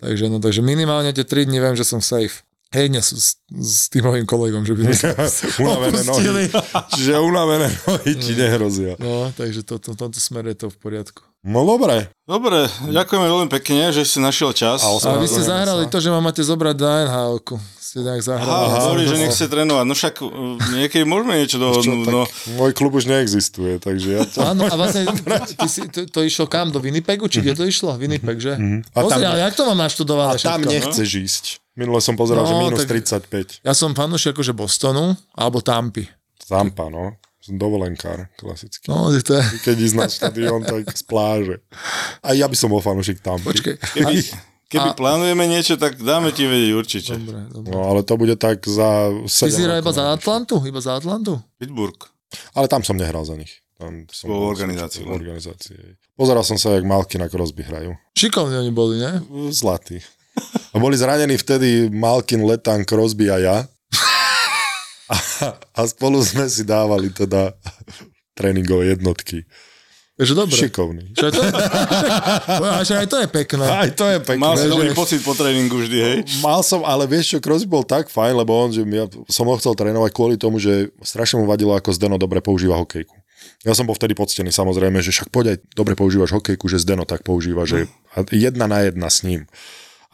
takže, 0.00 0.24
no, 0.32 0.40
takže 0.40 0.64
minimálne 0.64 1.12
tie 1.12 1.28
3 1.28 1.44
dni 1.44 1.60
viem, 1.60 1.76
že 1.76 1.84
som 1.84 2.00
safe. 2.00 2.40
Hej, 2.74 2.98
sú 2.98 3.14
s, 3.14 3.38
s 3.46 3.86
tým 3.94 4.02
mojim 4.02 4.26
kolegom, 4.26 4.66
že 4.66 4.74
by 4.74 4.90
sme 4.90 5.14
unavené 5.64 6.00
nohy. 6.02 6.50
Čiže 6.98 7.12
unavené 7.22 7.70
nohy 7.86 8.10
ti 8.18 8.32
nehrozia. 8.34 8.98
No, 8.98 9.30
takže 9.30 9.62
to, 9.62 9.78
to, 9.78 9.94
tomto 9.94 10.18
smere 10.18 10.50
je 10.50 10.66
to 10.66 10.68
v 10.74 10.76
poriadku. 10.82 11.22
No 11.46 11.62
dobre. 11.62 12.10
Dobre, 12.26 12.66
ďakujeme 12.84 13.22
veľmi 13.24 13.50
pekne, 13.52 13.94
že 13.94 14.02
si 14.02 14.18
našiel 14.18 14.50
čas. 14.50 14.82
A 14.82 14.90
A 14.90 15.14
vy 15.14 15.24
ste 15.24 15.40
zahrali 15.40 15.86
sa. 15.86 15.90
to, 15.94 16.02
že 16.02 16.10
ma 16.10 16.18
máte 16.18 16.42
zobrať 16.42 16.74
do 16.74 16.82
NHL-ku. 16.82 17.54
Ste 17.78 18.02
nejak 18.02 18.18
zahrali. 18.20 18.50
Aha, 18.66 18.78
hovorí, 18.84 19.06
že 19.06 19.14
nechce 19.16 19.46
trénovať. 19.46 19.84
No 19.84 19.94
však 19.94 20.14
uh, 20.18 20.30
niekedy 20.74 21.06
môžeme 21.06 21.38
niečo 21.38 21.56
Čo, 21.56 21.62
dohodnúť. 21.62 22.02
tak 22.02 22.10
No. 22.10 22.22
Môj 22.58 22.70
klub 22.72 22.92
už 22.92 23.06
neexistuje, 23.06 23.78
takže 23.78 24.08
ja 24.10 24.22
to... 24.26 24.42
Áno, 24.42 24.66
a 24.66 24.74
vlastne 24.74 25.06
ty 25.48 25.66
si, 25.66 25.86
to, 25.86 26.02
to 26.04 26.20
išlo 26.20 26.44
kam? 26.44 26.68
Do 26.68 26.82
Winnipegu? 26.82 27.24
Či 27.24 27.38
kde 27.40 27.54
to 27.54 27.62
išlo? 27.62 27.94
Winnipeg, 27.94 28.36
že? 28.36 28.58
A 28.90 28.98
Pozri, 28.98 29.22
tam- 29.22 29.30
ale 29.30 29.40
jak 29.40 29.54
to 29.54 29.62
mám 29.64 29.78
naštudované 29.80 30.34
A 30.34 30.36
tam 30.36 30.58
všetko? 30.58 30.72
nechceš 30.74 31.10
ísť. 31.14 31.44
Minule 31.72 32.00
som 32.00 32.18
pozeral, 32.18 32.42
No, 32.42 32.50
že 32.50 32.54
minus 32.58 32.82
tak- 32.82 33.22
35. 33.22 33.62
Ja 33.62 33.70
som 33.70 33.94
fanúšik 33.94 34.34
akože 34.34 34.50
Bostonu 34.50 35.14
alebo 35.30 35.62
Tampy. 35.62 36.10
Zampa, 36.42 36.90
no. 36.90 37.14
Som 37.46 37.62
dovolenkár, 37.62 38.26
klasicky. 38.34 38.90
No, 38.90 39.14
to 39.14 39.38
je... 39.38 39.42
Keď 39.62 39.76
ísť 39.78 39.94
na 39.94 40.06
štadión, 40.10 40.66
tak 40.66 40.82
z 40.90 41.02
pláže. 41.06 41.62
A 42.26 42.34
ja 42.34 42.50
by 42.50 42.58
som 42.58 42.74
bol 42.74 42.82
fanúšik 42.82 43.22
tam. 43.22 43.38
Počkej. 43.38 43.78
Keby, 43.94 44.14
keby 44.66 44.88
plánujeme 44.98 45.46
niečo, 45.46 45.78
tak 45.78 45.94
dáme 46.02 46.34
ti 46.34 46.42
vedieť 46.42 46.72
určite. 46.74 47.12
Dobre, 47.14 47.46
dobre. 47.54 47.70
No 47.70 47.86
ale 47.86 48.02
to 48.02 48.18
bude 48.18 48.34
tak 48.34 48.66
za 48.66 49.14
7 49.14 49.30
Ty 49.30 49.54
si 49.54 49.62
hral 49.62 49.78
iba 49.78 49.94
za 49.94 50.10
Atlantu? 50.10 50.58
Iba 50.66 50.82
za 50.82 50.98
Atlantu? 50.98 51.38
Pittsburgh. 51.54 52.02
Ale 52.58 52.66
tam 52.66 52.82
som 52.82 52.98
nehral 52.98 53.22
za 53.22 53.38
nich. 53.38 53.62
Tam 53.78 54.10
som 54.10 54.26
bol 54.26 54.50
organizácii 54.50 55.06
súčasťou 55.06 55.12
len. 55.14 55.20
organizácie. 55.22 55.76
Pozeral 56.18 56.42
som 56.42 56.58
sa, 56.58 56.74
jak 56.74 56.82
Malky 56.82 57.20
na 57.20 57.30
Crosby 57.30 57.62
hrajú. 57.62 57.94
Šikovní 58.18 58.58
oni 58.58 58.72
boli, 58.74 58.98
ne? 58.98 59.22
Zlatý. 59.54 60.02
A 60.72 60.82
boli 60.82 60.98
zranení 60.98 61.38
vtedy 61.38 61.92
Malkin, 61.92 62.42
Letan, 62.42 62.82
Crosby 62.82 63.30
a 63.30 63.38
ja. 63.38 63.56
A, 65.06 65.16
a 65.54 65.80
spolu 65.86 66.18
sme 66.22 66.50
si 66.50 66.66
dávali 66.66 67.14
teda 67.14 67.54
tréningové 68.34 68.94
jednotky. 68.98 69.46
Takže 70.16 70.32
dobre. 70.32 70.56
Šikovný. 70.56 71.12
Čo 71.12 71.28
je 71.28 71.32
to? 71.36 71.42
A 72.56 72.80
že 72.88 73.04
aj 73.04 73.06
to 73.12 73.16
je 73.20 73.28
pekné. 73.28 73.64
Aj 73.68 73.90
to 73.92 74.04
je 74.08 74.18
pekné. 74.24 74.40
Mal 74.40 74.56
si 74.56 74.64
že- 74.64 74.72
dobrý 74.72 74.90
pocit 74.96 75.20
po 75.20 75.36
tréningu 75.36 75.76
vždy, 75.76 75.98
hej? 76.00 76.16
Mal 76.40 76.64
som, 76.64 76.80
ale 76.88 77.04
vieš 77.04 77.36
čo, 77.36 77.38
Crosby 77.44 77.68
bol 77.68 77.84
tak 77.84 78.08
fajn, 78.08 78.32
lebo 78.32 78.56
on, 78.56 78.72
že 78.72 78.80
ja 78.88 79.04
som 79.28 79.44
ho 79.44 79.54
chcel 79.60 79.76
trénovať 79.76 80.10
kvôli 80.16 80.40
tomu, 80.40 80.56
že 80.56 80.88
strašne 81.04 81.36
mu 81.36 81.44
vadilo, 81.44 81.76
ako 81.76 81.92
Zdeno 81.92 82.16
dobre 82.16 82.40
používa 82.40 82.80
hokejku. 82.80 83.12
Ja 83.68 83.76
som 83.76 83.84
bol 83.84 83.92
vtedy 83.92 84.16
poctený 84.16 84.48
samozrejme, 84.56 85.04
že 85.04 85.12
však 85.12 85.28
poď 85.28 85.52
aj 85.52 85.58
dobre 85.76 85.92
používaš 85.92 86.32
hokejku, 86.32 86.64
že 86.64 86.80
Zdeno 86.80 87.04
tak 87.04 87.20
používa, 87.20 87.68
že 87.68 87.84
a 88.16 88.24
jedna 88.32 88.64
na 88.64 88.88
jedna 88.88 89.12
s 89.12 89.20
ním. 89.20 89.44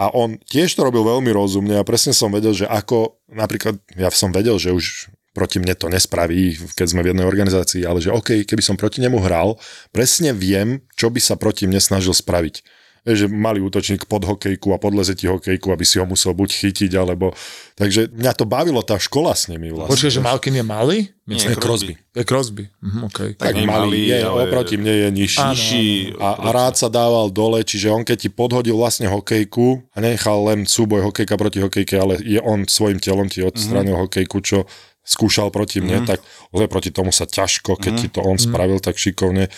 A 0.02 0.10
on 0.10 0.34
tiež 0.50 0.74
to 0.74 0.82
robil 0.82 1.06
veľmi 1.06 1.30
rozumne 1.30 1.78
a 1.78 1.86
presne 1.86 2.10
som 2.10 2.34
vedel, 2.34 2.50
že 2.50 2.66
ako, 2.66 3.22
napríklad 3.30 3.78
ja 3.94 4.10
som 4.10 4.34
vedel, 4.34 4.58
že 4.58 4.74
už 4.74 5.14
proti 5.30 5.62
mne 5.62 5.78
to 5.78 5.86
nespraví, 5.86 6.58
keď 6.74 6.86
sme 6.90 7.06
v 7.06 7.14
jednej 7.14 7.22
organizácii, 7.22 7.86
ale 7.86 8.02
že 8.02 8.10
OK, 8.10 8.42
keby 8.42 8.62
som 8.66 8.74
proti 8.74 8.98
nemu 8.98 9.22
hral, 9.22 9.54
presne 9.94 10.34
viem, 10.34 10.82
čo 10.98 11.06
by 11.06 11.22
sa 11.22 11.38
proti 11.38 11.70
mne 11.70 11.78
snažil 11.78 12.10
spraviť. 12.10 12.81
Že 13.02 13.26
malý 13.34 13.58
útočník 13.66 14.06
pod 14.06 14.22
hokejku 14.22 14.70
a 14.70 14.78
podleze 14.78 15.18
ti 15.18 15.26
hokejku, 15.26 15.74
aby 15.74 15.82
si 15.82 15.98
ho 15.98 16.06
musel 16.06 16.38
buď 16.38 16.50
chytiť, 16.54 16.94
alebo... 16.94 17.34
Takže 17.74 18.14
mňa 18.14 18.32
to 18.38 18.46
bavilo 18.46 18.78
tá 18.86 18.94
škola 18.94 19.34
s 19.34 19.50
nimi 19.50 19.74
vlastne. 19.74 19.90
Počkaj, 19.90 20.12
že 20.14 20.20
Malkin 20.22 20.54
je 20.54 20.62
malý? 20.62 20.98
Nie, 21.22 21.38
Nie, 21.38 21.58
Crosby. 21.58 21.94
Je 22.14 22.24
Crosby. 22.26 22.64
Mhm, 22.82 22.98
okay. 23.06 23.30
Tak 23.38 23.54
nie 23.54 23.66
malý, 23.66 23.90
malý, 23.94 24.00
je, 24.10 24.18
ale- 24.22 24.42
oproti 24.46 24.74
mne 24.74 24.94
je 24.94 25.08
nižší. 25.14 25.46
Nižší. 25.50 25.86
A, 26.18 26.28
a 26.34 26.48
rád 26.50 26.74
sa 26.78 26.90
dával 26.90 27.30
dole, 27.30 27.62
čiže 27.62 27.90
on 27.90 28.02
keď 28.02 28.26
ti 28.26 28.30
podhodil 28.30 28.74
vlastne 28.74 29.06
hokejku 29.06 29.86
a 29.94 29.98
nechal 30.02 30.38
len 30.50 30.66
súboj 30.66 31.10
hokejka 31.10 31.34
proti 31.38 31.58
hokejke, 31.62 31.94
ale 31.94 32.18
je 32.22 32.42
on 32.42 32.66
svojim 32.66 32.98
telom 32.98 33.30
ti 33.30 33.42
odstránil 33.42 33.94
mm-hmm. 33.94 34.10
hokejku, 34.10 34.38
čo 34.42 34.66
skúšal 35.02 35.50
proti 35.50 35.82
mne, 35.82 36.02
mm-hmm. 36.02 36.10
tak 36.10 36.22
ozaj 36.54 36.68
proti 36.70 36.90
tomu 36.94 37.10
sa 37.10 37.26
ťažko, 37.26 37.78
keď 37.78 37.92
mm-hmm. 37.98 38.10
ti 38.10 38.14
to 38.14 38.20
on 38.22 38.38
spravil 38.38 38.78
tak 38.78 38.98
šikovne. 38.98 39.50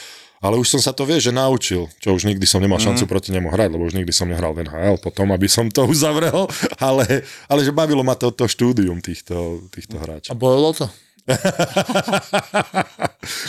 Ale 0.45 0.61
už 0.61 0.76
som 0.76 0.80
sa 0.84 0.92
to, 0.92 1.09
vie, 1.09 1.16
že 1.16 1.32
naučil, 1.32 1.88
čo 2.05 2.12
už 2.12 2.28
nikdy 2.28 2.45
som 2.45 2.61
nemal 2.61 2.76
šancu 2.76 3.09
proti 3.09 3.32
nemu 3.32 3.49
hrať, 3.49 3.72
lebo 3.72 3.88
už 3.88 3.97
nikdy 3.97 4.12
som 4.12 4.28
nehral 4.28 4.53
v 4.53 4.68
NHL 4.68 5.01
potom, 5.01 5.32
aby 5.32 5.49
som 5.49 5.72
to 5.72 5.88
uzavrel, 5.95 6.45
ale, 6.76 7.24
ale 7.49 7.61
že 7.64 7.72
bavilo 7.72 8.05
ma 8.05 8.12
to, 8.12 8.28
to 8.28 8.45
štúdium 8.45 9.01
týchto, 9.01 9.64
týchto 9.72 9.97
A 9.97 10.01
hráčov. 10.05 10.36
bojilo 10.36 10.76
to? 10.76 10.86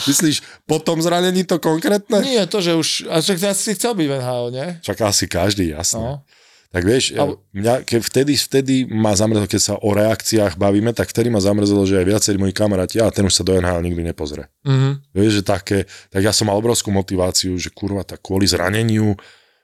Myslíš, 0.08 0.40
po 0.64 0.80
tom 0.80 1.04
zranení 1.04 1.44
to 1.44 1.60
konkrétne? 1.60 2.24
Nie, 2.24 2.48
to, 2.48 2.64
že 2.64 2.72
už... 2.72 2.88
A 3.12 3.20
však 3.20 3.52
si 3.52 3.76
chcel 3.76 3.92
byť 3.92 4.06
v 4.08 4.14
NHL, 4.16 4.46
nie? 4.48 4.68
Čak 4.80 4.96
asi 5.04 5.28
každý, 5.28 5.76
jasné. 5.76 6.00
No. 6.00 6.24
Tak 6.76 6.84
vieš, 6.84 7.16
Ale- 7.16 7.40
mňa, 7.56 7.88
keď 7.88 8.00
vtedy, 8.04 8.32
vtedy 8.36 8.74
ma 8.84 9.16
zamrzelo, 9.16 9.48
keď 9.48 9.60
sa 9.64 9.74
o 9.80 9.96
reakciách 9.96 10.60
bavíme, 10.60 10.92
tak 10.92 11.08
vtedy 11.08 11.32
ma 11.32 11.40
zamrzelo, 11.40 11.88
že 11.88 11.96
aj 11.96 12.04
viacerí 12.04 12.36
moji 12.36 12.52
kamaráti, 12.52 13.00
a 13.00 13.08
ten 13.08 13.24
už 13.24 13.32
sa 13.32 13.48
do 13.48 13.56
NHL 13.56 13.80
nikdy 13.80 14.04
nepozrie. 14.04 14.44
Mhm. 14.68 15.16
Vieš, 15.16 15.40
že 15.40 15.42
také, 15.42 15.78
tak 16.12 16.20
ja 16.20 16.36
som 16.36 16.52
mal 16.52 16.60
obrovskú 16.60 16.92
motiváciu, 16.92 17.56
že 17.56 17.72
kurva, 17.72 18.04
tak 18.04 18.20
kvôli 18.20 18.44
zraneniu, 18.44 19.16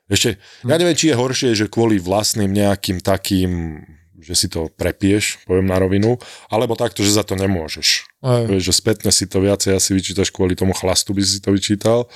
ešte, 0.09 0.41
ja 0.65 0.77
neviem, 0.81 0.97
či 0.97 1.13
je 1.13 1.21
horšie, 1.21 1.51
že 1.53 1.69
kvôli 1.69 2.01
vlastným 2.01 2.49
nejakým 2.49 3.05
takým, 3.05 3.81
že 4.17 4.33
si 4.33 4.47
to 4.49 4.73
prepieš, 4.73 5.41
poviem 5.45 5.69
na 5.69 5.77
rovinu, 5.77 6.17
alebo 6.49 6.77
takto, 6.81 7.05
že 7.05 7.13
za 7.13 7.29
to 7.29 7.37
nemôžeš. 7.37 8.09
Aj. 8.25 8.49
Vieš, 8.49 8.73
že 8.73 8.75
spätne 8.77 9.11
si 9.13 9.29
to 9.29 9.45
viacej 9.45 9.77
asi 9.77 9.93
vyčítaš 9.93 10.33
kvôli 10.33 10.57
tomu 10.57 10.73
chlastu, 10.73 11.13
by 11.13 11.21
si 11.21 11.45
to 11.45 11.53
vyčítal, 11.53 12.09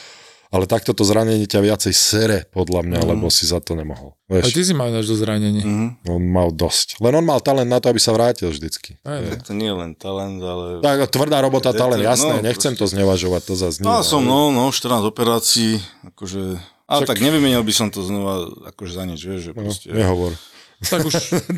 ale 0.50 0.64
takto 0.64 0.94
to 0.94 1.02
zranenie 1.02 1.46
ťa 1.46 1.60
viacej 1.62 1.94
sere, 1.94 2.38
podľa 2.50 2.86
mňa, 2.86 2.98
mm. 3.02 3.08
lebo 3.08 3.26
si 3.30 3.46
za 3.46 3.58
to 3.58 3.74
nemohol. 3.74 4.14
Vieš, 4.26 4.54
ty 4.54 4.62
si 4.66 4.74
mal 4.74 4.90
ináč 4.90 5.06
do 5.06 5.16
zranení. 5.18 5.62
Mhm. 5.62 5.86
on 6.10 6.22
mal 6.26 6.50
dosť. 6.50 6.98
Len 6.98 7.14
on 7.14 7.26
mal 7.26 7.38
talent 7.42 7.70
na 7.70 7.78
to, 7.78 7.90
aby 7.90 7.98
sa 8.02 8.10
vrátil 8.10 8.50
vždycky. 8.50 8.98
Aj, 9.06 9.22
ne. 9.22 9.38
To 9.38 9.52
nie 9.54 9.70
je 9.70 9.76
len 9.76 9.90
talent, 9.94 10.38
ale... 10.42 10.82
Tak 10.82 11.10
tvrdá 11.10 11.38
robota, 11.42 11.70
je 11.70 11.78
talent, 11.78 12.02
to- 12.02 12.10
jasné, 12.10 12.34
no, 12.38 12.44
nechcem 12.44 12.74
to 12.74 12.86
znevažovať, 12.90 13.42
to 13.46 13.54
zase 13.54 13.78
nie. 13.82 13.86
Mal 13.86 14.02
som, 14.02 14.22
no, 14.22 14.50
no, 14.50 14.70
14 14.70 15.02
operácií, 15.06 15.78
akože... 16.14 16.58
Ale 16.86 17.02
Však- 17.02 17.10
tak 17.10 17.18
nevymenil 17.18 17.66
by 17.66 17.74
som 17.74 17.90
to 17.90 17.98
znova 18.06 18.46
akože 18.70 18.92
za 18.94 19.04
nič, 19.06 19.20
vieš, 19.26 19.40
že 19.50 19.52
No, 19.54 19.66
proste... 19.66 19.90
nehovor. 19.90 20.38
Tak 20.78 21.00
už 21.02 21.14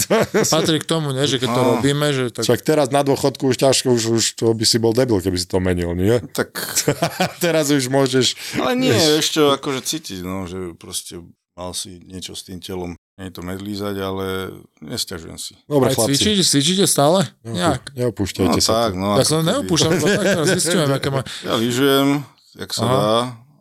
patrí 0.55 0.79
k 0.79 0.87
tomu, 0.87 1.11
nie? 1.11 1.25
že 1.25 1.37
keď 1.37 1.49
to 1.49 1.61
No. 1.61 1.69
robíme, 1.75 2.07
že 2.11 2.31
tak... 2.31 2.47
Však 2.47 2.63
teraz 2.63 2.87
na 2.89 3.03
dôchodku 3.03 3.49
už 3.49 3.59
ťažko, 3.59 3.91
už, 3.91 4.03
už 4.13 4.25
to 4.35 4.53
by 4.53 4.63
si 4.63 4.77
bol 4.77 4.93
debil, 4.93 5.19
keby 5.19 5.35
si 5.35 5.45
to 5.45 5.59
menil, 5.59 5.91
nie? 5.93 6.23
Tak, 6.39 6.55
teraz 7.45 7.69
už 7.69 7.87
môžeš... 7.87 8.57
ale 8.57 8.75
nie, 8.75 8.95
vieš 8.95 9.35
čo, 9.35 9.51
akože 9.51 9.83
cítiť, 9.83 10.23
no, 10.23 10.45
že 10.45 10.75
proste 10.75 11.19
mal 11.53 11.75
si 11.75 11.99
niečo 12.01 12.33
s 12.33 12.47
tým 12.47 12.59
telom. 12.59 12.95
Nie 13.19 13.27
je 13.27 13.35
to 13.35 13.43
medlízať, 13.43 13.99
ale 13.99 14.55
nesťažujem 14.79 15.35
si. 15.37 15.59
Dobre, 15.67 15.91
Aj 15.91 15.99
chlapci. 15.99 16.15
cvičíte, 16.15 16.43
cvičíte 16.45 16.87
stále? 16.87 17.27
Nejak. 17.43 17.91
Neopúšťajte 17.99 18.55
No 18.55 18.63
sa. 18.63 18.87
tak, 18.87 18.93
no. 18.95 19.19
Ja 19.19 19.27
sa 19.27 19.43
neopúšťam, 19.43 19.91
lebo 19.93 20.07
tak 20.07 20.27
teraz 20.29 20.47
zistujem, 20.49 20.87
aké 20.87 21.11
má... 21.11 21.27
Ja 21.43 21.59
lyžujem, 21.59 22.23
jak 22.55 22.71
sa 22.71 22.83
Aha. 22.85 22.95
dá. 22.95 23.17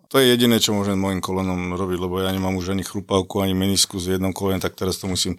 To 0.07 0.17
je 0.17 0.29
jediné, 0.29 0.57
čo 0.57 0.71
môžem 0.71 0.95
môjim 0.95 1.19
kolenom 1.19 1.73
robiť, 1.73 1.97
lebo 1.97 2.17
ja 2.17 2.29
nemám 2.29 2.55
už 2.55 2.69
ani 2.69 2.81
chrupavku, 2.81 3.39
ani 3.39 3.51
meniskus 3.53 4.03
v 4.03 4.15
jednom 4.15 4.31
kolene, 4.31 4.57
tak 4.57 4.73
teraz 4.73 4.95
to 4.95 5.05
musím 5.05 5.35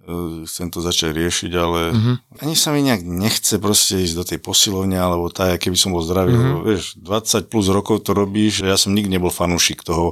eh, 0.00 0.42
chcem 0.42 0.66
to 0.66 0.78
začať 0.78 1.10
riešiť, 1.12 1.52
ale 1.54 1.80
Mhm. 1.88 1.94
mm-hmm. 1.94 2.16
ani 2.40 2.54
sa 2.54 2.70
mi 2.70 2.80
nejak 2.80 3.02
nechce 3.02 3.54
proste 3.56 4.02
ísť 4.02 4.14
do 4.14 4.24
tej 4.24 4.38
posilovne, 4.38 4.96
alebo 4.96 5.28
tak, 5.28 5.62
keby 5.62 5.76
som 5.76 5.94
bol 5.94 6.02
zdravý, 6.02 6.30
Mhm. 6.30 6.36
mm-hmm. 6.36 6.50
lebo 6.52 6.66
vieš, 6.66 6.84
20 6.96 7.46
plus 7.46 7.66
rokov 7.68 8.02
to 8.02 8.10
robíš, 8.12 8.62
ja 8.62 8.74
som 8.74 8.90
nikdy 8.90 9.12
nebol 9.12 9.30
fanúšik 9.30 9.80
toho 9.80 10.10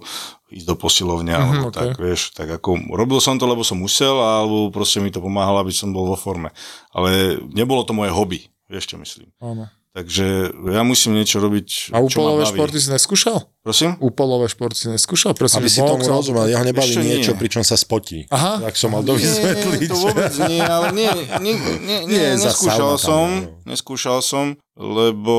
ísť 0.49 0.62
do 0.64 0.74
posilovne, 0.76 1.30
alebo 1.32 1.55
Mhm, 1.62 1.70
ok. 1.70 1.74
tak, 1.74 1.91
vieš, 1.97 2.30
tak 2.30 2.47
ako 2.49 2.91
robil 2.93 3.18
som 3.18 3.34
to, 3.34 3.47
lebo 3.47 3.62
som 3.62 3.78
musel, 3.78 4.14
alebo 4.14 4.70
proste 4.70 4.99
mi 4.99 5.09
to 5.09 5.18
pomáhalo, 5.18 5.59
aby 5.59 5.70
som 5.70 5.91
bol 5.91 6.07
vo 6.07 6.14
forme. 6.14 6.51
Ale 6.91 7.38
nebolo 7.51 7.82
to 7.82 7.91
moje 7.91 8.11
hobby, 8.11 8.38
vieš 8.66 8.91
čo 8.91 8.97
myslím. 8.97 9.30
Áno. 9.41 9.66
Takže 10.01 10.26
ja 10.72 10.80
musím 10.80 11.12
niečo 11.12 11.36
robiť, 11.38 11.92
A 11.92 12.01
úpolové 12.01 12.48
športy 12.48 12.80
si 12.80 12.88
neskúšal? 12.88 13.44
Prosím? 13.61 14.01
Úpolové 14.01 14.48
športy 14.48 14.72
si 14.74 14.88
neskúšal? 14.88 15.36
Prosím, 15.36 15.61
Aby 15.61 15.68
si 15.68 15.76
tomu 15.78 16.01
alebo- 16.01 16.16
rozumel, 16.16 16.48
jeho 16.48 16.64
nebaví 16.64 16.88
Ešte 16.88 17.05
nie. 17.05 17.20
niečo, 17.20 17.32
pričom 17.36 17.61
sa 17.61 17.76
spotí. 17.76 18.24
Aha. 18.28 18.64
Tak 18.64 18.74
som 18.74 18.90
mal 18.90 19.05
dovysvetliť. 19.05 19.76
Nie, 19.78 19.92
to 19.92 19.96
vôbec 20.01 20.32
nie, 20.48 20.61
ale 20.62 20.86
nie, 20.90 21.11
nie, 21.38 21.53
nie, 21.53 21.55
nie, 21.84 21.98
Nie, 22.09 22.26
neskúšal 22.34 22.96
sauna 22.96 22.96
tam, 22.96 23.05
som, 23.05 23.26
no. 23.28 23.61
neskúšal 23.68 24.18
som, 24.20 24.46
lebo 24.74 25.36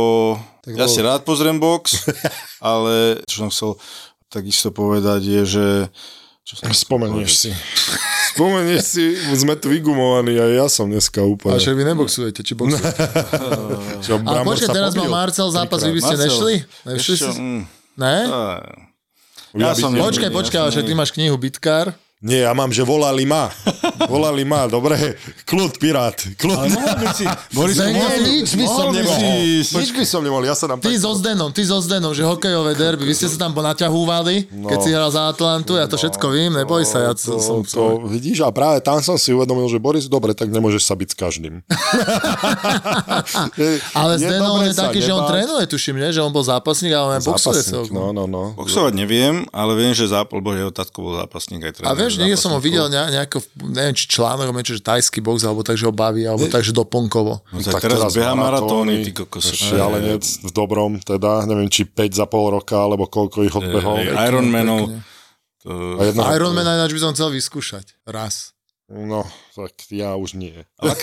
Tak 0.61 0.73
ja 0.73 0.85
bol- 0.85 0.93
si 0.93 0.99
rád 1.01 1.21
pozriem 1.25 1.57
box, 1.57 2.05
ale 2.61 3.25
čo 3.25 3.41
som 3.41 3.49
chcel 3.49 3.71
takisto 4.29 4.69
povedať 4.69 5.21
je, 5.25 5.41
že 5.43 5.65
čo 6.45 6.53
som 6.55 6.69
chcel 6.69 6.85
Spomenieš 6.85 7.31
si. 7.33 7.51
Spomenieš 8.31 8.83
si, 8.83 9.05
sme 9.35 9.59
tu 9.59 9.67
vygumovaní 9.67 10.39
a 10.39 10.47
ja 10.47 10.65
som 10.67 10.87
dneska 10.87 11.19
A 11.19 11.27
úplne. 11.27 11.59
však 11.59 11.75
vy 11.75 11.83
neboxujete, 11.83 12.39
či 12.41 12.53
boxujete? 12.55 12.95
Čo, 14.05 14.23
A 14.23 14.41
počkaj, 14.41 14.69
teraz 14.71 14.95
mal 14.95 15.03
pobil 15.03 15.11
Marcel 15.11 15.47
zápas, 15.51 15.79
vy 15.83 15.91
by 15.91 16.01
ste 16.01 16.15
Marcel, 16.15 16.25
nešli? 16.25 16.53
Nešli 16.87 17.15
si? 17.15 17.29
mm, 17.29 17.61
Ne? 17.99 18.15
Ja 19.51 19.75
som 19.75 19.91
Počkaj, 19.91 20.31
počkaj, 20.31 20.71
však 20.71 20.83
ty 20.87 20.93
máš 20.95 21.11
knihu 21.11 21.35
Bitkár. 21.35 21.91
Nie, 22.21 22.45
ja 22.45 22.53
mám, 22.53 22.69
že 22.69 22.85
volali 22.85 23.25
ma. 23.25 23.49
Volali 24.05 24.45
ma, 24.45 24.69
dobre. 24.69 25.17
Kľud, 25.41 25.81
pirát. 25.81 26.13
Kľud. 26.37 26.53
Ale 26.53 26.69
mohol 26.69 26.95
by 27.01 27.07
si... 27.09 27.25
Boris, 27.49 27.75
Ne, 27.81 27.89
nie, 27.89 28.45
nič 28.45 28.53
by 28.53 28.65
som 28.69 28.93
nemohol. 28.93 29.17
si- 29.65 29.73
Nič 29.73 29.89
by 29.89 30.05
som 30.05 30.21
nemohol, 30.21 30.45
ja 30.45 30.53
sa 30.53 30.69
tam 30.69 30.77
Ty 30.77 30.93
so 31.01 31.17
Zdenom, 31.17 31.49
ty 31.49 31.65
so 31.65 31.81
Zdenom, 31.81 32.13
že 32.13 32.21
hokejové 32.21 32.77
derby, 32.77 33.09
vy 33.09 33.17
ste 33.17 33.25
sa 33.25 33.41
tam 33.41 33.51
naťahúvali, 33.51 34.53
keď 34.53 34.77
si 34.77 34.89
hral 34.93 35.09
za 35.09 35.25
Atlantu, 35.27 35.81
ja 35.81 35.89
to 35.89 35.97
všetko 35.97 36.25
vím, 36.29 36.61
neboj 36.61 36.85
sa, 36.85 37.09
ja 37.09 37.11
to, 37.17 37.19
to, 37.25 37.33
som... 37.41 37.65
to, 37.65 38.05
vidíš, 38.05 38.45
a 38.45 38.53
práve 38.53 38.85
tam 38.85 39.01
som 39.01 39.17
si 39.17 39.33
uvedomil, 39.33 39.65
že 39.65 39.81
Boris, 39.81 40.05
dobre, 40.05 40.37
tak 40.37 40.53
nemôžeš 40.53 40.85
sa 40.85 40.93
byť 40.93 41.09
s 41.09 41.15
každým. 41.17 41.65
Ale 43.93 44.13
Zdeno, 44.17 44.61
je 44.61 44.73
taký, 44.73 44.99
že 45.01 45.09
on 45.09 45.25
trénuje, 45.25 45.65
tuším, 45.65 45.97
nie? 45.97 46.09
že 46.13 46.21
on 46.21 46.29
bol 46.29 46.45
zápasník, 46.45 46.93
ale 46.93 47.17
on 47.17 47.23
boxuje 47.23 47.61
sa. 47.65 47.81
Zápasník, 47.81 47.93
no, 47.93 48.13
no, 48.13 48.23
no. 48.29 48.53
Boxovať 48.53 48.93
neviem, 48.93 49.45
ale 49.49 49.73
viem, 49.73 49.91
že 49.91 50.05
Zápol 50.05 50.43
bol 50.43 50.53
jeho 50.53 50.69
tatko 50.69 51.01
bol 51.01 51.13
zápasník 51.17 51.65
aj 51.65 51.71
A 51.71 51.73
tréner 51.97 52.10
vieš, 52.11 52.19
niekde 52.19 52.35
som 52.35 52.51
ho 52.51 52.59
videl 52.59 52.91
ne, 52.91 52.99
nejako, 53.15 53.39
neviem, 53.71 53.95
či 53.95 54.11
článok, 54.11 54.51
niečo, 54.51 54.75
že 54.75 54.83
tajský 54.83 55.23
box, 55.23 55.47
alebo 55.47 55.63
tak, 55.63 55.79
že 55.79 55.87
ho 55.87 55.95
baví, 55.95 56.27
alebo 56.27 56.51
tak, 56.51 56.67
že 56.67 56.75
doplnkovo. 56.75 57.39
No, 57.39 57.57
tak 57.63 57.87
teraz 57.87 58.11
beha 58.11 58.35
maratóny, 58.35 59.07
ty 59.07 59.15
kokos. 59.15 59.47
Šialenec 59.55 60.23
v 60.43 60.51
dobrom, 60.51 60.99
teda, 60.99 61.47
neviem, 61.47 61.71
či 61.71 61.87
5 61.87 62.19
za 62.19 62.27
pol 62.27 62.51
roka, 62.51 62.75
alebo 62.75 63.07
koľko 63.07 63.47
ich 63.47 63.55
odbehol. 63.55 64.03
Ironmanov. 64.03 64.91
Ironman 65.63 66.67
ináč 66.67 66.91
by 66.91 66.99
som 66.99 67.11
chcel 67.15 67.31
vyskúšať. 67.31 67.95
Raz. 68.03 68.51
No, 68.91 69.23
tak 69.55 69.71
ja 69.87 70.19
už 70.19 70.35
nie. 70.35 70.67
Tak 70.83 70.99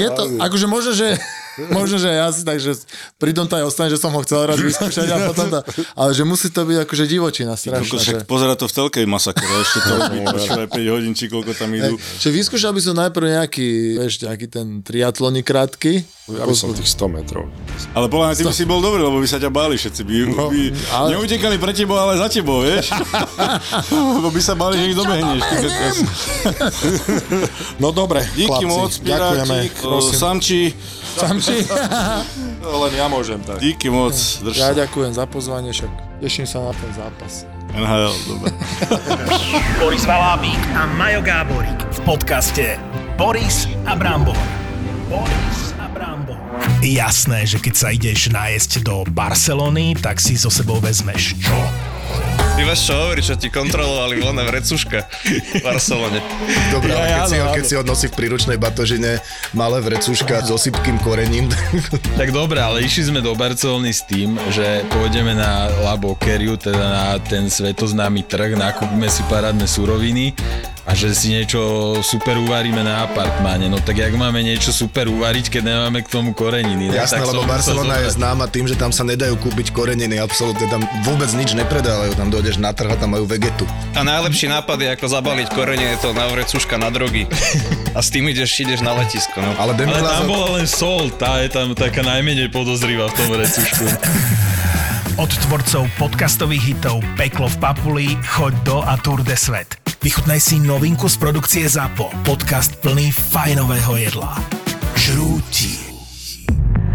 je 0.00 0.08
to, 0.08 0.22
akože 0.48 0.66
možno, 0.70 0.96
že, 0.96 1.20
možno, 1.78 1.96
že 2.00 2.10
ja 2.10 2.28
si 2.32 2.42
takže 2.42 2.80
pri 3.20 3.36
tom 3.36 3.44
to 3.44 3.58
aj 3.60 3.64
ostane, 3.68 3.88
že 3.92 4.00
som 4.00 4.10
ho 4.12 4.20
chcel 4.24 4.48
raz 4.48 4.58
vyskúšať 4.58 5.06
a 5.10 5.16
potom 5.28 5.46
to, 5.48 5.60
ale 5.94 6.10
že 6.16 6.22
musí 6.24 6.48
to 6.48 6.64
byť 6.64 6.78
akože 6.88 7.04
divočina 7.06 7.54
strašná. 7.54 8.00
Že, 8.00 8.14
pozera 8.24 8.54
to 8.56 8.66
v 8.66 8.72
telkej 8.72 9.04
masakre, 9.04 9.44
ešte 9.44 9.78
to 9.84 9.92
počúvaj 10.30 10.66
5 10.72 10.94
hodín, 10.94 11.12
či 11.12 11.28
koľko 11.28 11.52
tam 11.56 11.70
idú. 11.74 11.96
že 11.98 12.28
vyskúšal 12.32 12.72
by 12.72 12.80
som 12.80 12.94
najprv 12.96 13.26
nejaký, 13.40 13.68
vieš, 14.00 14.24
nejaký 14.24 14.46
ten 14.48 14.66
triatlonik 14.80 15.44
krátky. 15.44 16.04
Ja 16.30 16.46
by 16.46 16.54
som 16.54 16.70
tých 16.70 16.86
100 16.94 17.10
metrov. 17.10 17.50
Ale 17.90 18.06
podľa 18.06 18.30
mňa 18.30 18.34
ty 18.38 18.44
by 18.46 18.54
si 18.54 18.62
bol 18.62 18.78
dobrý, 18.78 19.02
lebo 19.02 19.18
by 19.18 19.26
sa 19.26 19.42
ťa 19.42 19.50
báli 19.50 19.74
všetci. 19.74 20.00
By, 20.06 20.14
by 20.30 20.60
ale- 20.94 21.10
neutekali 21.18 21.56
pre 21.58 21.74
tebou, 21.74 21.98
ale 21.98 22.22
za 22.22 22.30
tebou, 22.30 22.62
vieš? 22.62 22.94
lebo 24.20 24.30
by 24.30 24.38
sa 24.38 24.54
báli, 24.54 24.78
že 24.78 24.94
ich 24.94 24.96
dobehneš. 24.96 25.42
No 27.82 27.90
dobre, 27.90 28.22
Díky 28.38 28.46
chlapci, 28.46 28.66
moc, 28.70 28.92
ďakujeme. 29.02 29.56
Pirátik, 29.66 29.74
o, 31.20 31.28
Prosím, 31.28 31.38
Samči, 31.38 31.56
Samči. 31.62 32.64
len 32.64 32.92
ja 32.92 33.06
môžem 33.06 33.38
tak. 33.38 33.58
díky 33.58 33.86
moc, 33.86 34.12
drž 34.14 34.56
Ja 34.56 34.70
sa. 34.70 34.76
ďakujem 34.78 35.12
za 35.12 35.24
pozvanie, 35.24 35.70
však 35.70 35.90
teším 36.18 36.44
sa 36.44 36.58
na 36.62 36.72
ten 36.72 36.90
zápas. 36.90 37.44
NHL, 37.70 38.14
dobre. 38.26 38.50
Boris 39.80 40.02
Valábík 40.02 40.58
a 40.74 40.90
Majo 40.90 41.20
Gáborík 41.20 41.78
v 41.78 42.00
podcaste 42.02 42.74
Boris 43.14 43.70
a 43.84 43.94
Brambor. 43.94 44.34
Boris 45.06 45.58
a 45.76 45.86
Brambor. 45.86 46.34
Jasné, 46.80 47.44
že 47.44 47.56
keď 47.56 47.74
sa 47.76 47.88
ideš 47.90 48.26
nájsť 48.28 48.82
do 48.82 49.06
Barcelony, 49.06 49.94
tak 49.94 50.18
si 50.18 50.34
so 50.34 50.48
sebou 50.48 50.78
vezmeš 50.78 51.38
čo? 51.38 51.58
Ty 52.60 52.68
máš 52.68 52.84
čo 52.84 52.92
hovoriť, 52.92 53.24
čo 53.24 53.36
ti 53.40 53.48
kontrolovali 53.48 54.20
voľné 54.20 54.44
vrecuška 54.44 55.08
v 55.24 55.64
Barcelone. 55.64 56.20
Dobre, 56.68 56.92
ale 56.92 57.08
keď, 57.08 57.24
si, 57.24 57.36
keď 57.40 57.64
si 57.64 57.74
ho 57.80 57.82
nosí 57.88 58.06
v 58.12 58.14
príručnej 58.20 58.60
batožine 58.60 59.16
malé 59.56 59.80
vrecúška 59.80 60.44
s 60.44 60.52
osypkým 60.52 61.00
korením, 61.00 61.48
Tak 62.20 62.36
dobre, 62.36 62.60
ale 62.60 62.84
išli 62.84 63.08
sme 63.08 63.24
do 63.24 63.32
Barcelony 63.32 63.96
s 63.96 64.04
tým, 64.04 64.36
že 64.52 64.84
pôjdeme 64.92 65.32
na 65.32 65.72
La 65.80 65.96
Boqueriu, 65.96 66.60
teda 66.60 66.84
na 66.84 67.06
ten 67.16 67.48
svetoznámy 67.48 68.28
trh, 68.28 68.52
nakúpime 68.52 69.08
si 69.08 69.24
parádne 69.32 69.64
suroviny 69.64 70.36
a 70.90 70.96
že 70.96 71.12
si 71.14 71.30
niečo 71.30 71.60
super 72.02 72.34
uvaríme 72.40 72.82
na 72.82 73.06
apartmáne. 73.06 73.70
No 73.70 73.78
tak 73.78 74.02
jak 74.02 74.10
máme 74.10 74.42
niečo 74.42 74.74
super 74.74 75.06
uvariť, 75.06 75.46
keď 75.46 75.62
nemáme 75.62 76.02
k 76.02 76.08
tomu 76.10 76.34
koreniny? 76.34 76.90
No, 76.90 76.98
Jasné, 76.98 77.22
tak 77.22 77.30
lebo 77.30 77.46
Barcelona 77.46 78.02
je 78.02 78.10
známa 78.16 78.50
tým, 78.50 78.66
že 78.66 78.74
tam 78.74 78.90
sa 78.90 79.06
nedajú 79.06 79.38
kúpiť 79.38 79.70
koreniny, 79.70 80.18
absolútne 80.18 80.66
tam 80.66 80.82
vôbec 81.06 81.30
nič 81.36 81.54
nepredávajú, 81.54 82.18
tam 82.18 82.34
dojdeš 82.50 82.66
na 82.66 82.74
trh 82.74 82.90
a 82.90 82.98
tam 82.98 83.14
majú 83.14 83.30
vegetu. 83.30 83.62
A 83.94 84.02
najlepší 84.02 84.50
nápad 84.50 84.74
je 84.82 84.88
ako 84.98 85.06
zabaliť 85.06 85.48
korene, 85.54 85.94
je 85.94 85.98
to 86.02 86.10
na 86.10 86.26
vrecuška 86.26 86.74
na 86.82 86.90
drogy. 86.90 87.30
A 87.96 88.02
s 88.02 88.10
tým 88.10 88.26
ideš, 88.26 88.58
ideš 88.58 88.82
na 88.82 88.90
letisko. 88.98 89.38
No. 89.38 89.54
Ale 89.54 89.78
Ale 89.78 90.02
tam 90.02 90.26
bola 90.26 90.58
len 90.58 90.66
sol, 90.66 91.14
tá 91.14 91.38
je 91.42 91.50
tam 91.50 91.78
taká 91.78 92.02
najmenej 92.02 92.50
podozrivá 92.50 93.06
v 93.10 93.14
tom 93.14 93.30
recušku. 93.38 93.86
Od 95.22 95.30
tvorcov 95.30 95.86
podcastových 95.94 96.74
hitov 96.74 97.02
Peklo 97.14 97.46
v 97.46 97.56
Papuli, 97.62 98.08
Choď 98.18 98.54
do 98.66 98.78
a 98.82 98.98
Tour 98.98 99.22
de 99.22 99.38
Svet. 99.38 99.78
Vychutnaj 100.02 100.40
si 100.42 100.58
novinku 100.58 101.06
z 101.06 101.16
produkcie 101.22 101.66
ZAPO. 101.70 102.10
Podcast 102.26 102.82
plný 102.82 103.14
fajnového 103.14 103.94
jedla. 103.94 104.32
Žrúti. 104.98 105.92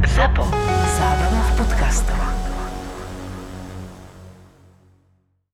ZAPO. 0.03 0.43
Zábrná 0.95 1.41
v 1.43 1.51
podcastovách. 1.60 2.44